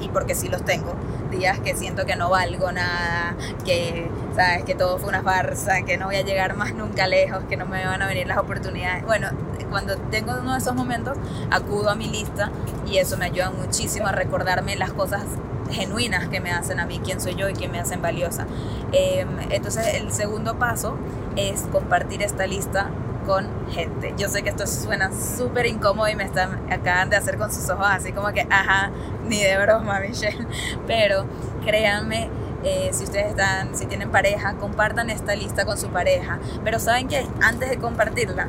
y 0.00 0.08
porque 0.08 0.34
sí 0.34 0.48
los 0.48 0.64
tengo 0.64 0.94
días 1.30 1.58
que 1.60 1.74
siento 1.74 2.06
que 2.06 2.16
no 2.16 2.30
valgo 2.30 2.70
nada 2.72 3.36
que 3.64 4.10
sabes 4.34 4.64
que 4.64 4.74
todo 4.74 4.98
fue 4.98 5.08
una 5.08 5.22
farsa 5.22 5.82
que 5.82 5.96
no 5.96 6.06
voy 6.06 6.16
a 6.16 6.22
llegar 6.22 6.56
más 6.56 6.74
nunca 6.74 7.06
lejos 7.06 7.44
que 7.48 7.56
no 7.56 7.66
me 7.66 7.84
van 7.84 8.02
a 8.02 8.06
venir 8.06 8.26
las 8.26 8.38
oportunidades. 8.38 9.04
Bueno 9.04 9.28
cuando 9.70 9.96
tengo 9.96 10.32
uno 10.40 10.52
de 10.52 10.58
esos 10.58 10.74
momentos 10.74 11.18
acudo 11.50 11.90
a 11.90 11.94
mi 11.94 12.08
lista 12.08 12.50
y 12.86 12.98
eso 12.98 13.16
me 13.16 13.26
ayuda 13.26 13.50
muchísimo 13.50 14.06
a 14.06 14.12
recordarme 14.12 14.76
las 14.76 14.92
cosas 14.92 15.22
genuinas 15.70 16.28
que 16.28 16.40
me 16.40 16.50
hacen 16.50 16.80
a 16.80 16.86
mí, 16.86 17.00
quién 17.04 17.20
soy 17.20 17.34
yo 17.34 17.48
y 17.48 17.52
que 17.52 17.68
me 17.68 17.78
hacen 17.80 18.02
valiosa. 18.02 18.46
Eh, 18.92 19.26
entonces 19.50 19.94
el 19.94 20.12
segundo 20.12 20.58
paso 20.58 20.96
es 21.36 21.62
compartir 21.72 22.22
esta 22.22 22.46
lista 22.46 22.90
con 23.26 23.48
gente. 23.70 24.14
Yo 24.16 24.28
sé 24.28 24.42
que 24.42 24.50
esto 24.50 24.66
suena 24.66 25.10
súper 25.12 25.66
incómodo 25.66 26.08
y 26.08 26.14
me 26.14 26.24
están 26.24 26.72
acaban 26.72 27.10
de 27.10 27.16
hacer 27.16 27.36
con 27.36 27.52
sus 27.52 27.68
ojos 27.68 27.86
así 27.88 28.12
como 28.12 28.32
que, 28.32 28.46
ajá, 28.48 28.90
ni 29.28 29.42
de 29.42 29.58
broma, 29.58 30.00
Michelle. 30.06 30.46
Pero 30.86 31.26
créanme, 31.64 32.30
eh, 32.64 32.90
si 32.92 33.04
ustedes 33.04 33.30
están, 33.30 33.76
si 33.76 33.86
tienen 33.86 34.10
pareja, 34.10 34.54
compartan 34.54 35.10
esta 35.10 35.34
lista 35.34 35.64
con 35.64 35.76
su 35.76 35.88
pareja. 35.88 36.38
Pero 36.64 36.78
saben 36.78 37.08
que 37.08 37.26
antes 37.42 37.68
de 37.68 37.78
compartirla, 37.78 38.48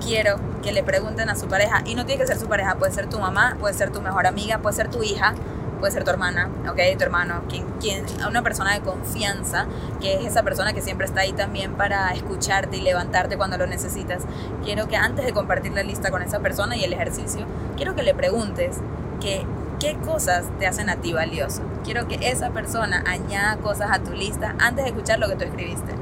quiero 0.00 0.38
que 0.62 0.72
le 0.72 0.82
pregunten 0.82 1.28
a 1.28 1.36
su 1.36 1.48
pareja, 1.48 1.82
y 1.84 1.94
no 1.94 2.06
tiene 2.06 2.20
que 2.20 2.26
ser 2.26 2.38
su 2.38 2.46
pareja, 2.46 2.76
puede 2.76 2.92
ser 2.92 3.08
tu 3.08 3.18
mamá, 3.18 3.56
puede 3.58 3.74
ser 3.74 3.90
tu 3.90 4.00
mejor 4.02 4.26
amiga, 4.26 4.58
puede 4.58 4.76
ser 4.76 4.88
tu 4.88 5.02
hija, 5.02 5.34
puede 5.78 5.92
ser 5.92 6.04
tu 6.04 6.10
hermana, 6.10 6.48
¿ok? 6.68 6.78
Tu 6.98 7.04
hermano, 7.04 7.42
quien, 7.48 7.64
quien, 7.80 8.04
una 8.28 8.42
persona 8.42 8.74
de 8.74 8.80
confianza, 8.80 9.66
que 10.00 10.14
es 10.14 10.26
esa 10.26 10.42
persona 10.42 10.72
que 10.72 10.82
siempre 10.82 11.06
está 11.06 11.20
ahí 11.20 11.32
también 11.32 11.74
para 11.74 12.12
escucharte 12.12 12.76
y 12.76 12.80
levantarte 12.80 13.36
cuando 13.36 13.58
lo 13.58 13.66
necesitas. 13.66 14.22
Quiero 14.64 14.88
que 14.88 14.96
antes 14.96 15.24
de 15.24 15.32
compartir 15.32 15.72
la 15.72 15.82
lista 15.82 16.10
con 16.10 16.22
esa 16.22 16.40
persona 16.40 16.76
y 16.76 16.84
el 16.84 16.92
ejercicio, 16.92 17.46
quiero 17.76 17.94
que 17.94 18.02
le 18.02 18.14
preguntes 18.14 18.78
que, 19.20 19.44
qué 19.78 19.96
cosas 19.96 20.46
te 20.58 20.66
hacen 20.66 20.88
a 20.88 20.96
ti 20.96 21.12
valioso. 21.12 21.62
Quiero 21.84 22.08
que 22.08 22.18
esa 22.30 22.50
persona 22.50 23.04
añada 23.06 23.56
cosas 23.58 23.90
a 23.92 23.98
tu 23.98 24.12
lista 24.12 24.54
antes 24.58 24.84
de 24.84 24.90
escuchar 24.90 25.18
lo 25.18 25.28
que 25.28 25.36
tú 25.36 25.44
escribiste. 25.44 25.94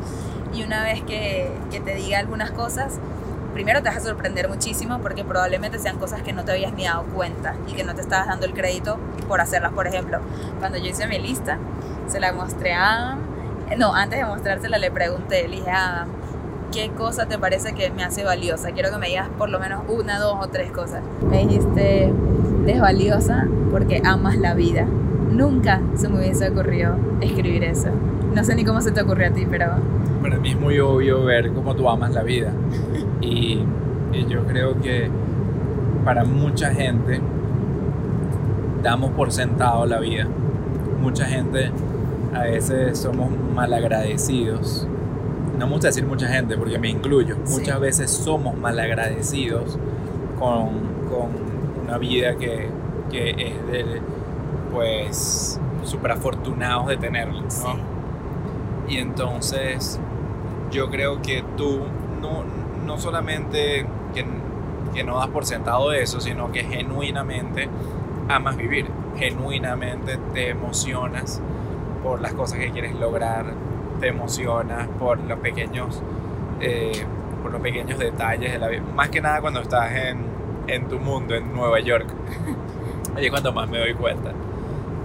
Y 0.55 0.63
una 0.63 0.85
vez 0.85 1.03
que, 1.03 1.51
que 1.71 1.81
te 1.81 1.95
diga 1.95 2.21
algunas 2.21 2.53
cosas, 2.53 3.01
primero 3.55 3.83
te 3.83 3.89
vas 3.89 3.99
a 3.99 4.01
sorprender 4.01 4.49
muchísimo 4.49 4.99
porque 4.99 5.25
probablemente 5.25 5.79
sean 5.79 5.99
cosas 5.99 6.23
que 6.23 6.33
no 6.33 6.45
te 6.45 6.53
habías 6.53 6.75
ni 6.75 6.85
dado 6.85 7.05
cuenta 7.05 7.55
y 7.69 7.73
que 7.73 7.85
no 7.85 7.95
te 7.95 8.03
estabas 8.03 8.27
dando 8.27 8.45
el 8.47 8.53
crédito 8.53 8.99
por 9.29 9.41
hacerlas. 9.41 9.73
Por 9.73 9.87
ejemplo, 9.87 10.19
cuando 10.59 10.77
yo 10.77 10.87
hice 10.87 11.07
mi 11.07 11.19
lista, 11.19 11.59
se 12.09 12.21
la 12.21 12.33
mostré 12.33 12.75
a. 12.75 13.17
Eh, 13.71 13.77
No, 13.77 13.95
antes 13.95 14.19
de 14.19 14.27
mostrársela 14.27 14.77
le 14.79 14.91
pregunté, 14.91 15.49
le 15.49 15.57
dije 15.57 15.71
a 15.71 16.07
¿qué 16.73 16.91
cosa 16.91 17.27
te 17.27 17.39
parece 17.39 17.73
que 17.73 17.91
me 17.91 18.03
hace 18.03 18.25
valiosa? 18.25 18.73
Quiero 18.73 18.91
que 18.91 18.99
me 18.99 19.07
digas 19.07 19.29
por 19.39 19.49
lo 19.49 19.61
menos 19.61 19.85
una, 19.89 20.19
dos 20.19 20.37
o 20.41 20.49
tres 20.49 20.73
cosas. 20.73 21.01
Me 21.31 21.47
dijiste, 21.47 22.13
eres 22.67 22.81
valiosa 22.81 23.47
porque 23.71 24.03
amas 24.05 24.37
la 24.37 24.55
vida. 24.55 24.85
Nunca 25.31 25.81
se 25.95 26.09
me 26.09 26.19
hubiese 26.19 26.49
ocurrido 26.49 26.97
escribir 27.21 27.63
eso. 27.65 27.89
No 28.35 28.43
sé 28.43 28.57
ni 28.57 28.65
cómo 28.65 28.81
se 28.81 28.91
te 28.91 29.01
ocurrió 29.01 29.29
a 29.29 29.31
ti, 29.31 29.47
pero 29.49 29.67
Para 30.25 30.39
mí 30.39 30.53
es 30.53 30.59
muy 30.59 30.79
obvio 30.79 31.23
ver 31.23 31.53
cómo 31.53 31.77
tú 31.77 31.87
amas 31.87 32.11
la 32.15 32.23
vida. 32.23 32.51
Y, 33.21 33.59
y 34.13 34.27
yo 34.27 34.45
creo 34.47 34.81
que 34.81 35.11
para 36.05 36.25
mucha 36.25 36.75
gente 36.75 37.21
damos 38.83 39.11
por 39.11 39.33
sentado 39.33 39.85
la 39.85 40.01
vida. 40.01 40.27
Mucha 41.03 41.27
gente 41.27 41.71
a 42.35 42.45
veces 42.45 42.99
somos 42.99 43.31
malagradecidos. 43.55 44.87
No 45.59 45.67
me 45.67 45.73
gusta 45.73 45.89
decir 45.89 46.07
mucha 46.07 46.29
gente 46.29 46.57
porque 46.57 46.79
me 46.79 46.89
incluyo. 46.89 47.37
Sí. 47.45 47.61
Muchas 47.61 47.81
veces 47.81 48.11
somos 48.11 48.57
malagradecidos 48.57 49.79
con, 50.39 50.69
con 51.11 51.85
una 51.87 51.99
vida 51.99 52.37
que, 52.37 52.69
que 53.11 53.31
es 53.31 53.67
de, 53.71 54.01
pues, 54.73 55.61
súper 55.85 56.13
afortunados 56.13 56.87
de 56.89 56.97
tenerla. 56.97 57.43
¿no? 57.43 57.51
sí. 57.51 57.69
Y 58.89 58.99
entonces 58.99 59.99
yo 60.75 60.91
creo 60.91 61.23
que 61.23 61.45
tú 61.57 61.83
no, 62.21 62.45
no 62.85 62.99
solamente 62.99 63.87
que, 64.13 65.05
no 65.05 65.19
das 65.19 65.29
por 65.29 65.47
sentado 65.47 65.93
eso, 65.93 66.21
sino 66.21 66.53
que 66.53 66.65
genuinamente 66.65 67.69
amas 68.29 68.57
vivir, 68.57 68.87
genuinamente 69.17 70.19
te 70.33 70.51
emocionas 70.51 71.41
por 72.03 72.21
las 72.21 72.33
cosas 72.33 72.59
que 72.59 72.71
quieres 72.71 72.95
lograr, 72.95 73.47
te 74.01 74.09
emocionas 74.09 74.89
por 74.99 75.19
los 75.19 75.39
pequeños, 75.39 76.03
eh, 76.61 77.05
por 77.43 77.53
los 77.53 77.61
pequeños 77.61 77.99
detalles 77.99 78.53
de 78.53 78.59
la 78.59 78.69
vida, 78.69 78.83
más 78.95 79.09
que 79.11 79.21
nada 79.21 79.41
cuando 79.41 79.61
estás 79.61 79.93
en, 79.93 80.25
en 80.67 80.89
tu 80.89 80.99
mundo, 80.99 81.35
en 81.35 81.55
Nueva 81.55 81.81
York. 81.81 82.07
Oye, 83.17 83.31
cuando 83.31 83.53
más 83.53 83.69
me 83.69 83.79
doy 83.79 83.95
cuenta. 83.95 84.33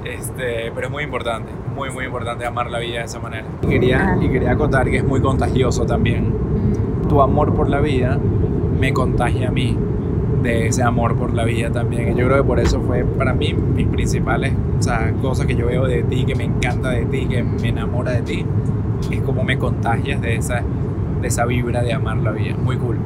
Este, 0.03 0.71
pero 0.73 0.87
es 0.87 0.91
muy 0.91 1.03
importante, 1.03 1.51
muy 1.75 1.89
muy 1.91 2.05
importante 2.05 2.45
amar 2.45 2.69
la 2.69 2.79
vida 2.79 2.99
de 2.99 3.05
esa 3.05 3.19
manera. 3.19 3.45
Y 3.61 3.67
quería, 3.67 4.17
y 4.21 4.29
quería 4.29 4.51
acotar 4.51 4.89
que 4.89 4.97
es 4.97 5.03
muy 5.03 5.21
contagioso 5.21 5.85
también. 5.85 6.33
Tu 7.07 7.21
amor 7.21 7.53
por 7.53 7.69
la 7.69 7.79
vida 7.79 8.19
me 8.79 8.93
contagia 8.93 9.49
a 9.49 9.51
mí 9.51 9.77
de 10.43 10.67
ese 10.67 10.83
amor 10.83 11.15
por 11.15 11.33
la 11.33 11.43
vida 11.43 11.71
también. 11.71 12.13
Y 12.13 12.19
yo 12.19 12.27
creo 12.27 12.37
que 12.37 12.43
por 12.43 12.59
eso 12.59 12.81
fue 12.81 13.03
para 13.03 13.33
mí 13.33 13.53
mis 13.53 13.87
principales 13.87 14.53
o 14.79 14.81
sea, 14.81 15.13
cosas 15.21 15.45
que 15.45 15.55
yo 15.55 15.67
veo 15.67 15.85
de 15.85 16.03
ti, 16.03 16.25
que 16.25 16.35
me 16.35 16.45
encanta 16.45 16.91
de 16.91 17.05
ti, 17.05 17.27
que 17.27 17.43
me 17.43 17.69
enamora 17.69 18.11
de 18.11 18.21
ti. 18.21 18.45
Es 19.11 19.21
como 19.21 19.43
me 19.43 19.57
contagias 19.57 20.21
de 20.21 20.35
esa, 20.35 20.63
de 21.21 21.27
esa 21.27 21.45
vibra 21.45 21.81
de 21.81 21.93
amar 21.93 22.17
la 22.17 22.31
vida. 22.31 22.55
Muy 22.63 22.77
cool. 22.77 22.97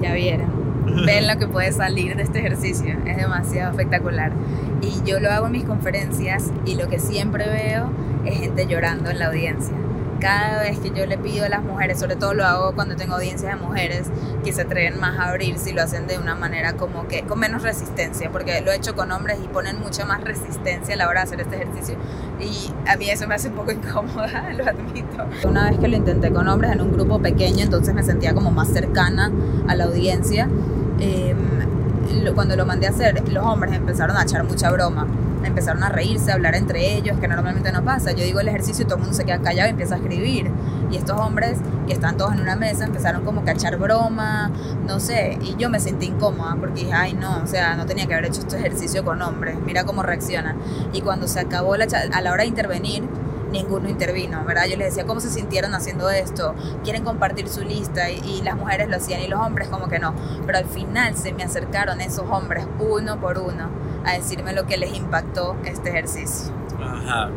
Ya 0.00 0.14
vieron. 0.14 0.57
Ven 1.06 1.26
lo 1.26 1.38
que 1.38 1.46
puede 1.46 1.72
salir 1.72 2.16
de 2.16 2.22
este 2.22 2.40
ejercicio. 2.40 2.96
Es 3.06 3.16
demasiado 3.16 3.70
espectacular. 3.70 4.32
Y 4.80 5.02
yo 5.08 5.20
lo 5.20 5.30
hago 5.30 5.46
en 5.46 5.52
mis 5.52 5.64
conferencias 5.64 6.50
y 6.64 6.74
lo 6.74 6.88
que 6.88 6.98
siempre 6.98 7.48
veo 7.48 7.90
es 8.24 8.38
gente 8.38 8.66
llorando 8.66 9.10
en 9.10 9.18
la 9.18 9.26
audiencia. 9.26 9.74
cada 10.20 10.62
vez 10.62 10.80
que 10.80 10.90
yo 10.90 11.06
le 11.06 11.16
pido 11.16 11.46
a 11.46 11.48
las 11.48 11.62
mujeres, 11.62 12.00
sobre 12.00 12.16
todo 12.16 12.34
lo 12.34 12.44
hago 12.44 12.74
cuando 12.74 12.96
tengo 12.96 13.14
audiencias 13.14 13.56
de 13.56 13.64
mujeres 13.64 14.10
que 14.44 14.52
se 14.52 14.62
atreven 14.62 14.98
más 14.98 15.16
a 15.16 15.28
abrirse 15.28 15.70
y 15.70 15.72
lo 15.74 15.82
hacen 15.82 16.08
de 16.08 16.18
una 16.18 16.34
manera 16.34 16.72
como 16.72 17.06
que 17.06 17.22
con 17.22 17.38
menos 17.38 17.62
resistencia, 17.62 18.28
porque 18.30 18.60
lo 18.60 18.72
he 18.72 18.76
hecho 18.76 18.96
con 18.96 19.12
hombres 19.12 19.38
y 19.42 19.46
ponen 19.46 19.78
mucha 19.78 20.04
más 20.04 20.20
resistencia 20.22 20.94
a 20.94 20.96
la 20.96 21.08
hora 21.08 21.20
de 21.20 21.26
hacer 21.26 21.40
este 21.42 21.56
ejercicio 21.62 21.96
y 22.40 22.72
a 22.88 22.96
mí 22.96 23.10
eso 23.10 23.26
me 23.26 23.34
hace 23.34 23.48
un 23.48 23.54
poco 23.54 23.72
incómoda, 23.78 24.52
lo 24.52 24.64
admito. 24.64 25.26
Una 25.48 25.70
vez 25.70 25.78
que 25.78 25.88
lo 25.88 25.96
intenté 25.96 26.30
con 26.30 26.48
hombres 26.48 26.72
en 26.72 26.80
un 26.80 26.92
grupo 26.92 27.20
pequeño, 27.20 27.64
entonces 27.64 27.94
me 27.94 28.02
sentía 28.02 28.34
como 28.34 28.50
más 28.50 28.68
cercana 28.68 29.30
a 29.66 29.74
la 29.74 29.84
audiencia. 29.84 30.48
Eh, 31.00 31.34
cuando 32.34 32.56
lo 32.56 32.66
mandé 32.66 32.86
a 32.86 32.90
hacer, 32.90 33.28
los 33.28 33.44
hombres 33.44 33.74
empezaron 33.74 34.16
a 34.16 34.22
echar 34.22 34.44
mucha 34.44 34.70
broma 34.70 35.06
empezaron 35.44 35.82
a 35.82 35.88
reírse, 35.88 36.30
a 36.30 36.34
hablar 36.34 36.54
entre 36.54 36.94
ellos, 36.94 37.18
que 37.18 37.28
normalmente 37.28 37.72
no 37.72 37.84
pasa. 37.84 38.12
Yo 38.12 38.24
digo 38.24 38.40
el 38.40 38.48
ejercicio 38.48 38.84
y 38.84 38.86
todo 38.86 38.96
el 38.96 39.02
mundo 39.02 39.16
se 39.16 39.24
queda 39.24 39.38
callado 39.38 39.68
y 39.68 39.70
empieza 39.70 39.94
a 39.94 39.98
escribir. 39.98 40.50
Y 40.90 40.96
estos 40.96 41.18
hombres 41.18 41.58
que 41.86 41.92
están 41.92 42.16
todos 42.16 42.32
en 42.32 42.40
una 42.40 42.56
mesa 42.56 42.84
empezaron 42.84 43.24
como 43.24 43.42
a 43.46 43.50
echar 43.50 43.76
broma, 43.78 44.50
no 44.86 45.00
sé, 45.00 45.38
y 45.42 45.56
yo 45.56 45.70
me 45.70 45.80
sentí 45.80 46.06
incómoda 46.06 46.56
porque 46.58 46.80
dije, 46.80 46.92
ay 46.92 47.14
no, 47.14 47.42
o 47.42 47.46
sea, 47.46 47.76
no 47.76 47.86
tenía 47.86 48.06
que 48.06 48.14
haber 48.14 48.26
hecho 48.26 48.40
este 48.40 48.56
ejercicio 48.56 49.04
con 49.04 49.20
hombres, 49.22 49.56
mira 49.64 49.84
cómo 49.84 50.02
reaccionan. 50.02 50.56
Y 50.92 51.00
cuando 51.00 51.28
se 51.28 51.40
acabó 51.40 51.76
la 51.76 51.86
a 52.12 52.20
la 52.20 52.32
hora 52.32 52.42
de 52.42 52.48
intervenir, 52.48 53.04
ninguno 53.50 53.88
intervino, 53.88 54.44
¿verdad? 54.44 54.66
Yo 54.66 54.76
les 54.76 54.88
decía 54.88 55.06
cómo 55.06 55.20
se 55.20 55.30
sintieron 55.30 55.74
haciendo 55.74 56.10
esto, 56.10 56.54
quieren 56.84 57.04
compartir 57.04 57.48
su 57.48 57.64
lista 57.64 58.10
y, 58.10 58.20
y, 58.24 58.42
las 58.42 58.56
mujeres 58.56 58.88
lo 58.88 58.96
hacían 58.96 59.20
y 59.20 59.28
los 59.28 59.40
hombres 59.40 59.68
como 59.68 59.88
que 59.88 59.98
no, 59.98 60.14
pero 60.46 60.58
al 60.58 60.66
final 60.66 61.16
se 61.16 61.32
me 61.32 61.42
acercaron 61.42 62.00
esos 62.00 62.26
hombres 62.30 62.66
uno 62.78 63.20
por 63.20 63.38
uno 63.38 63.68
a 64.04 64.12
decirme 64.12 64.52
lo 64.52 64.66
que 64.66 64.76
les 64.76 64.94
impactó 64.94 65.56
este 65.64 65.90
ejercicio. 65.90 66.52
Ajá, 66.80 67.30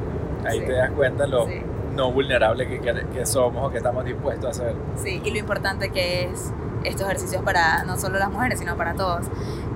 ahí 0.46 0.60
te 0.62 0.74
das 0.74 0.92
cuenta 0.92 1.28
lo 1.28 1.46
sí. 1.46 1.62
no 1.96 2.12
vulnerable 2.12 2.68
que, 2.68 2.80
que, 2.80 3.26
somos 3.26 3.68
o 3.68 3.72
que 3.72 3.78
estamos 3.78 4.06
dispuestos 4.06 4.46
a 4.46 4.50
hacer. 4.50 4.76
Sí, 4.96 5.22
y 5.24 5.32
lo 5.32 5.38
importante 5.38 5.90
que 5.90 6.26
es 6.26 6.52
estos 6.84 7.06
ejercicios 7.06 7.44
para 7.44 7.84
no 7.84 7.98
solo 7.98 8.18
las 8.18 8.32
mujeres, 8.32 8.60
sino 8.60 8.76
para 8.76 8.94
todos. 8.94 9.28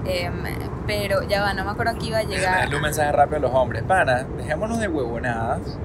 Eh, 0.06 0.30
pero 0.88 1.24
ya 1.24 1.42
va, 1.42 1.54
no 1.54 1.66
me 1.66 1.72
acuerdo 1.72 1.98
que 1.98 2.08
iba 2.08 2.20
a 2.20 2.24
llegar. 2.24 2.60
Darle 2.60 2.76
un 2.76 2.82
mensaje 2.82 3.12
rápido 3.12 3.38
a 3.38 3.40
los 3.42 3.52
hombres. 3.54 3.84
Pana, 3.84 4.26
dejémonos 4.38 4.80
de 4.80 4.88
huevonadas. 4.88 5.78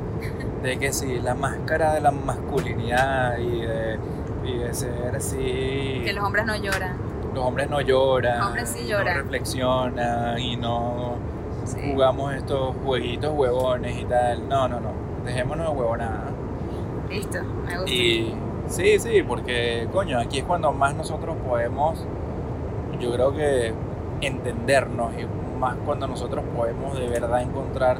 De 0.63 0.79
que 0.79 0.93
sí, 0.93 1.21
la 1.21 1.35
máscara 1.35 1.95
de 1.95 2.01
la 2.01 2.11
masculinidad 2.11 3.39
y 3.39 3.63
de, 3.63 3.99
y 4.45 4.59
de 4.59 4.75
ser 4.75 5.17
así. 5.17 6.03
Que 6.05 6.13
los 6.13 6.25
hombres 6.25 6.45
no 6.45 6.57
lloran 6.57 7.11
los 7.35 7.45
hombres 7.45 7.71
no 7.71 7.81
lloran, 7.81 8.39
los 8.39 8.47
hombres 8.49 8.69
sí 8.69 8.87
lloran. 8.87 9.17
no 9.17 9.23
reflexionan 9.23 10.39
y 10.39 10.57
no 10.57 11.15
sí. 11.65 11.79
jugamos 11.93 12.35
estos 12.35 12.75
jueguitos 12.85 13.33
huevones 13.35 13.99
y 14.01 14.05
tal. 14.05 14.49
No, 14.49 14.69
no, 14.69 14.81
no. 14.81 14.91
Dejémonos 15.25 15.71
de 15.71 15.79
huevonada. 15.79 16.25
Listo, 17.09 17.43
me 17.43 17.77
gusta. 17.79 17.93
Y 17.93 18.35
sí, 18.69 18.99
sí, 18.99 19.23
porque 19.23 19.89
coño, 19.93 20.19
aquí 20.19 20.39
es 20.39 20.45
cuando 20.45 20.73
más 20.73 20.95
nosotros 20.95 21.37
podemos, 21.47 22.05
yo 22.99 23.13
creo 23.13 23.35
que 23.35 23.73
entendernos 24.21 25.13
y 25.15 25.27
más 25.59 25.77
cuando 25.85 26.07
nosotros 26.07 26.45
podemos 26.57 26.99
de 26.99 27.09
verdad 27.09 27.43
encontrar 27.43 27.99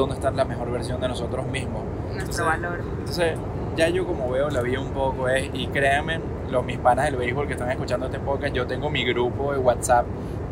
dónde 0.00 0.16
está 0.16 0.30
la 0.30 0.44
mejor 0.44 0.70
versión 0.70 1.00
de 1.00 1.08
nosotros 1.08 1.46
mismos. 1.46 1.82
Nuestro 2.12 2.18
entonces, 2.18 2.46
valor. 2.46 2.80
Entonces, 2.98 3.38
ya 3.76 3.88
yo 3.88 4.06
como 4.06 4.30
veo 4.30 4.50
la 4.50 4.62
vida 4.62 4.80
un 4.80 4.90
poco 4.90 5.28
es, 5.28 5.50
y 5.52 5.68
créanme, 5.68 6.20
los 6.50 6.64
mis 6.64 6.78
panas 6.78 7.06
del 7.06 7.16
béisbol 7.16 7.46
que 7.46 7.52
están 7.54 7.70
escuchando 7.70 8.06
este 8.06 8.18
podcast, 8.18 8.54
yo 8.54 8.66
tengo 8.66 8.90
mi 8.90 9.04
grupo 9.04 9.52
de 9.52 9.58
WhatsApp 9.58 10.06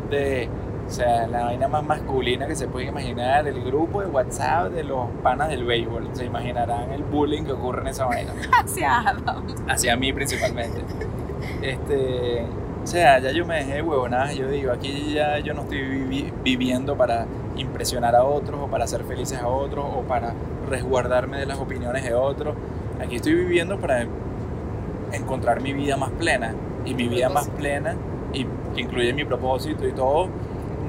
de, 0.09 0.49
o 0.87 0.91
sea, 0.91 1.27
la 1.27 1.45
vaina 1.45 1.67
más 1.67 1.83
masculina 1.83 2.47
que 2.47 2.55
se 2.55 2.67
puede 2.67 2.87
imaginar, 2.87 3.47
el 3.47 3.63
grupo 3.63 4.01
de 4.01 4.07
WhatsApp 4.07 4.71
de 4.71 4.83
los 4.83 5.07
panas 5.21 5.49
del 5.49 5.65
béisbol. 5.65 6.09
Se 6.13 6.25
imaginarán 6.25 6.91
el 6.91 7.03
bullying 7.03 7.43
que 7.43 7.51
ocurre 7.51 7.81
en 7.81 7.87
esa 7.87 8.05
vaina. 8.05 8.33
Hacia 8.51 8.99
Adam. 8.99 9.45
Hacia 9.67 9.95
mí 9.95 10.13
principalmente. 10.13 10.81
Este, 11.61 12.45
sea, 12.89 13.19
ya 13.19 13.31
yo 13.31 13.45
me 13.45 13.55
dejé 13.55 13.75
de 13.75 13.81
huevonadas, 13.81 14.35
yo 14.35 14.49
digo, 14.49 14.71
aquí 14.71 15.13
ya 15.13 15.39
yo 15.39 15.53
no 15.53 15.61
estoy 15.61 15.81
vivi 15.81 16.33
viviendo 16.43 16.97
para 16.97 17.25
impresionar 17.55 18.15
a 18.15 18.23
otros 18.23 18.61
o 18.61 18.67
para 18.67 18.85
hacer 18.85 19.03
felices 19.03 19.39
a 19.39 19.47
otros 19.47 19.85
o 19.85 20.01
para 20.01 20.33
resguardarme 20.69 21.37
de 21.37 21.45
las 21.45 21.59
opiniones 21.59 22.03
de 22.03 22.13
otros. 22.13 22.55
Aquí 23.01 23.17
estoy 23.17 23.33
viviendo 23.33 23.79
para 23.79 24.05
encontrar 25.11 25.61
mi 25.61 25.73
vida 25.73 25.97
más 25.97 26.11
plena. 26.11 26.53
Y 26.85 26.93
mi 26.93 27.07
vida 27.07 27.29
más 27.29 27.47
plena, 27.49 27.95
y 28.33 28.45
que 28.73 28.81
incluye 28.81 29.13
mi 29.13 29.25
propósito 29.25 29.85
y 29.85 29.91
todo, 29.91 30.29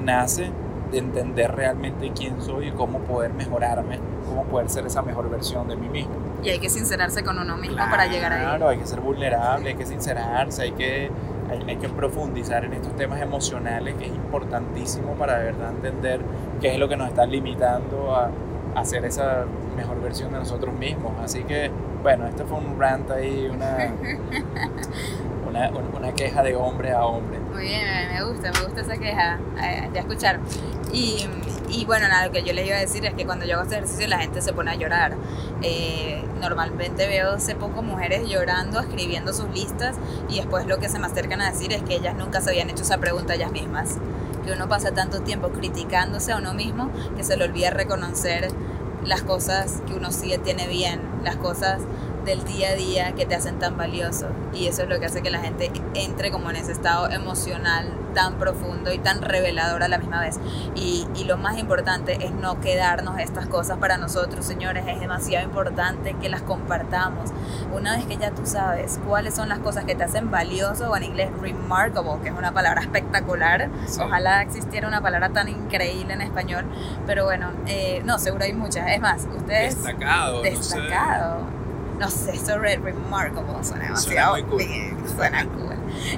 nace 0.03 0.49
de 0.91 0.97
entender 0.97 1.53
realmente 1.53 2.11
quién 2.15 2.41
soy 2.41 2.69
y 2.69 2.71
cómo 2.71 2.99
poder 2.99 3.33
mejorarme, 3.33 3.99
cómo 4.27 4.45
poder 4.45 4.69
ser 4.69 4.85
esa 4.85 5.01
mejor 5.01 5.29
versión 5.29 5.67
de 5.67 5.75
mí 5.75 5.89
mismo. 5.89 6.13
Y 6.43 6.49
hay 6.49 6.59
que 6.59 6.69
sincerarse 6.69 7.23
con 7.23 7.37
uno 7.37 7.57
mismo 7.57 7.75
claro, 7.75 7.91
para 7.91 8.07
llegar 8.07 8.33
ahí. 8.33 8.41
Claro, 8.41 8.69
hay 8.69 8.77
que 8.77 8.87
ser 8.87 9.01
vulnerable, 9.01 9.69
hay 9.69 9.75
que 9.75 9.85
sincerarse, 9.85 10.63
hay 10.63 10.71
que, 10.71 11.11
hay, 11.51 11.63
hay, 11.67 11.75
que 11.77 11.89
profundizar 11.89 12.65
en 12.65 12.73
estos 12.73 12.95
temas 12.95 13.21
emocionales, 13.21 13.95
que 13.95 14.05
es 14.05 14.11
importantísimo 14.11 15.13
para 15.13 15.39
de 15.39 15.45
verdad 15.45 15.71
entender 15.71 16.21
qué 16.59 16.73
es 16.73 16.79
lo 16.79 16.87
que 16.87 16.97
nos 16.97 17.09
está 17.09 17.25
limitando 17.25 18.15
a, 18.15 18.31
ser 18.85 19.05
esa 19.05 19.45
mejor 19.75 20.01
versión 20.01 20.31
de 20.31 20.39
nosotros 20.39 20.73
mismos. 20.73 21.11
Así 21.21 21.43
que, 21.43 21.69
bueno, 22.01 22.25
este 22.25 22.45
fue 22.45 22.57
un 22.57 22.79
rant 22.79 23.11
ahí, 23.11 23.47
una, 23.53 23.77
una, 25.51 25.69
una, 25.69 26.13
queja 26.13 26.43
de 26.43 26.55
hombre 26.55 26.91
a 26.91 27.05
hombre. 27.05 27.39
Muy 27.39 27.63
bien, 27.63 27.83
me 28.11 28.23
gusta, 28.23 28.51
me 28.51 28.65
gusta 28.65 28.81
esa 28.81 28.97
queja, 28.97 29.39
eh, 29.61 29.89
ya 29.93 29.99
escuchar. 29.99 30.39
Y, 30.93 31.25
y, 31.69 31.85
bueno, 31.85 32.07
nada, 32.07 32.27
lo 32.27 32.31
que 32.31 32.43
yo 32.43 32.53
les 32.53 32.65
iba 32.65 32.77
a 32.77 32.79
decir 32.79 33.05
es 33.05 33.13
que 33.13 33.25
cuando 33.25 33.45
yo 33.45 33.55
hago 33.55 33.63
este 33.63 33.75
ejercicio 33.75 34.07
la 34.07 34.19
gente 34.19 34.41
se 34.41 34.53
pone 34.53 34.71
a 34.71 34.75
llorar. 34.75 35.15
Eh, 35.61 36.23
normalmente 36.39 37.07
veo 37.07 37.33
hace 37.33 37.55
poco 37.55 37.83
mujeres 37.83 38.27
llorando, 38.27 38.79
escribiendo 38.79 39.31
sus 39.33 39.49
listas 39.51 39.95
y 40.27 40.37
después 40.37 40.65
lo 40.65 40.79
que 40.79 40.89
se 40.89 40.99
me 40.99 41.05
acercan 41.05 41.41
a 41.41 41.51
decir 41.51 41.71
es 41.71 41.83
que 41.83 41.95
ellas 41.95 42.15
nunca 42.15 42.41
se 42.41 42.49
habían 42.49 42.69
hecho 42.69 42.83
esa 42.83 42.97
pregunta 42.97 43.35
ellas 43.35 43.51
mismas. 43.51 43.97
Que 44.45 44.53
uno 44.53 44.67
pasa 44.67 44.91
tanto 44.91 45.21
tiempo 45.21 45.49
criticándose 45.49 46.31
a 46.31 46.37
uno 46.37 46.53
mismo 46.53 46.89
que 47.15 47.23
se 47.23 47.37
le 47.37 47.45
olvida 47.45 47.69
reconocer 47.69 48.47
las 49.05 49.21
cosas 49.21 49.81
que 49.87 49.93
uno 49.93 50.11
sí 50.11 50.35
tiene 50.43 50.67
bien, 50.67 50.99
las 51.23 51.35
cosas 51.35 51.81
del 52.25 52.43
día 52.43 52.69
a 52.69 52.75
día 52.75 53.11
que 53.13 53.25
te 53.25 53.35
hacen 53.35 53.59
tan 53.59 53.77
valioso. 53.77 54.27
Y 54.53 54.67
eso 54.67 54.83
es 54.83 54.89
lo 54.89 54.99
que 54.99 55.05
hace 55.05 55.21
que 55.21 55.31
la 55.31 55.39
gente 55.39 55.71
entre 55.93 56.31
como 56.31 56.49
en 56.49 56.55
ese 56.57 56.71
estado 56.71 57.09
emocional 57.09 58.01
tan 58.13 58.35
profundo 58.35 58.91
y 58.91 58.99
tan 58.99 59.21
revelador 59.21 59.83
a 59.83 59.87
la 59.87 59.97
misma 59.97 60.21
vez. 60.21 60.39
Y, 60.75 61.07
y, 61.15 61.23
lo 61.23 61.37
más 61.37 61.57
importante 61.57 62.25
es 62.25 62.31
no 62.31 62.59
quedarnos 62.59 63.19
estas 63.19 63.47
cosas 63.47 63.77
para 63.77 63.97
nosotros, 63.97 64.45
señores. 64.45 64.85
Es 64.87 64.99
demasiado 64.99 65.45
importante 65.45 66.15
que 66.21 66.29
las 66.29 66.41
compartamos. 66.41 67.31
Una 67.73 67.95
vez 67.95 68.05
que 68.05 68.17
ya 68.17 68.31
tú 68.31 68.45
sabes 68.45 68.99
cuáles 69.07 69.35
son 69.35 69.49
las 69.49 69.59
cosas 69.59 69.85
que 69.85 69.95
te 69.95 70.03
hacen 70.03 70.29
valioso, 70.29 70.89
o 70.89 70.97
en 70.97 71.03
inglés 71.03 71.29
remarkable, 71.39 72.21
que 72.21 72.29
es 72.29 72.35
una 72.35 72.53
palabra 72.53 72.81
espectacular. 72.81 73.69
Sí. 73.85 74.01
Ojalá 74.01 74.41
existiera 74.41 74.87
una 74.87 75.01
palabra 75.01 75.29
tan 75.29 75.47
increíble 75.47 76.13
en 76.13 76.21
español. 76.21 76.65
Pero 77.05 77.25
bueno, 77.25 77.51
eh, 77.67 78.01
no, 78.05 78.19
seguro 78.19 78.43
hay 78.43 78.53
muchas. 78.53 78.89
Es 78.89 78.99
más, 78.99 79.27
ustedes... 79.35 79.75
Destacado. 79.75 80.41
Destacado. 80.41 81.39
No 81.39 81.45
sé 81.45 81.60
no 82.01 82.09
sé, 82.09 82.35
eso 82.35 82.57
red 82.57 82.79
remarkable 82.81 83.63
suena 83.63 83.83
demasiado 83.85 84.33
suena 84.33 84.49
cool. 84.49 84.57
bien, 84.57 84.97
suena 85.15 85.45
cool. 85.45 85.75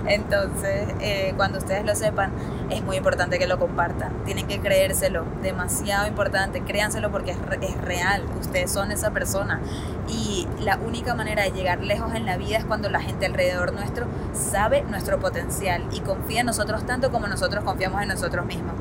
Entonces, 0.08 0.88
eh, 1.02 1.34
cuando 1.36 1.58
ustedes 1.58 1.84
lo 1.84 1.94
sepan, 1.94 2.32
es 2.70 2.82
muy 2.84 2.96
importante 2.96 3.38
que 3.38 3.48
lo 3.48 3.60
compartan. 3.60 4.24
Tienen 4.24 4.48
que 4.48 4.62
creérselo, 4.62 5.26
demasiado 5.42 6.08
importante. 6.08 6.62
Créanselo 6.62 7.12
porque 7.12 7.32
es, 7.32 7.38
re 7.40 7.60
es 7.62 7.80
real. 7.82 8.24
Ustedes 8.40 8.72
son 8.72 8.94
esa 8.94 9.12
persona. 9.12 9.60
Y 10.08 10.48
la 10.62 10.78
única 10.78 11.16
manera 11.16 11.44
de 11.44 11.52
llegar 11.52 11.84
lejos 11.84 12.16
en 12.16 12.26
la 12.26 12.38
vida 12.38 12.58
es 12.58 12.66
cuando 12.66 12.90
la 12.90 13.02
gente 13.02 13.26
alrededor 13.26 13.74
nuestro 13.74 14.06
sabe 14.34 14.84
nuestro 14.84 15.20
potencial 15.20 15.84
y 15.92 16.00
confía 16.00 16.42
en 16.42 16.46
nosotros 16.46 16.86
tanto 16.86 17.12
como 17.12 17.28
nosotros 17.28 17.64
confiamos 17.66 18.02
en 18.02 18.08
nosotros 18.08 18.46
mismos 18.46 18.74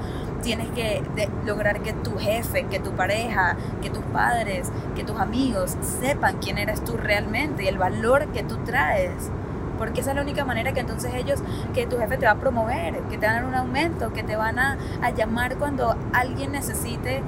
tienes 0.42 0.68
que 0.70 1.02
lograr 1.46 1.80
que 1.80 1.92
tu 1.92 2.18
jefe, 2.18 2.64
que 2.64 2.78
tu 2.78 2.92
pareja, 2.92 3.56
que 3.80 3.90
tus 3.90 4.02
padres, 4.04 4.70
que 4.94 5.04
tus 5.04 5.18
amigos 5.18 5.76
sepan 6.00 6.38
quién 6.38 6.58
eres 6.58 6.84
tú 6.84 6.96
realmente 6.96 7.64
y 7.64 7.68
el 7.68 7.78
valor 7.78 8.26
que 8.28 8.42
tú 8.42 8.58
traes. 8.58 9.30
Porque 9.78 10.00
esa 10.00 10.10
es 10.10 10.16
la 10.16 10.22
única 10.22 10.44
manera 10.44 10.72
que 10.72 10.80
entonces 10.80 11.14
ellos, 11.14 11.40
que 11.74 11.86
tu 11.86 11.98
jefe 11.98 12.18
te 12.18 12.26
va 12.26 12.32
a 12.32 12.38
promover, 12.38 13.00
que 13.10 13.18
te 13.18 13.26
van 13.26 13.36
a 13.36 13.40
dar 13.40 13.44
un 13.46 13.54
aumento, 13.54 14.12
que 14.12 14.22
te 14.22 14.36
van 14.36 14.58
a, 14.58 14.76
a 15.00 15.10
llamar 15.10 15.56
cuando 15.56 15.96
alguien 16.12 16.52
necesite 16.52 17.22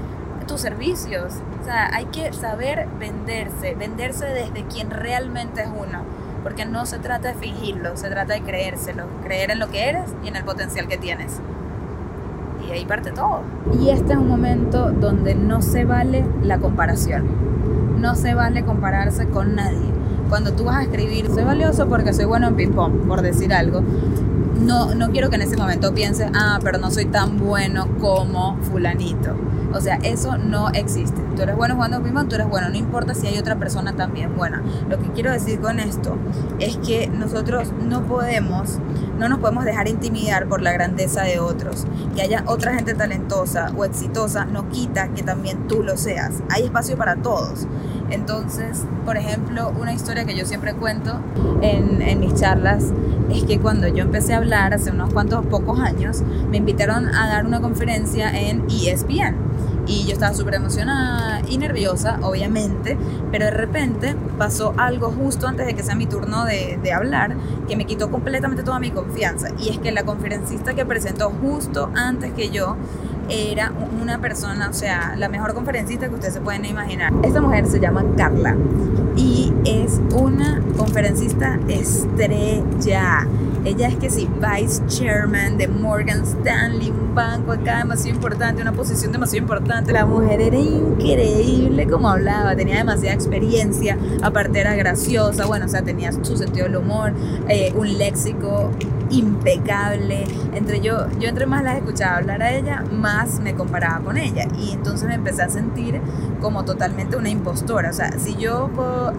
tus 0.46 0.60
servicios. 0.60 1.32
O 1.60 1.64
sea, 1.64 1.90
hay 1.92 2.04
que 2.06 2.32
saber 2.32 2.86
venderse, 2.98 3.74
venderse 3.74 4.26
desde 4.26 4.64
quien 4.64 4.90
realmente 4.90 5.62
es 5.62 5.68
uno. 5.68 6.02
Porque 6.42 6.66
no 6.66 6.84
se 6.84 6.98
trata 6.98 7.28
de 7.28 7.34
fingirlo, 7.34 7.96
se 7.96 8.10
trata 8.10 8.34
de 8.34 8.42
creérselo, 8.42 9.06
creer 9.22 9.50
en 9.50 9.58
lo 9.58 9.70
que 9.70 9.88
eres 9.88 10.14
y 10.22 10.28
en 10.28 10.36
el 10.36 10.44
potencial 10.44 10.86
que 10.88 10.98
tienes 10.98 11.40
y 12.68 12.72
ahí 12.72 12.84
parte 12.84 13.10
todo. 13.10 13.40
Y 13.80 13.90
este 13.90 14.12
es 14.12 14.18
un 14.18 14.28
momento 14.28 14.90
donde 14.90 15.34
no 15.34 15.62
se 15.62 15.84
vale 15.84 16.24
la 16.42 16.58
comparación. 16.58 17.24
No 18.00 18.14
se 18.14 18.34
vale 18.34 18.64
compararse 18.64 19.26
con 19.26 19.54
nadie. 19.54 19.92
Cuando 20.28 20.52
tú 20.52 20.64
vas 20.64 20.76
a 20.76 20.82
escribir, 20.82 21.28
soy 21.28 21.44
valioso 21.44 21.88
porque 21.88 22.12
soy 22.12 22.24
bueno 22.24 22.48
en 22.48 22.56
ping-pong, 22.56 23.06
por 23.06 23.22
decir 23.22 23.52
algo, 23.52 23.82
no, 24.60 24.94
no 24.94 25.10
quiero 25.10 25.30
que 25.30 25.36
en 25.36 25.42
ese 25.42 25.56
momento 25.56 25.94
pienses, 25.94 26.30
ah, 26.34 26.58
pero 26.62 26.78
no 26.78 26.90
soy 26.90 27.06
tan 27.06 27.38
bueno 27.38 27.86
como 28.00 28.56
fulanito. 28.62 29.34
O 29.72 29.80
sea, 29.80 29.96
eso 29.96 30.38
no 30.38 30.70
existe. 30.70 31.20
Tú 31.34 31.42
eres 31.42 31.56
bueno 31.56 31.74
jugando 31.74 32.00
ping-pong, 32.02 32.28
tú 32.28 32.36
eres 32.36 32.48
bueno, 32.48 32.68
no 32.68 32.76
importa 32.76 33.14
si 33.14 33.26
hay 33.26 33.38
otra 33.38 33.56
persona 33.56 33.94
también 33.94 34.36
buena. 34.36 34.62
Lo 34.88 34.98
que 34.98 35.08
quiero 35.10 35.32
decir 35.32 35.60
con 35.60 35.80
esto 35.80 36.16
es 36.60 36.76
que 36.76 37.08
nosotros 37.08 37.72
no 37.84 38.02
podemos, 38.02 38.78
no 39.18 39.28
nos 39.28 39.38
podemos 39.38 39.64
dejar 39.64 39.88
intimidar 39.88 40.48
por 40.48 40.62
la 40.62 40.72
grandeza 40.72 41.22
de 41.22 41.38
otros. 41.38 41.86
Que 42.14 42.22
haya 42.22 42.44
otra 42.46 42.74
gente 42.74 42.94
talentosa 42.94 43.72
o 43.76 43.84
exitosa 43.84 44.44
no 44.44 44.68
quita 44.68 45.08
que 45.08 45.22
también 45.22 45.68
tú 45.68 45.82
lo 45.82 45.96
seas. 45.96 46.42
Hay 46.50 46.64
espacio 46.64 46.96
para 46.96 47.16
todos. 47.16 47.66
Entonces, 48.10 48.84
por 49.04 49.16
ejemplo, 49.16 49.72
una 49.80 49.92
historia 49.92 50.24
que 50.24 50.36
yo 50.36 50.44
siempre 50.44 50.74
cuento 50.74 51.20
en, 51.62 52.20
mis 52.20 52.34
charlas 52.34 52.92
es 53.30 53.44
que 53.44 53.58
cuando 53.58 53.88
yo 53.88 54.02
empecé 54.04 54.34
a 54.34 54.38
hablar 54.38 54.74
hace 54.74 54.90
unos 54.90 55.12
cuantos 55.12 55.44
pocos 55.46 55.80
años, 55.80 56.22
me 56.50 56.58
invitaron 56.58 57.08
a 57.08 57.28
dar 57.28 57.46
una 57.46 57.60
conferencia 57.60 58.30
en 58.30 58.64
ESPN 58.68 59.34
y 59.86 60.04
yo 60.06 60.12
estaba 60.12 60.34
súper 60.34 60.54
emocionada 60.54 61.40
y 61.48 61.58
nerviosa, 61.58 62.18
obviamente, 62.22 62.96
pero 63.30 63.46
de 63.46 63.50
repente 63.50 64.16
pasó 64.38 64.74
algo 64.76 65.10
justo 65.10 65.46
antes 65.46 65.66
de 65.66 65.74
que 65.74 65.82
sea 65.82 65.94
mi 65.94 66.06
turno 66.06 66.44
de, 66.44 66.78
de, 66.82 66.92
hablar 66.92 67.36
que 67.68 67.76
me 67.76 67.84
quitó 67.84 68.10
completamente 68.10 68.62
toda 68.62 68.78
mi 68.78 68.90
confianza. 68.90 69.48
Y 69.58 69.70
es 69.70 69.78
que 69.78 69.92
la 69.92 70.04
conferencista 70.04 70.74
que 70.74 70.86
presentó 70.86 71.30
justo 71.30 71.90
antes 71.94 72.32
que 72.32 72.50
yo 72.50 72.76
era 73.28 73.72
una 74.00 74.18
persona, 74.18 74.68
o 74.68 74.72
sea, 74.72 75.14
la 75.16 75.28
mejor 75.28 75.54
conferencista 75.54 76.08
que 76.08 76.14
ustedes 76.14 76.34
se 76.34 76.40
pueden 76.40 76.64
imaginar. 76.64 77.12
Esta 77.22 77.40
mujer 77.40 77.66
se 77.66 77.80
llama 77.80 78.04
Carla 78.16 78.56
y 79.16 79.52
es 79.64 80.00
una 80.14 80.60
conferencista 80.76 81.58
estrella. 81.68 83.26
Ella 83.64 83.88
es 83.88 83.96
que 83.96 84.10
sí, 84.10 84.28
vice 84.28 84.82
chairman 84.86 85.56
de 85.56 85.68
Morgan 85.68 86.22
Stanley, 86.22 86.90
un 86.90 87.14
banco 87.14 87.52
acá 87.52 87.78
demasiado 87.78 88.14
importante, 88.14 88.60
una 88.60 88.72
posición 88.72 89.10
demasiado 89.10 89.42
importante. 89.42 89.90
La 89.90 90.04
mujer 90.04 90.42
era 90.42 90.58
increíble 90.58 91.86
como 91.86 92.10
hablaba, 92.10 92.54
tenía 92.54 92.76
demasiada 92.76 93.14
experiencia, 93.14 93.96
aparte 94.22 94.60
era 94.60 94.74
graciosa, 94.74 95.46
bueno, 95.46 95.64
o 95.64 95.68
sea, 95.68 95.82
tenía 95.82 96.12
su 96.12 96.36
sentido 96.36 96.66
del 96.66 96.76
humor, 96.76 97.14
eh, 97.48 97.72
un 97.74 97.96
léxico 97.96 98.70
impecable. 99.08 100.26
Entre 100.52 100.80
yo, 100.80 101.06
yo 101.18 101.28
entre 101.28 101.46
más 101.46 101.64
la 101.64 101.78
escuchaba 101.78 102.18
hablar 102.18 102.42
a 102.42 102.52
ella, 102.52 102.84
más 102.92 103.40
me 103.40 103.54
comparaba 103.54 104.04
con 104.04 104.18
ella. 104.18 104.46
Y 104.58 104.72
entonces 104.72 105.08
me 105.08 105.14
empecé 105.14 105.42
a 105.42 105.48
sentir 105.48 106.02
como 106.40 106.66
totalmente 106.66 107.16
una 107.16 107.30
impostora. 107.30 107.88
O 107.88 107.94
sea, 107.94 108.18
si 108.18 108.36
yo 108.36 108.70
puedo 108.74 109.14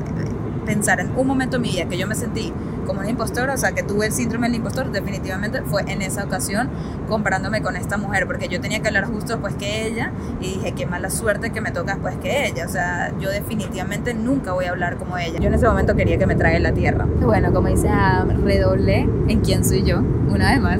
pensar 0.65 0.99
en 0.99 1.15
un 1.15 1.27
momento 1.27 1.55
en 1.55 1.61
mi 1.63 1.69
vida 1.69 1.85
que 1.85 1.97
yo 1.97 2.07
me 2.07 2.15
sentí 2.15 2.51
como 2.85 3.01
una 3.01 3.09
impostora, 3.09 3.53
o 3.53 3.57
sea, 3.57 3.71
que 3.73 3.83
tuve 3.83 4.07
el 4.07 4.11
síndrome 4.11 4.47
del 4.47 4.57
impostor, 4.57 4.91
definitivamente 4.91 5.61
fue 5.63 5.83
en 5.87 6.01
esa 6.01 6.23
ocasión 6.23 6.69
comparándome 7.07 7.61
con 7.61 7.75
esta 7.75 7.97
mujer, 7.97 8.25
porque 8.27 8.47
yo 8.47 8.61
tenía 8.61 8.81
que 8.81 8.87
hablar 8.87 9.05
justo 9.05 9.33
después 9.33 9.55
que 9.55 9.87
ella 9.87 10.11
y 10.39 10.55
dije, 10.55 10.71
qué 10.73 10.85
mala 10.85 11.09
suerte 11.09 11.51
que 11.51 11.61
me 11.61 11.71
toca 11.71 11.93
después 11.93 12.15
que 12.17 12.47
ella, 12.47 12.65
o 12.65 12.69
sea, 12.69 13.13
yo 13.19 13.29
definitivamente 13.29 14.13
nunca 14.13 14.53
voy 14.53 14.65
a 14.65 14.71
hablar 14.71 14.97
como 14.97 15.17
ella. 15.17 15.39
Yo 15.39 15.47
en 15.47 15.53
ese 15.53 15.67
momento 15.67 15.95
quería 15.95 16.17
que 16.17 16.25
me 16.25 16.35
trague 16.35 16.59
la 16.59 16.73
tierra. 16.73 17.05
Bueno, 17.05 17.51
como 17.53 17.67
dice, 17.67 17.89
ah, 17.89 18.25
redoblé 18.43 19.07
en 19.27 19.41
quién 19.41 19.65
soy 19.65 19.83
yo, 19.83 19.99
una 19.99 20.51
vez 20.51 20.61
más, 20.61 20.79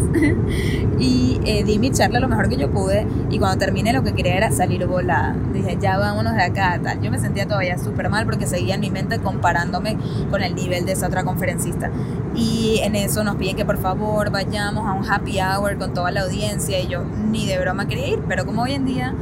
y 1.00 1.42
eh, 1.46 1.64
di 1.64 1.80
mi 1.80 1.92
charla 1.92 2.20
lo 2.20 2.28
mejor 2.28 2.50
que 2.50 2.58
yo 2.58 2.70
pude, 2.72 3.06
y 3.30 3.40
cuando 3.40 3.58
terminé 3.58 3.94
lo 3.94 4.04
que 4.04 4.14
quería 4.14 4.36
era 4.36 4.52
salir 4.52 4.86
volada. 4.86 5.36
Dije, 5.54 5.78
ya 5.80 5.98
vámonos 5.98 6.36
de 6.36 6.44
acá, 6.44 6.80
tal. 6.82 7.02
Yo 7.02 7.12
me 7.12 7.20
sentía 7.20 7.46
todavía 7.46 7.78
súper 7.78 8.10
mal 8.10 8.26
porque 8.26 8.46
seguía 8.46 8.76
en 8.76 8.82
mi 8.82 8.92
mente 8.92 9.20
comparándome 9.20 9.98
con 10.30 10.44
el 10.44 10.56
nivel 10.56 10.86
de 10.86 10.94
esa 10.94 11.08
otra 11.08 11.24
conferencista 11.24 11.90
y 12.36 12.80
en 12.84 12.96
eso 12.96 13.24
nos 13.24 13.36
piden 13.36 13.56
que 13.56 13.66
por 13.66 13.78
favor 13.78 14.30
vayamos 14.30 14.88
a 14.88 14.94
un 14.94 15.10
happy 15.10 15.40
hour 15.40 15.78
con 15.78 15.94
toda 15.94 16.12
la 16.12 16.22
audiencia 16.22 16.80
y 16.80 16.88
yo 16.88 17.04
ni 17.04 17.46
de 17.48 17.58
broma 17.60 17.88
quería 17.88 18.08
ir, 18.08 18.24
pero 18.28 18.46
como 18.46 18.64
hoy 18.64 18.74
en 18.74 18.86
día 18.86 19.14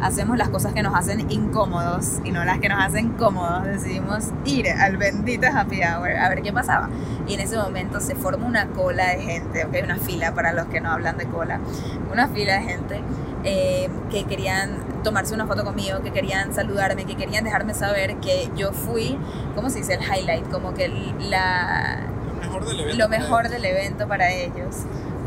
hacemos 0.00 0.36
las 0.36 0.48
cosas 0.48 0.72
que 0.72 0.82
nos 0.82 0.94
hacen 0.94 1.30
incómodos 1.30 2.20
y 2.24 2.32
no 2.32 2.44
las 2.44 2.58
que 2.58 2.68
nos 2.68 2.82
hacen 2.82 3.10
cómodos, 3.10 3.64
decidimos 3.64 4.30
ir 4.44 4.68
al 4.68 4.96
bendito 4.96 5.46
happy 5.46 5.80
hour 5.82 6.10
a 6.10 6.28
ver 6.28 6.42
qué 6.42 6.52
pasaba. 6.52 6.88
Y 7.28 7.34
en 7.34 7.40
ese 7.40 7.56
momento 7.56 8.00
se 8.00 8.14
forma 8.14 8.46
una 8.46 8.66
cola 8.68 9.10
de 9.10 9.20
gente, 9.20 9.64
ok, 9.64 9.76
una 9.84 9.96
fila 9.96 10.34
para 10.34 10.52
los 10.52 10.66
que 10.66 10.80
no 10.80 10.90
hablan 10.90 11.18
de 11.18 11.26
cola, 11.26 11.60
una 12.10 12.26
fila 12.28 12.54
de 12.54 12.62
gente 12.62 13.00
eh, 13.44 13.88
que 14.10 14.24
querían 14.24 14.70
tomarse 15.04 15.34
una 15.34 15.46
foto 15.46 15.64
conmigo, 15.64 16.00
que 16.02 16.10
querían 16.10 16.52
saludarme, 16.54 17.04
que 17.04 17.16
querían 17.16 17.44
dejarme 17.44 17.74
saber 17.74 18.16
que 18.16 18.50
yo 18.56 18.72
fui, 18.72 19.18
¿cómo 19.54 19.70
se 19.70 19.78
dice? 19.78 19.94
El 19.94 20.00
highlight, 20.02 20.48
como 20.48 20.74
que 20.74 20.88
la, 21.18 22.11
mejor 22.42 22.66
del 22.66 22.80
evento 22.80 22.98
lo 22.98 23.08
mejor 23.08 23.48
del 23.48 23.64
evento 23.64 24.08
para 24.08 24.30
ellos, 24.30 24.76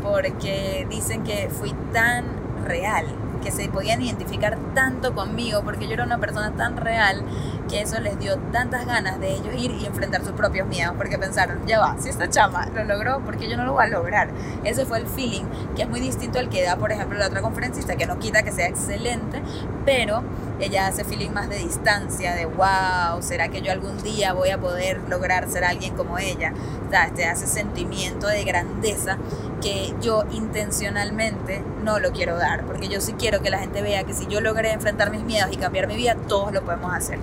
porque 0.02 0.86
dicen 0.88 1.24
que 1.24 1.48
fui 1.50 1.74
tan 1.92 2.24
real, 2.64 3.06
que 3.42 3.50
se 3.50 3.68
podían 3.68 4.02
identificar 4.02 4.58
tanto 4.74 5.14
conmigo, 5.14 5.62
porque 5.62 5.86
yo 5.86 5.94
era 5.94 6.04
una 6.04 6.18
persona 6.18 6.52
tan 6.52 6.76
real 6.76 7.22
que 7.68 7.80
eso 7.80 8.00
les 8.00 8.18
dio 8.18 8.38
tantas 8.52 8.86
ganas 8.86 9.20
de 9.20 9.34
ellos 9.34 9.54
ir 9.56 9.72
y 9.72 9.86
enfrentar 9.86 10.22
sus 10.24 10.32
propios 10.32 10.66
miedos, 10.68 10.94
porque 10.96 11.18
pensaron, 11.18 11.66
ya 11.66 11.78
va, 11.78 11.96
si 11.98 12.08
esta 12.08 12.28
chama 12.28 12.66
lo 12.74 12.84
logró, 12.84 13.20
porque 13.24 13.48
yo 13.48 13.56
no 13.56 13.64
lo 13.64 13.72
voy 13.72 13.84
a 13.84 13.88
lograr. 13.88 14.30
Ese 14.64 14.84
fue 14.84 14.98
el 14.98 15.06
feeling, 15.06 15.44
que 15.74 15.82
es 15.82 15.88
muy 15.88 16.00
distinto 16.00 16.38
al 16.38 16.48
que 16.48 16.64
da, 16.64 16.76
por 16.76 16.92
ejemplo, 16.92 17.18
la 17.18 17.26
otra 17.26 17.40
conferencista, 17.40 17.96
que 17.96 18.06
no 18.06 18.18
quita 18.18 18.42
que 18.42 18.52
sea 18.52 18.66
excelente, 18.66 19.42
pero 19.84 20.22
ella 20.60 20.86
hace 20.86 21.04
feeling 21.04 21.30
más 21.30 21.48
de 21.48 21.58
distancia, 21.58 22.34
de 22.34 22.46
wow, 22.46 23.20
¿será 23.20 23.48
que 23.48 23.60
yo 23.60 23.72
algún 23.72 24.02
día 24.02 24.32
voy 24.32 24.50
a 24.50 24.58
poder 24.58 25.00
lograr 25.08 25.48
ser 25.50 25.64
alguien 25.64 25.94
como 25.94 26.18
ella? 26.18 26.52
O 26.86 26.90
sea, 26.90 27.10
te 27.14 27.24
hace 27.26 27.46
sentimiento 27.46 28.26
de 28.26 28.44
grandeza 28.44 29.18
que 29.60 29.94
yo 30.00 30.24
intencionalmente 30.30 31.62
no 31.84 31.98
lo 31.98 32.12
quiero 32.12 32.36
dar, 32.36 32.64
porque 32.64 32.88
yo 32.88 33.00
sí 33.00 33.14
quiero 33.14 33.40
que 33.42 33.50
la 33.50 33.58
gente 33.58 33.82
vea 33.82 34.04
que 34.04 34.14
si 34.14 34.26
yo 34.26 34.40
logré 34.40 34.72
enfrentar 34.72 35.10
mis 35.10 35.22
miedos 35.22 35.50
y 35.52 35.56
cambiar 35.56 35.88
mi 35.88 35.96
vida, 35.96 36.16
todos 36.26 36.52
lo 36.52 36.62
podemos 36.62 36.92
hacer. 36.94 37.18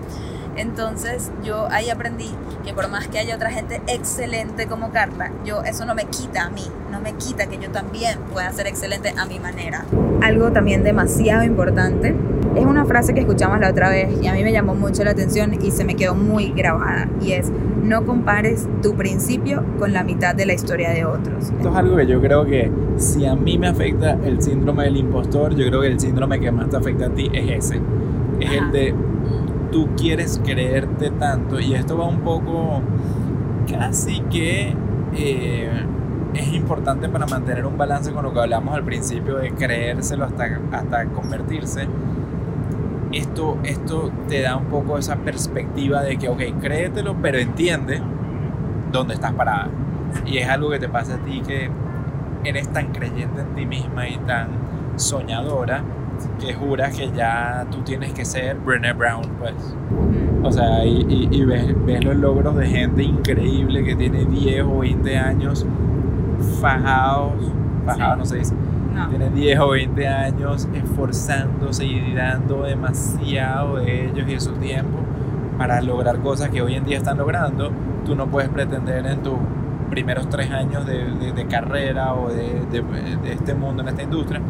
Entonces 0.55 1.31
yo 1.43 1.67
ahí 1.71 1.89
aprendí 1.89 2.29
que 2.63 2.73
por 2.73 2.87
más 2.87 3.07
que 3.07 3.17
haya 3.17 3.35
otra 3.35 3.49
gente 3.49 3.81
excelente 3.87 4.67
como 4.67 4.91
Carla, 4.91 5.31
yo 5.43 5.63
eso 5.63 5.85
no 5.85 5.95
me 5.95 6.05
quita 6.05 6.43
a 6.43 6.49
mí, 6.49 6.65
no 6.91 6.99
me 6.99 7.13
quita 7.13 7.47
que 7.47 7.57
yo 7.57 7.71
también 7.71 8.19
pueda 8.31 8.51
ser 8.53 8.67
excelente 8.67 9.13
a 9.17 9.25
mi 9.25 9.39
manera. 9.39 9.85
Algo 10.21 10.51
también 10.51 10.83
demasiado 10.83 11.43
importante 11.43 12.15
es 12.55 12.65
una 12.65 12.85
frase 12.85 13.13
que 13.13 13.21
escuchamos 13.21 13.59
la 13.59 13.69
otra 13.69 13.89
vez 13.89 14.09
y 14.21 14.27
a 14.27 14.33
mí 14.33 14.43
me 14.43 14.51
llamó 14.51 14.75
mucho 14.75 15.03
la 15.03 15.11
atención 15.11 15.53
y 15.61 15.71
se 15.71 15.83
me 15.83 15.95
quedó 15.95 16.15
muy 16.15 16.51
grabada 16.51 17.09
y 17.21 17.31
es 17.31 17.51
no 17.83 18.05
compares 18.05 18.67
tu 18.81 18.95
principio 18.95 19.63
con 19.79 19.93
la 19.93 20.03
mitad 20.03 20.35
de 20.35 20.45
la 20.45 20.53
historia 20.53 20.91
de 20.91 21.05
otros. 21.05 21.51
Esto 21.51 21.69
es 21.69 21.75
algo 21.75 21.97
que 21.97 22.07
yo 22.07 22.21
creo 22.21 22.45
que 22.45 22.71
si 22.97 23.25
a 23.25 23.35
mí 23.35 23.57
me 23.57 23.67
afecta 23.67 24.17
el 24.23 24.41
síndrome 24.41 24.85
del 24.85 24.97
impostor, 24.97 25.55
yo 25.55 25.67
creo 25.67 25.81
que 25.81 25.87
el 25.87 25.99
síndrome 25.99 26.39
que 26.39 26.51
más 26.51 26.69
te 26.69 26.77
afecta 26.77 27.07
a 27.07 27.09
ti 27.09 27.29
es 27.33 27.65
ese. 27.65 27.81
Es 28.39 28.49
Ajá. 28.49 28.65
el 28.65 28.71
de 28.71 28.95
tú 29.71 29.89
quieres 29.97 30.39
creerte 30.43 31.09
tanto 31.09 31.59
y 31.59 31.73
esto 31.73 31.97
va 31.97 32.07
un 32.07 32.21
poco 32.21 32.81
casi 33.69 34.21
que 34.31 34.73
eh, 35.15 35.69
es 36.33 36.53
importante 36.53 37.09
para 37.09 37.25
mantener 37.25 37.65
un 37.65 37.77
balance 37.77 38.11
con 38.11 38.23
lo 38.23 38.33
que 38.33 38.39
hablamos 38.39 38.75
al 38.75 38.83
principio 38.83 39.37
de 39.37 39.51
creérselo 39.51 40.25
hasta, 40.25 40.59
hasta 40.71 41.05
convertirse. 41.05 41.87
Esto, 43.13 43.57
esto 43.63 44.11
te 44.27 44.41
da 44.41 44.57
un 44.57 44.65
poco 44.65 44.97
esa 44.97 45.15
perspectiva 45.17 46.01
de 46.01 46.17
que, 46.17 46.29
ok, 46.29 46.41
créetelo, 46.59 47.15
pero 47.21 47.37
entiende 47.37 48.01
dónde 48.91 49.13
estás 49.13 49.33
parada. 49.33 49.67
Y 50.25 50.37
es 50.37 50.49
algo 50.49 50.69
que 50.69 50.79
te 50.79 50.89
pasa 50.89 51.15
a 51.15 51.17
ti 51.17 51.41
que 51.45 51.69
eres 52.43 52.67
tan 52.69 52.87
creyente 52.91 53.41
en 53.41 53.55
ti 53.55 53.65
misma 53.65 54.07
y 54.09 54.17
tan 54.17 54.47
soñadora 54.95 55.83
que 56.39 56.53
juras 56.53 56.95
que 56.95 57.11
ya 57.11 57.65
tú 57.71 57.79
tienes 57.81 58.13
que 58.13 58.25
ser 58.25 58.57
Brené 58.57 58.93
Brown, 58.93 59.23
pues. 59.39 59.53
O 60.43 60.51
sea, 60.51 60.83
y, 60.85 61.05
y- 61.09 61.27
y 61.31 61.45
ves, 61.45 61.73
ves 61.85 62.03
los 62.03 62.15
logros 62.15 62.55
de 62.55 62.67
gente 62.67 63.03
increíble 63.03 63.83
que 63.83 63.95
tiene 63.95 64.25
10 64.25 64.63
o 64.63 64.79
20 64.79 65.17
años 65.17 65.65
fajados, 66.61 67.33
fajados 67.85 68.13
Sí. 68.13 68.19
no 68.19 68.25
se 68.25 68.37
dice, 68.37 68.55
No. 68.93 69.09
tiene 69.09 69.29
10 69.29 69.59
o 69.59 69.69
20 69.69 70.07
años 70.07 70.67
esforzándose 70.73 71.85
y 71.85 72.13
dando 72.13 72.63
demasiado 72.63 73.77
de 73.77 74.05
ellos 74.05 74.27
y 74.27 74.33
de 74.33 74.39
su 74.39 74.51
tiempo 74.53 74.99
para 75.57 75.81
lograr 75.81 76.19
cosas 76.19 76.49
que 76.49 76.61
hoy 76.61 76.75
en 76.75 76.85
día 76.85 76.97
están 76.97 77.17
logrando. 77.17 77.71
Tú 78.05 78.15
no 78.15 78.27
puedes 78.27 78.49
pretender 78.49 79.05
en 79.05 79.21
tus 79.23 79.35
primeros 79.89 80.27
tres 80.29 80.49
años 80.51 80.85
de, 80.85 81.05
de- 81.05 81.31
de 81.33 81.45
carrera 81.47 82.13
o 82.13 82.29
de, 82.29 82.61
de- 82.71 83.31
este 83.31 83.53
mundo, 83.53 83.81
en 83.83 83.89
esta 83.89 84.03
industria, 84.03 84.41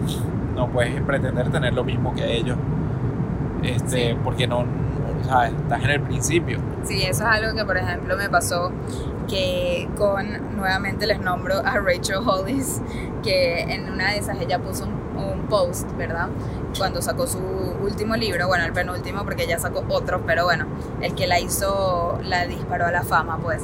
no 0.56 0.68
puedes 0.70 1.02
pretender 1.02 1.50
tener 1.50 1.74
lo 1.74 1.84
mismo 1.84 2.14
que 2.14 2.36
ellos. 2.38 2.58
Este, 3.62 4.12
Sí. 4.12 4.18
porque 4.24 4.48
no, 4.48 4.64
no, 4.64 5.24
¿sabes? 5.24 5.54
Estás 5.54 5.84
en 5.84 5.90
el 5.90 6.02
principio. 6.02 6.60
Sí, 6.84 7.02
eso 7.04 7.24
es 7.24 7.30
algo 7.42 7.56
que, 7.58 7.66
por 7.66 7.78
ejemplo, 7.78 8.16
me 8.18 8.30
pasó 8.30 8.72
que 9.28 9.90
con, 9.98 10.56
nuevamente 10.56 11.08
les 11.08 11.20
nombro 11.20 11.60
a 11.60 11.80
Rachel 11.80 12.18
Hollis, 12.26 12.82
que 13.24 13.62
en 13.62 13.92
una 13.92 14.12
de 14.12 14.18
esas 14.20 14.40
ella 14.40 14.60
puso 14.60 14.86
un, 14.86 15.04
post, 15.50 15.88
¿verdad? 15.98 16.30
Cuando 16.78 17.02
sacó 17.02 17.28
su 17.28 17.38
último 17.38 18.16
libro, 18.16 18.48
bueno, 18.48 18.64
el 18.64 18.74
penúltimo, 18.74 19.24
porque 19.24 19.44
ella 19.44 19.60
sacó 19.60 19.84
otro, 19.90 20.24
pero 20.26 20.46
bueno, 20.46 20.66
el 21.02 21.14
que 21.14 21.28
la 21.28 21.40
hizo, 21.40 22.18
la 22.24 22.48
disparó 22.48 22.86
a 22.88 22.92
la 22.92 23.04
fama, 23.04 23.38
pues. 23.38 23.62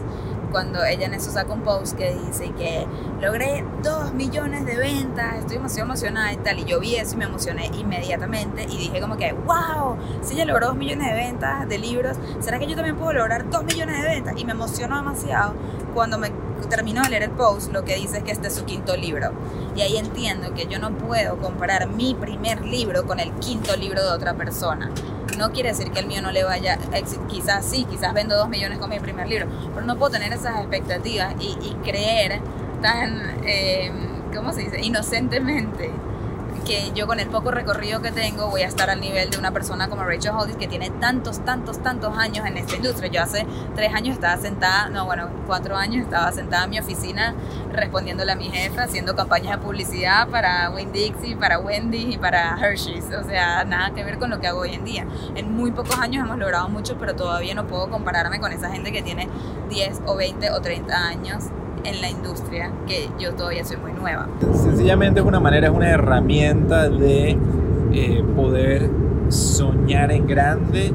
Cuando 0.52 0.84
ella 0.84 1.06
en 1.06 1.14
eso 1.14 1.32
saca 1.32 1.54
un 1.54 1.62
post 1.62 1.98
que 1.98 2.14
dice 2.26 2.52
que 2.58 2.86
logré 3.22 3.66
2 3.84 4.14
millones 4.14 4.66
de 4.66 4.78
ventas, 4.78 5.40
estoy 5.40 5.58
demasiado 5.58 5.88
emocionada 5.88 6.34
y 6.34 6.38
tal, 6.38 6.60
y 6.60 6.66
yo 6.66 6.80
vi 6.80 6.96
eso 6.96 7.16
y 7.16 7.18
me 7.18 7.26
emocioné 7.26 7.68
inmediatamente 7.68 8.64
y 8.64 8.78
dije 8.78 9.02
como 9.02 9.18
que, 9.18 9.34
wow, 9.34 9.98
si 10.22 10.36
ella 10.36 10.46
logró 10.46 10.68
2 10.68 10.76
millones 10.76 11.08
de 11.08 11.14
ventas 11.14 11.68
de 11.68 11.78
libros, 11.78 12.18
¿será 12.40 12.60
que 12.60 12.68
yo 12.68 12.76
también 12.76 12.96
puedo 12.96 13.14
lograr 13.14 13.50
2 13.50 13.64
millones 13.64 14.02
de 14.02 14.08
ventas? 14.08 14.34
Y 14.38 14.46
me 14.46 14.52
emocionó 14.52 14.98
demasiado 14.98 15.54
cuando 15.94 16.18
me 16.18 16.32
terminó 16.70 17.02
de 17.04 17.10
leer 17.10 17.24
el 17.24 17.32
post, 17.32 17.72
lo 17.72 17.84
que 17.84 17.96
dice 17.96 18.18
es 18.18 18.24
que 18.24 18.32
este 18.32 18.48
es 18.48 18.56
su 18.56 18.66
quinto 18.66 18.96
libro. 18.96 19.32
Y 19.76 19.82
ahí 19.82 19.98
entiendo 19.98 20.54
que 20.54 20.68
yo 20.68 20.80
no 20.80 20.92
puedo 20.98 21.38
comparar 21.38 21.88
mi 21.88 22.14
primer 22.16 22.66
libro 22.66 23.06
con 23.06 23.20
el 23.20 23.32
quinto 23.36 23.76
libro 23.76 24.02
de 24.02 24.10
otra 24.10 24.34
persona. 24.34 24.92
No 25.40 25.54
quiere 25.54 25.70
decir 25.70 25.90
que 25.92 26.02
el 26.02 26.06
mío 26.06 26.22
no 26.22 26.32
le 26.32 26.44
vaya 26.44 26.78
éxito. 26.94 27.26
Quizás 27.28 27.66
sí, 27.66 27.86
quizás 27.90 28.14
vendo 28.14 28.36
dos 28.36 28.50
millones 28.50 28.78
con 28.78 28.90
mi 28.90 29.00
primer 29.00 29.30
libro. 29.30 29.48
Pero 29.74 29.86
no 29.86 29.98
puedo 29.98 30.12
tener 30.12 30.34
esas 30.34 30.60
expectativas 30.60 31.34
y, 31.40 31.58
y 31.66 31.76
creer 31.82 32.42
tan, 32.82 33.40
eh, 33.46 33.90
¿cómo 34.36 34.52
se 34.52 34.64
dice? 34.64 34.82
Inocentemente 34.82 35.92
que 36.70 36.92
yo 36.94 37.08
con 37.08 37.20
el 37.20 37.28
poco 37.30 37.50
recorrido 37.50 38.00
que 38.00 38.12
tengo 38.12 38.48
voy 38.48 38.62
a 38.62 38.68
estar 38.68 38.92
al 38.92 39.02
nivel 39.02 39.32
de 39.32 39.40
una 39.40 39.50
persona 39.50 39.90
como 39.90 40.04
Rachel 40.04 40.34
Hollis 40.38 40.56
que 40.56 40.68
tiene 40.68 40.92
tantos, 40.92 41.44
tantos, 41.44 41.82
tantos 41.82 42.16
años 42.16 42.46
en 42.46 42.58
esta 42.58 42.76
industria. 42.76 43.10
Yo 43.10 43.24
hace 43.24 43.48
tres 43.74 43.92
años 43.92 44.14
estaba 44.14 44.38
sentada, 44.38 44.88
no, 44.90 45.06
bueno, 45.06 45.30
cuatro 45.48 45.76
años 45.76 46.04
estaba 46.04 46.32
sentada 46.32 46.66
en 46.66 46.70
mi 46.70 46.80
oficina 46.80 47.34
respondiéndole 47.74 48.34
a 48.34 48.36
mi 48.36 48.52
jefa, 48.52 48.84
haciendo 48.84 49.16
campañas 49.16 49.58
de 49.58 49.66
publicidad 49.66 50.28
para 50.28 50.70
Winn 50.70 50.92
Dixie, 50.92 51.36
para 51.36 51.58
Wendy 51.58 52.14
y 52.14 52.18
para 52.20 52.56
Hershey's. 52.60 53.06
O 53.20 53.24
sea, 53.24 53.64
nada 53.64 53.92
que 53.96 54.04
ver 54.04 54.20
con 54.20 54.30
lo 54.30 54.40
que 54.40 54.46
hago 54.46 54.60
hoy 54.60 54.76
en 54.76 54.86
día. 54.86 55.08
En 55.34 55.52
muy 55.52 55.72
pocos 55.72 55.98
años 55.98 56.24
hemos 56.24 56.38
logrado 56.38 56.70
mucho, 56.70 56.98
pero 57.00 57.16
todavía 57.16 57.56
no 57.56 57.66
puedo 57.66 57.90
compararme 57.90 58.40
con 58.40 58.52
esa 58.52 58.70
gente 58.70 58.92
que 58.92 59.02
tiene 59.02 59.28
10 59.70 60.02
o 60.06 60.16
20 60.16 60.52
o 60.52 60.62
30 60.62 60.96
años 60.96 61.46
en 61.84 62.02
la 62.02 62.10
industria 62.10 62.72
que 62.88 63.10
yo 63.20 63.34
todavía 63.34 63.64
soy 63.66 63.78
muy 63.78 63.92
nueva. 63.94 64.28
Sencillamente 64.54 65.20
es 65.20 65.26
una 65.26 65.40
manera, 65.40 65.68
es 65.68 65.74
una 65.74 65.90
herramienta 65.90 66.90
de 66.90 67.38
eh, 67.94 68.24
poder 68.36 68.90
soñar 69.30 70.12
en 70.12 70.28
grande, 70.28 70.94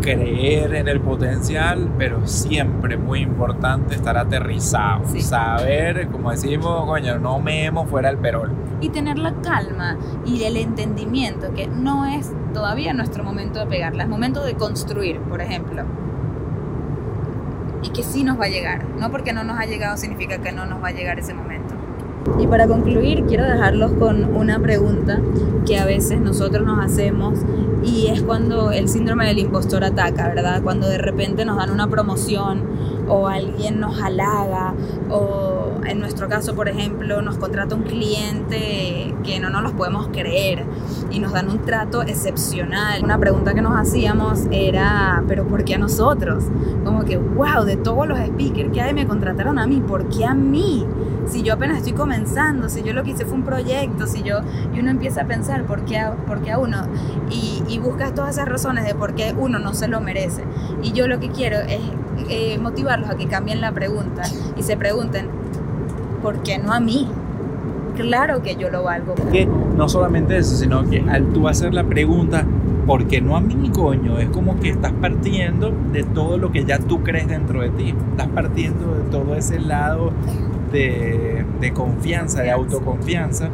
creer 0.00 0.74
en 0.74 0.88
el 0.88 1.00
potencial, 1.00 1.88
pero 1.98 2.26
siempre 2.26 2.96
muy 2.98 3.20
importante 3.20 3.94
estar 3.94 4.16
aterrizado, 4.18 5.02
Sí. 5.06 5.20
saber, 5.22 6.08
como 6.08 6.30
decimos, 6.30 6.84
coño, 6.84 7.18
no 7.18 7.38
memos 7.40 7.88
fuera 7.88 8.10
el 8.10 8.18
perol. 8.18 8.50
Y 8.80 8.90
tener 8.90 9.18
la 9.18 9.32
calma 9.42 9.96
y 10.26 10.42
el 10.42 10.56
entendimiento 10.58 11.54
que 11.54 11.66
no 11.68 12.04
es 12.04 12.30
todavía 12.52 12.92
nuestro 12.92 13.24
momento 13.24 13.60
de 13.60 13.66
pegarla, 13.66 14.02
es 14.02 14.08
momento 14.08 14.44
de 14.44 14.54
construir, 14.54 15.18
por 15.20 15.40
ejemplo. 15.40 15.84
Y 17.84 17.90
que 17.90 18.02
sí 18.02 18.24
nos 18.24 18.40
va 18.40 18.46
a 18.46 18.48
llegar. 18.48 18.84
No 18.98 19.10
porque 19.12 19.32
no 19.32 19.44
nos 19.44 19.58
ha 19.58 19.66
llegado 19.66 19.96
significa 19.96 20.38
que 20.38 20.50
no 20.50 20.66
nos 20.66 20.82
va 20.82 20.88
a 20.88 20.92
llegar 20.92 21.18
ese 21.20 21.34
momento. 21.34 21.74
Y 22.38 22.46
para 22.46 22.66
concluir, 22.66 23.24
quiero 23.26 23.44
dejarlos 23.44 23.92
con 23.92 24.34
una 24.34 24.58
pregunta 24.58 25.20
que 25.66 25.78
a 25.78 25.84
veces 25.84 26.20
nosotros 26.20 26.66
nos 26.66 26.84
hacemos 26.84 27.38
y 27.84 28.06
es 28.06 28.22
cuando 28.22 28.72
el 28.72 28.88
síndrome 28.88 29.26
del 29.26 29.38
impostor 29.38 29.84
ataca, 29.84 30.28
¿verdad? 30.28 30.62
Cuando 30.62 30.88
de 30.88 30.98
repente 30.98 31.44
nos 31.44 31.58
dan 31.58 31.70
una 31.70 31.86
promoción 31.88 32.62
o 33.08 33.28
alguien 33.28 33.78
nos 33.78 34.00
halaga 34.02 34.74
o 35.10 35.53
en 35.86 36.00
nuestro 36.00 36.28
caso, 36.28 36.54
por 36.54 36.68
ejemplo, 36.68 37.22
nos 37.22 37.38
contrata 37.38 37.74
un 37.74 37.82
cliente 37.82 39.14
que 39.22 39.40
no 39.40 39.50
nos 39.50 39.62
los 39.62 39.72
podemos 39.72 40.08
creer 40.08 40.64
y 41.10 41.18
nos 41.18 41.32
dan 41.32 41.50
un 41.50 41.60
trato 41.60 42.02
excepcional. 42.02 43.02
Una 43.02 43.18
pregunta 43.18 43.54
que 43.54 43.62
nos 43.62 43.76
hacíamos 43.76 44.42
era, 44.50 45.22
¿pero 45.28 45.46
por 45.46 45.64
qué 45.64 45.74
a 45.74 45.78
nosotros? 45.78 46.44
Como 46.84 47.04
que, 47.04 47.16
wow, 47.16 47.64
de 47.64 47.76
todos 47.76 48.06
los 48.06 48.18
speakers 48.18 48.70
que 48.72 48.80
hay 48.80 48.94
me 48.94 49.06
contrataron 49.06 49.58
a 49.58 49.66
mí, 49.66 49.82
¿por 49.86 50.08
qué 50.08 50.24
a 50.24 50.34
mí? 50.34 50.86
Si 51.26 51.42
yo 51.42 51.54
apenas 51.54 51.78
estoy 51.78 51.94
comenzando, 51.94 52.68
si 52.68 52.82
yo 52.82 52.92
lo 52.92 53.02
que 53.02 53.12
hice 53.12 53.24
fue 53.24 53.34
un 53.34 53.44
proyecto, 53.44 54.06
si 54.06 54.22
yo, 54.22 54.40
y 54.74 54.80
uno 54.80 54.90
empieza 54.90 55.22
a 55.22 55.26
pensar 55.26 55.64
por 55.64 55.84
qué 55.86 55.98
a, 55.98 56.12
por 56.12 56.42
qué 56.42 56.52
a 56.52 56.58
uno, 56.58 56.86
y, 57.30 57.62
y 57.66 57.78
buscas 57.78 58.14
todas 58.14 58.36
esas 58.36 58.46
razones 58.46 58.84
de 58.84 58.94
por 58.94 59.14
qué 59.14 59.34
uno 59.38 59.58
no 59.58 59.72
se 59.72 59.88
lo 59.88 60.00
merece. 60.00 60.44
Y 60.82 60.92
yo 60.92 61.06
lo 61.08 61.20
que 61.20 61.30
quiero 61.30 61.60
es 61.60 61.80
eh, 62.28 62.58
motivarlos 62.58 63.08
a 63.08 63.16
que 63.16 63.26
cambien 63.26 63.60
la 63.60 63.72
pregunta 63.72 64.22
y 64.56 64.62
se 64.62 64.76
pregunten, 64.76 65.28
¿por 66.24 66.42
qué 66.42 66.58
no 66.58 66.72
a 66.72 66.80
mí? 66.80 67.06
Claro 67.96 68.42
que 68.42 68.56
yo 68.56 68.70
lo 68.70 68.82
valgo. 68.82 69.14
Que 69.30 69.44
no 69.44 69.88
solamente 69.90 70.38
eso, 70.38 70.56
sino 70.56 70.88
que 70.88 71.04
al 71.06 71.26
tú 71.34 71.46
hacer 71.48 71.74
la 71.74 71.84
pregunta, 71.84 72.46
¿por 72.86 73.06
qué 73.06 73.20
no 73.20 73.36
a 73.36 73.42
mí, 73.42 73.68
coño? 73.68 74.18
Es 74.18 74.30
como 74.30 74.58
que 74.58 74.70
estás 74.70 74.92
partiendo 74.92 75.70
de 75.92 76.02
todo 76.02 76.38
lo 76.38 76.50
que 76.50 76.64
ya 76.64 76.78
tú 76.78 77.02
crees 77.02 77.28
dentro 77.28 77.60
de 77.60 77.68
ti. 77.68 77.94
Estás 78.12 78.28
partiendo 78.28 78.94
de 78.94 79.02
todo 79.10 79.34
ese 79.36 79.60
lado 79.60 80.12
de, 80.72 81.44
de 81.60 81.72
confianza, 81.74 82.40
de 82.40 82.50
autoconfianza 82.50 83.50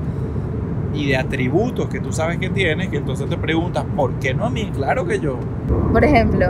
y 0.94 1.06
de 1.06 1.16
atributos 1.16 1.88
que 1.88 2.00
tú 2.00 2.12
sabes 2.12 2.38
que 2.38 2.50
tienes, 2.50 2.88
que 2.88 2.96
entonces 2.98 3.28
te 3.28 3.36
preguntas, 3.36 3.84
¿por 3.96 4.12
qué 4.14 4.34
no 4.34 4.44
a 4.46 4.50
mí? 4.50 4.70
Claro 4.74 5.06
que 5.06 5.20
yo. 5.20 5.38
Por 5.92 6.04
ejemplo, 6.04 6.48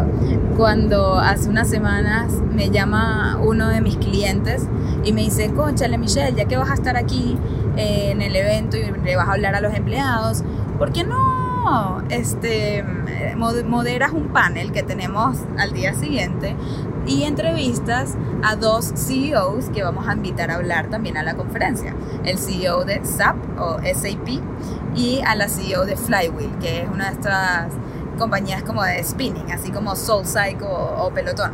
cuando 0.57 1.18
hace 1.18 1.49
unas 1.49 1.68
semanas 1.68 2.32
me 2.55 2.70
llama 2.70 3.38
uno 3.43 3.68
de 3.68 3.80
mis 3.80 3.97
clientes 3.97 4.66
y 5.05 5.12
me 5.12 5.22
dice, 5.22 5.51
conchale 5.53 5.99
Michelle, 5.99 6.34
ya 6.36 6.47
que 6.47 6.57
vas 6.57 6.70
a 6.70 6.74
estar 6.74 6.97
aquí 6.97 7.36
eh, 7.76 8.11
en 8.12 8.22
el 8.22 8.34
evento 8.36 8.76
y 8.76 8.82
le 9.05 9.16
vas 9.16 9.28
a 9.28 9.32
hablar 9.32 9.55
a 9.55 9.61
los 9.61 9.74
empleados, 9.74 10.43
¿por 10.78 10.93
qué 10.93 11.05
no 11.05 12.03
este, 12.11 12.84
mod- 13.36 13.64
moderas 13.64 14.12
un 14.12 14.28
panel 14.28 14.72
que 14.72 14.82
tenemos 14.82 15.38
al 15.59 15.72
día 15.72 15.95
siguiente 15.95 16.57
y 17.07 17.24
entrevistas 17.24 18.16
a 18.42 18.57
dos 18.57 18.92
CEOs 18.94 19.70
que 19.70 19.82
vamos 19.82 20.09
a 20.09 20.14
invitar 20.14 20.51
a 20.51 20.57
hablar 20.57 20.88
también 20.90 21.16
a 21.16 21.22
la 21.22 21.34
conferencia? 21.34 21.94
El 22.24 22.38
CEO 22.38 22.84
de 22.84 23.05
SAP 23.05 23.36
o 23.59 23.78
SAP 23.82 24.40
y 24.94 25.20
a 25.24 25.34
la 25.34 25.48
CEO 25.48 25.84
de 25.84 25.96
Flywheel, 25.96 26.59
que 26.61 26.82
es 26.82 26.88
una 26.88 27.07
de 27.07 27.12
estas 27.12 27.72
compañías 28.18 28.62
como 28.62 28.84
de 28.84 29.03
spinning, 29.03 29.51
así 29.51 29.70
como 29.70 29.96
Soul 29.96 30.26
Cycle 30.26 30.66
o, 30.66 31.07
o 31.07 31.11
Pelotón. 31.11 31.53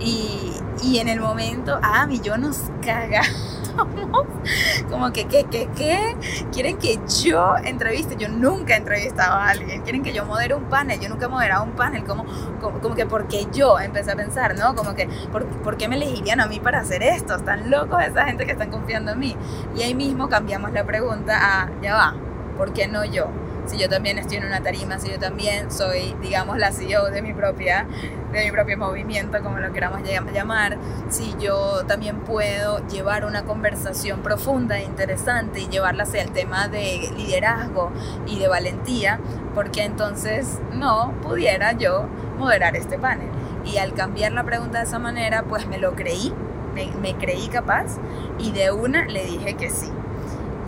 Y, 0.00 0.52
y 0.82 0.98
en 0.98 1.08
el 1.08 1.20
momento, 1.20 1.78
ah, 1.82 2.06
y 2.10 2.20
yo 2.20 2.36
nos 2.36 2.70
cagamos. 2.84 3.56
Como 4.90 5.12
que, 5.12 5.26
¿qué, 5.26 5.44
qué, 5.50 5.68
qué? 5.76 6.16
¿Quieren 6.52 6.78
que 6.78 6.98
yo 7.22 7.56
entreviste? 7.62 8.16
Yo 8.16 8.28
nunca 8.28 8.74
he 8.74 8.78
entrevistado 8.78 9.34
a 9.34 9.48
alguien. 9.48 9.82
¿Quieren 9.82 10.02
que 10.02 10.12
yo 10.12 10.24
modere 10.24 10.54
un 10.54 10.64
panel? 10.64 10.98
Yo 11.00 11.08
nunca 11.08 11.26
he 11.26 11.28
moderado 11.28 11.64
un 11.64 11.72
panel. 11.72 12.04
Como, 12.04 12.24
como, 12.60 12.80
como 12.80 12.94
que, 12.94 13.06
¿por 13.06 13.28
qué 13.28 13.46
yo? 13.52 13.78
Empecé 13.78 14.12
a 14.12 14.16
pensar, 14.16 14.56
¿no? 14.58 14.74
Como 14.74 14.94
que, 14.94 15.08
¿por, 15.30 15.46
¿por 15.46 15.76
qué 15.76 15.88
me 15.88 15.96
elegirían 15.96 16.40
a 16.40 16.46
mí 16.46 16.60
para 16.60 16.80
hacer 16.80 17.02
esto? 17.02 17.34
Están 17.36 17.70
locos 17.70 18.02
esa 18.02 18.24
gente 18.24 18.46
que 18.46 18.52
están 18.52 18.70
confiando 18.70 19.12
en 19.12 19.18
mí. 19.18 19.36
Y 19.76 19.82
ahí 19.82 19.94
mismo 19.94 20.28
cambiamos 20.28 20.72
la 20.72 20.84
pregunta 20.84 21.36
a, 21.36 21.70
ya 21.82 21.94
va, 21.94 22.14
¿por 22.56 22.72
qué 22.72 22.88
no 22.88 23.04
yo? 23.04 23.28
Si 23.66 23.78
yo 23.78 23.88
también 23.88 24.18
estoy 24.18 24.38
en 24.38 24.46
una 24.46 24.62
tarima, 24.62 24.98
si 24.98 25.10
yo 25.10 25.18
también 25.18 25.70
soy, 25.70 26.14
digamos, 26.22 26.58
la 26.58 26.72
CEO 26.72 27.10
de 27.10 27.22
mi 27.22 27.32
propia, 27.34 27.86
de 28.32 28.44
mi 28.44 28.50
propio 28.52 28.78
movimiento, 28.78 29.42
como 29.42 29.58
lo 29.58 29.72
queramos 29.72 30.00
llam- 30.02 30.30
llamar, 30.32 30.78
si 31.08 31.34
yo 31.38 31.84
también 31.86 32.20
puedo 32.20 32.86
llevar 32.88 33.24
una 33.24 33.44
conversación 33.44 34.20
profunda 34.22 34.78
e 34.78 34.84
interesante 34.84 35.60
y 35.60 35.68
llevarla 35.68 36.04
hacia 36.04 36.22
el 36.22 36.30
tema 36.32 36.68
de 36.68 37.10
liderazgo 37.16 37.90
y 38.26 38.38
de 38.38 38.48
valentía, 38.48 39.20
porque 39.54 39.82
entonces 39.84 40.58
no 40.72 41.12
pudiera 41.22 41.72
yo 41.72 42.06
moderar 42.38 42.76
este 42.76 42.98
panel. 42.98 43.28
Y 43.64 43.78
al 43.78 43.94
cambiar 43.94 44.32
la 44.32 44.44
pregunta 44.44 44.78
de 44.78 44.84
esa 44.84 44.98
manera, 44.98 45.42
pues 45.42 45.66
me 45.66 45.78
lo 45.78 45.94
creí, 45.94 46.32
me, 46.74 46.86
me 47.00 47.16
creí 47.16 47.48
capaz 47.48 47.96
y 48.38 48.52
de 48.52 48.70
una 48.70 49.06
le 49.06 49.24
dije 49.24 49.54
que 49.54 49.70
sí. 49.70 49.90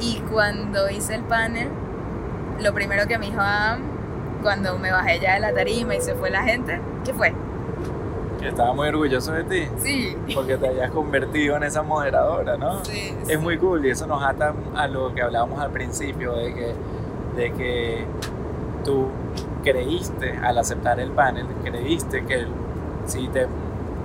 Y 0.01 0.21
cuando 0.31 0.89
hice 0.91 1.15
el 1.15 1.23
panel, 1.23 1.69
lo 2.61 2.73
primero 2.75 3.07
que 3.07 3.19
me 3.19 3.27
dijo 3.27 3.41
Adam, 3.41 3.81
cuando 4.43 4.79
me 4.79 4.91
bajé 4.93 5.19
ya 5.21 5.35
de 5.35 5.41
la 5.41 5.53
tarima 5.53 5.95
y 5.95 6.01
se 6.01 6.15
fue 6.15 6.31
la 6.31 6.43
gente, 6.43 6.81
¿qué 7.05 7.13
fue? 7.15 7.33
Que 8.41 8.49
estaba 8.49 8.73
muy 8.73 8.89
orgulloso 8.89 9.33
de 9.33 9.45
ti, 9.45 9.69
Sí. 9.79 10.17
porque 10.35 10.57
te 10.57 10.69
hayas 10.69 10.91
convertido 10.93 11.57
en 11.57 11.65
esa 11.65 11.83
moderadora, 11.83 12.57
¿no? 12.57 12.85
Sí, 12.85 13.15
Es 13.29 13.41
muy 13.41 13.59
cool 13.59 13.85
y 13.85 13.91
eso 13.91 14.07
nos 14.07 14.23
ata 14.23 14.55
a 14.77 14.87
lo 14.87 15.13
que 15.15 15.23
hablábamos 15.23 15.59
al 15.61 15.71
principio, 15.71 16.35
de 16.35 16.55
que, 16.55 16.75
de 17.37 17.53
que 17.53 18.05
tú 18.85 19.09
creíste 19.65 20.39
al 20.43 20.57
aceptar 20.59 21.01
el 21.01 21.11
panel, 21.11 21.47
creíste 21.65 22.25
que 22.25 22.47
si 23.07 23.27
te, 23.29 23.49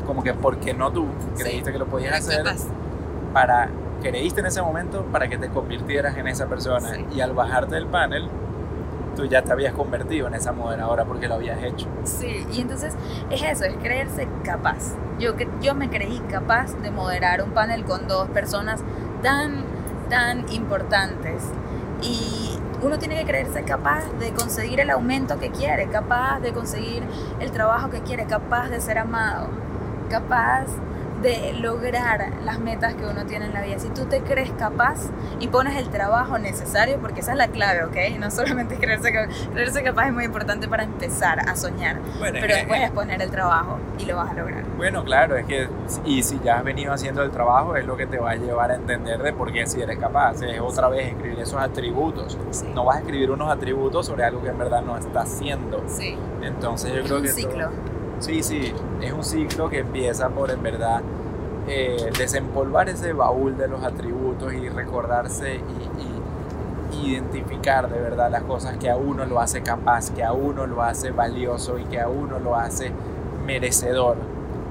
como 0.08 0.24
que 0.24 0.34
porque 0.34 0.74
no 0.74 0.92
tú, 0.92 1.06
creíste 1.38 1.72
que 1.72 1.78
lo 1.78 1.86
podías 1.86 2.14
hacer 2.18 2.44
para, 3.34 3.70
creíste 4.04 4.42
en 4.42 4.46
ese 4.46 4.62
momento 4.62 5.04
para 5.12 5.28
que 5.28 5.38
te 5.40 5.50
convirtieras 5.50 6.16
en 6.18 6.28
esa 6.28 6.46
persona 6.46 6.94
Sí. 6.94 7.06
y 7.16 7.22
al 7.22 7.34
bajarte 7.34 7.74
del 7.76 7.88
panel, 7.88 8.30
tú 9.16 9.26
ya 9.26 9.42
te 9.42 9.52
habías 9.52 9.74
convertido 9.74 10.28
en 10.28 10.34
esa 10.36 10.52
moderadora 10.52 11.06
porque 11.06 11.28
lo 11.28 11.36
habías 11.36 11.62
hecho. 11.64 11.88
Sí, 12.04 12.46
y 12.52 12.62
entonces 12.62 12.94
es 13.32 13.42
eso, 13.42 13.66
es 13.66 13.76
creerse 13.78 14.28
capaz. 14.44 14.96
Yo, 15.20 15.34
yo 15.62 15.74
me 15.76 15.90
creí 15.90 16.20
capaz 16.30 16.74
de 16.82 16.92
moderar 16.92 17.42
un 17.42 17.52
panel 17.52 17.84
con 17.86 18.08
dos 18.08 18.28
personas 18.30 18.82
tan, 19.24 19.64
tan 20.10 20.52
importantes. 20.52 21.44
Y 22.02 22.58
uno 22.82 22.98
tiene 23.00 23.16
que 23.20 23.26
creerse 23.26 23.64
capaz 23.64 24.04
de 24.20 24.34
conseguir 24.34 24.80
el 24.82 24.90
aumento 24.90 25.40
que 25.40 25.52
quiere, 25.52 25.88
capaz 25.88 26.40
de 26.42 26.52
conseguir 26.52 27.04
el 27.40 27.52
trabajo 27.52 27.90
que 27.90 28.02
quiere, 28.02 28.26
capaz 28.26 28.70
de 28.70 28.82
ser 28.82 28.98
amado, 28.98 29.48
capaz 30.10 30.66
de 31.24 31.54
lograr 31.54 32.32
las 32.44 32.60
metas 32.60 32.94
que 32.94 33.06
uno 33.06 33.26
tiene 33.26 33.46
en 33.46 33.54
la 33.54 33.62
vida. 33.62 33.80
Si 33.80 33.90
tú 33.90 34.06
te 34.06 34.22
crees 34.22 34.52
capaz 34.52 34.98
y 35.40 35.48
pones 35.48 35.76
el 35.78 35.90
trabajo 35.90 36.38
necesario, 36.38 37.00
porque 37.00 37.22
esa 37.22 37.32
es 37.32 37.38
la 37.38 37.48
clave, 37.48 37.86
¿ok? 37.86 38.20
No 38.20 38.30
solamente 38.30 38.76
creerse, 38.80 39.12
creerse 39.54 39.84
capaz 39.84 40.08
es 40.08 40.14
muy 40.14 40.26
importante 40.26 40.68
para 40.68 40.84
empezar 40.84 41.40
a 41.50 41.56
soñar, 41.56 41.98
Bueno, 42.20 42.38
pero 42.42 42.54
es- 42.54 42.60
después 42.60 42.82
es 42.82 42.92
poner 42.92 43.22
el 43.22 43.32
trabajo 43.32 43.80
y 43.98 44.06
lo 44.06 44.18
vas 44.18 44.30
a 44.30 44.34
lograr. 44.34 44.64
Bueno, 44.78 45.04
claro, 45.04 45.36
es 45.38 45.46
que, 45.46 45.68
y 46.06 46.22
si 46.24 46.40
ya 46.44 46.58
has 46.58 46.64
venido 46.64 46.92
haciendo 46.94 47.24
el 47.24 47.32
trabajo, 47.32 47.76
es 47.76 47.86
lo 47.86 47.96
que 47.98 48.06
te 48.06 48.18
va 48.20 48.32
a 48.32 48.36
llevar 48.36 48.72
a 48.72 48.76
entender 48.76 49.22
de 49.24 49.32
por 49.34 49.52
qué 49.52 49.66
si 49.66 49.82
eres 49.82 49.98
capaz. 49.98 50.42
Es 50.42 50.60
otra 50.60 50.90
vez 50.90 51.08
escribir 51.14 51.40
esos 51.40 51.60
atributos. 51.62 52.38
Sí. 52.52 52.68
No 52.76 52.84
vas 52.86 52.98
a 52.98 53.00
escribir 53.00 53.32
unos 53.32 53.50
atributos 53.50 54.06
sobre 54.06 54.26
algo 54.26 54.42
que 54.42 54.50
en 54.50 54.58
verdad 54.58 54.82
no 54.82 54.98
estás 54.98 55.32
haciendo. 55.34 55.84
Sí, 55.88 56.18
Entonces 56.42 56.92
yo 56.92 57.00
es 57.00 57.06
creo 57.06 57.18
un 57.18 57.24
que... 57.24 57.30
todo- 57.30 57.38
ciclo. 57.38 57.93
Sí, 58.24 58.42
sí, 58.42 58.74
es 59.02 59.12
un 59.12 59.22
ciclo 59.22 59.70
que 59.70 59.80
empieza 59.80 60.30
por 60.30 60.50
en 60.50 60.64
verdad 60.64 61.02
eh, 61.68 62.10
desempolvar 62.18 62.88
ese 62.88 63.12
baúl 63.12 63.58
de 63.58 63.68
los 63.68 63.84
atributos 63.84 64.54
y 64.54 64.70
recordarse 64.70 65.56
y, 65.56 67.04
y 67.04 67.12
identificar 67.12 67.90
de 67.90 68.00
verdad 68.00 68.32
las 68.32 68.44
cosas 68.44 68.78
que 68.78 68.90
a 68.90 68.96
uno 68.96 69.26
lo 69.26 69.42
hace 69.42 69.62
capaz, 69.62 70.10
que 70.12 70.24
a 70.24 70.32
uno 70.32 70.66
lo 70.68 70.82
hace 70.82 71.12
valioso 71.12 71.78
y 71.78 71.84
que 71.84 72.00
a 72.00 72.08
uno 72.08 72.40
lo 72.40 72.56
hace 72.56 72.94
merecedor 73.46 74.16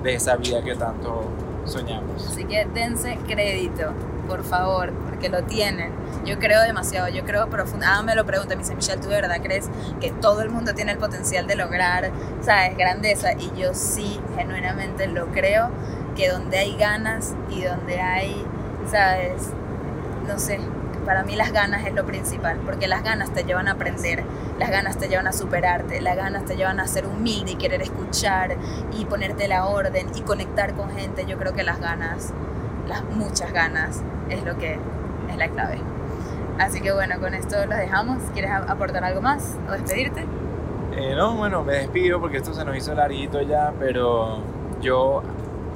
de 0.03 0.15
esa 0.15 0.37
vida 0.37 0.63
que 0.63 0.75
tanto 0.75 1.25
soñamos. 1.67 2.27
Así 2.27 2.45
que 2.45 2.65
dense 2.73 3.19
crédito, 3.27 3.93
por 4.33 4.45
favor, 4.45 4.95
porque 5.11 5.29
lo 5.29 5.43
tienen. 5.43 5.93
Yo 6.25 6.39
creo 6.39 6.63
demasiado, 6.63 7.07
yo 7.09 7.23
creo 7.27 7.51
profundamente. 7.51 8.01
Ah, 8.01 8.03
me 8.03 8.15
lo 8.15 8.25
pregunta, 8.25 8.55
me 8.55 8.63
dice 8.63 8.75
Michelle, 8.75 8.99
¿tú 8.99 9.11
de 9.11 9.17
verdad 9.17 9.43
crees 9.43 9.69
que 10.01 10.11
todo 10.11 10.41
el 10.41 10.49
mundo 10.49 10.73
tiene 10.73 10.93
el 10.93 10.97
potencial 10.97 11.47
de 11.47 11.55
lograr, 11.55 12.11
sabes, 12.41 12.75
grandeza? 12.79 13.35
Y 13.35 13.53
yo 13.55 13.75
sí, 13.75 14.19
genuinamente 14.35 15.07
lo 15.07 15.27
creo, 15.27 15.69
que 16.17 16.31
donde 16.31 16.57
hay 16.57 16.75
ganas 16.79 17.35
y 17.51 17.61
donde 17.63 18.01
hay, 18.01 18.43
sabes, 18.91 19.51
no 20.27 20.39
sé, 20.39 20.59
para 21.05 21.25
mí 21.25 21.37
las 21.37 21.53
ganas 21.53 21.87
es 21.87 21.93
lo 21.93 22.07
principal, 22.07 22.59
porque 22.65 22.89
las 22.89 23.03
ganas 23.03 23.35
te 23.35 23.45
llevan 23.45 23.69
a 23.69 23.73
aprender, 23.73 24.25
las 24.59 24.71
ganas 24.71 24.97
te 24.97 25.09
llevan 25.09 25.27
a 25.27 25.33
superarte, 25.33 26.01
las 26.01 26.17
ganas 26.17 26.47
te 26.47 26.57
llevan 26.57 26.81
a 26.81 26.87
ser 26.87 27.05
humilde 27.07 27.53
y 27.53 27.57
querer 27.57 27.83
escuchar 27.83 28.57
y 28.93 29.05
ponerte 29.05 29.47
la 29.47 29.67
orden 29.67 30.07
y 30.15 30.23
conectar 30.23 30.73
con 30.73 30.91
gente. 30.97 31.27
Yo 31.27 31.37
creo 31.37 31.53
que 31.53 31.65
las 31.65 31.81
ganas, 31.81 32.33
muchas 33.15 33.53
ganas, 33.53 34.03
es 34.29 34.45
lo 34.45 34.57
que 34.59 34.79
es 35.31 35.37
la 35.37 35.49
clave. 35.49 35.81
Así 36.59 36.81
que 36.81 36.93
bueno, 36.93 37.19
con 37.21 37.35
esto 37.35 37.57
los 37.67 37.77
dejamos. 37.77 38.19
¿Quieres 38.33 38.51
aportar 38.51 39.05
algo 39.05 39.21
más 39.21 39.57
o 39.69 39.73
despedirte? 39.73 40.27
Eh, 40.95 41.15
no, 41.17 41.35
bueno, 41.35 41.63
me 41.63 41.73
despido 41.75 42.21
porque 42.21 42.37
esto 42.37 42.53
se 42.53 42.65
nos 42.65 42.77
hizo 42.77 42.95
larguito 42.95 43.41
ya, 43.41 43.73
pero 43.79 44.39
yo, 44.81 45.23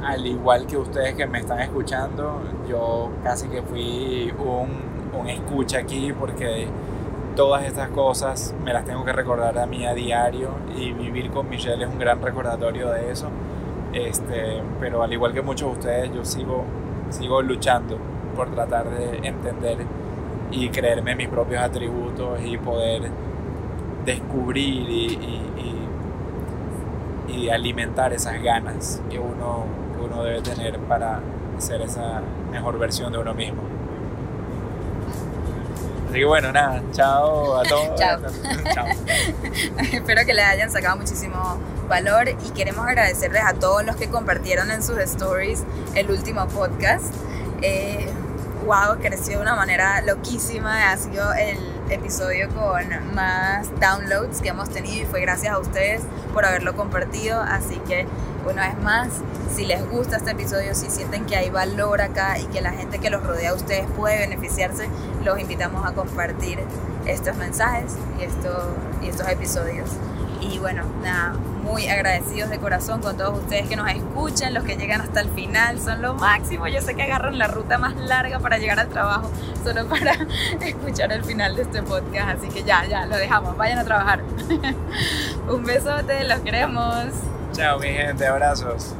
al 0.04 0.26
igual 0.26 0.66
que 0.66 0.76
ustedes 0.76 1.14
que 1.14 1.26
me 1.26 1.38
están 1.38 1.60
escuchando, 1.60 2.42
yo 2.68 3.10
casi 3.24 3.48
que 3.48 3.62
fui 3.62 4.32
un, 4.38 5.18
un 5.18 5.28
escucha 5.28 5.78
aquí 5.78 6.12
porque 6.12 6.68
todas 7.34 7.64
estas 7.64 7.90
cosas 7.90 8.54
me 8.64 8.72
las 8.72 8.84
tengo 8.84 9.04
que 9.04 9.12
recordar 9.12 9.58
a 9.58 9.66
mí 9.66 9.86
a 9.86 9.94
diario 9.94 10.50
y 10.76 10.92
vivir 10.92 11.30
con 11.30 11.48
Michelle 11.48 11.84
es 11.84 11.90
un 11.90 11.98
gran 11.98 12.20
recordatorio 12.20 12.90
de 12.90 13.10
eso. 13.10 13.28
Este, 13.92 14.62
pero 14.80 15.02
al 15.02 15.12
igual 15.12 15.32
que 15.32 15.42
muchos 15.42 15.70
de 15.70 15.78
ustedes, 15.78 16.14
yo 16.14 16.24
sigo, 16.24 16.64
sigo 17.10 17.42
luchando 17.42 17.98
por 18.34 18.50
tratar 18.54 18.88
de 18.90 19.18
entender 19.26 19.78
y 20.50 20.68
creerme 20.68 21.14
mis 21.16 21.28
propios 21.28 21.62
atributos 21.62 22.40
y 22.44 22.56
poder 22.58 23.10
descubrir 24.04 24.88
y, 24.88 25.06
y- 25.06 25.52
y- 27.28 27.36
y 27.36 27.50
alimentar 27.50 28.12
esas 28.12 28.40
ganas 28.42 29.02
que 29.10 29.18
uno, 29.18 29.64
que 29.98 30.04
uno 30.04 30.22
debe 30.22 30.40
tener 30.42 30.78
para 30.80 31.20
ser 31.58 31.80
esa 31.82 32.20
mejor 32.52 32.78
versión 32.78 33.12
de 33.12 33.18
uno 33.18 33.34
mismo. 33.34 33.62
Así 36.08 36.18
que 36.20 36.24
bueno, 36.24 36.52
nada, 36.52 36.82
chao 36.92 37.56
a 37.58 37.62
todos. 37.68 37.98
Chao. 37.98 38.20
chao. 38.72 38.86
Espero 39.92 40.24
que 40.24 40.34
les 40.34 40.44
hayan 40.44 40.70
sacado 40.70 40.96
muchísimo 40.96 41.36
valor 41.88 42.28
y 42.28 42.50
queremos 42.50 42.86
agradecerles 42.86 43.42
a 43.44 43.54
todos 43.54 43.84
los 43.84 43.96
que 43.96 44.08
compartieron 44.08 44.70
en 44.70 44.82
sus 44.82 44.98
stories 44.98 45.64
el 45.94 46.10
último 46.10 46.46
podcast. 46.48 47.14
Eh, 47.62 48.08
wow, 48.64 48.98
creció 49.00 49.36
de 49.36 49.42
una 49.42 49.54
manera 49.54 50.02
loquísima. 50.02 50.90
Ha 50.90 50.96
sido 50.96 51.32
el 51.32 51.58
episodio 51.88 52.48
con 52.48 53.14
más 53.14 53.68
downloads 53.80 54.40
que 54.40 54.48
hemos 54.48 54.70
tenido 54.70 55.02
y 55.02 55.06
fue 55.06 55.20
gracias 55.20 55.54
a 55.54 55.58
ustedes 55.58 56.02
por 56.34 56.44
haberlo 56.44 56.74
compartido. 56.74 57.40
Así 57.40 57.76
que 57.86 58.06
una 58.50 58.68
vez 58.68 58.78
más, 58.82 59.08
si 59.54 59.64
les 59.64 59.88
gusta 59.88 60.16
este 60.16 60.32
episodio, 60.32 60.74
si 60.74 60.90
sienten 60.90 61.26
que 61.26 61.36
hay 61.36 61.50
valor 61.50 62.00
acá 62.00 62.38
y 62.38 62.46
que 62.46 62.60
la 62.60 62.72
gente 62.72 62.98
que 62.98 63.10
los 63.10 63.22
rodea 63.22 63.50
a 63.50 63.54
ustedes 63.54 63.86
puede 63.96 64.18
beneficiarse, 64.18 64.88
los 65.24 65.38
invitamos 65.38 65.84
a 65.84 65.92
compartir 65.92 66.60
estos 67.06 67.36
mensajes 67.36 67.94
y, 68.18 68.24
esto, 68.24 68.76
y 69.02 69.08
estos 69.08 69.28
episodios. 69.28 69.90
Y 70.40 70.58
bueno, 70.58 70.84
nada, 71.02 71.34
muy 71.66 71.88
agradecidos 71.88 72.48
de 72.48 72.58
corazón 72.58 73.02
con 73.02 73.16
todos 73.16 73.40
ustedes 73.40 73.68
que 73.68 73.74
nos 73.74 73.90
escuchan, 73.90 74.54
los 74.54 74.62
que 74.62 74.76
llegan 74.76 75.00
hasta 75.00 75.20
el 75.20 75.28
final, 75.30 75.80
son 75.80 76.00
lo 76.00 76.14
máximo. 76.14 76.68
Yo 76.68 76.80
sé 76.80 76.94
que 76.94 77.02
agarran 77.02 77.38
la 77.38 77.48
ruta 77.48 77.76
más 77.76 77.96
larga 77.96 78.38
para 78.38 78.58
llegar 78.58 78.78
al 78.78 78.88
trabajo, 78.88 79.30
solo 79.64 79.86
para 79.88 80.12
escuchar 80.60 81.12
el 81.12 81.24
final 81.24 81.56
de 81.56 81.62
este 81.62 81.82
podcast. 81.82 82.38
Así 82.38 82.48
que 82.48 82.62
ya, 82.62 82.86
ya, 82.86 83.04
lo 83.06 83.16
dejamos, 83.16 83.56
vayan 83.56 83.78
a 83.78 83.84
trabajar. 83.84 84.20
Un 85.48 85.64
besote, 85.64 86.24
los 86.24 86.38
queremos. 86.40 87.06
Chao 87.52 87.78
mi 87.80 87.88
gente, 87.88 88.26
abrazos. 88.26 88.94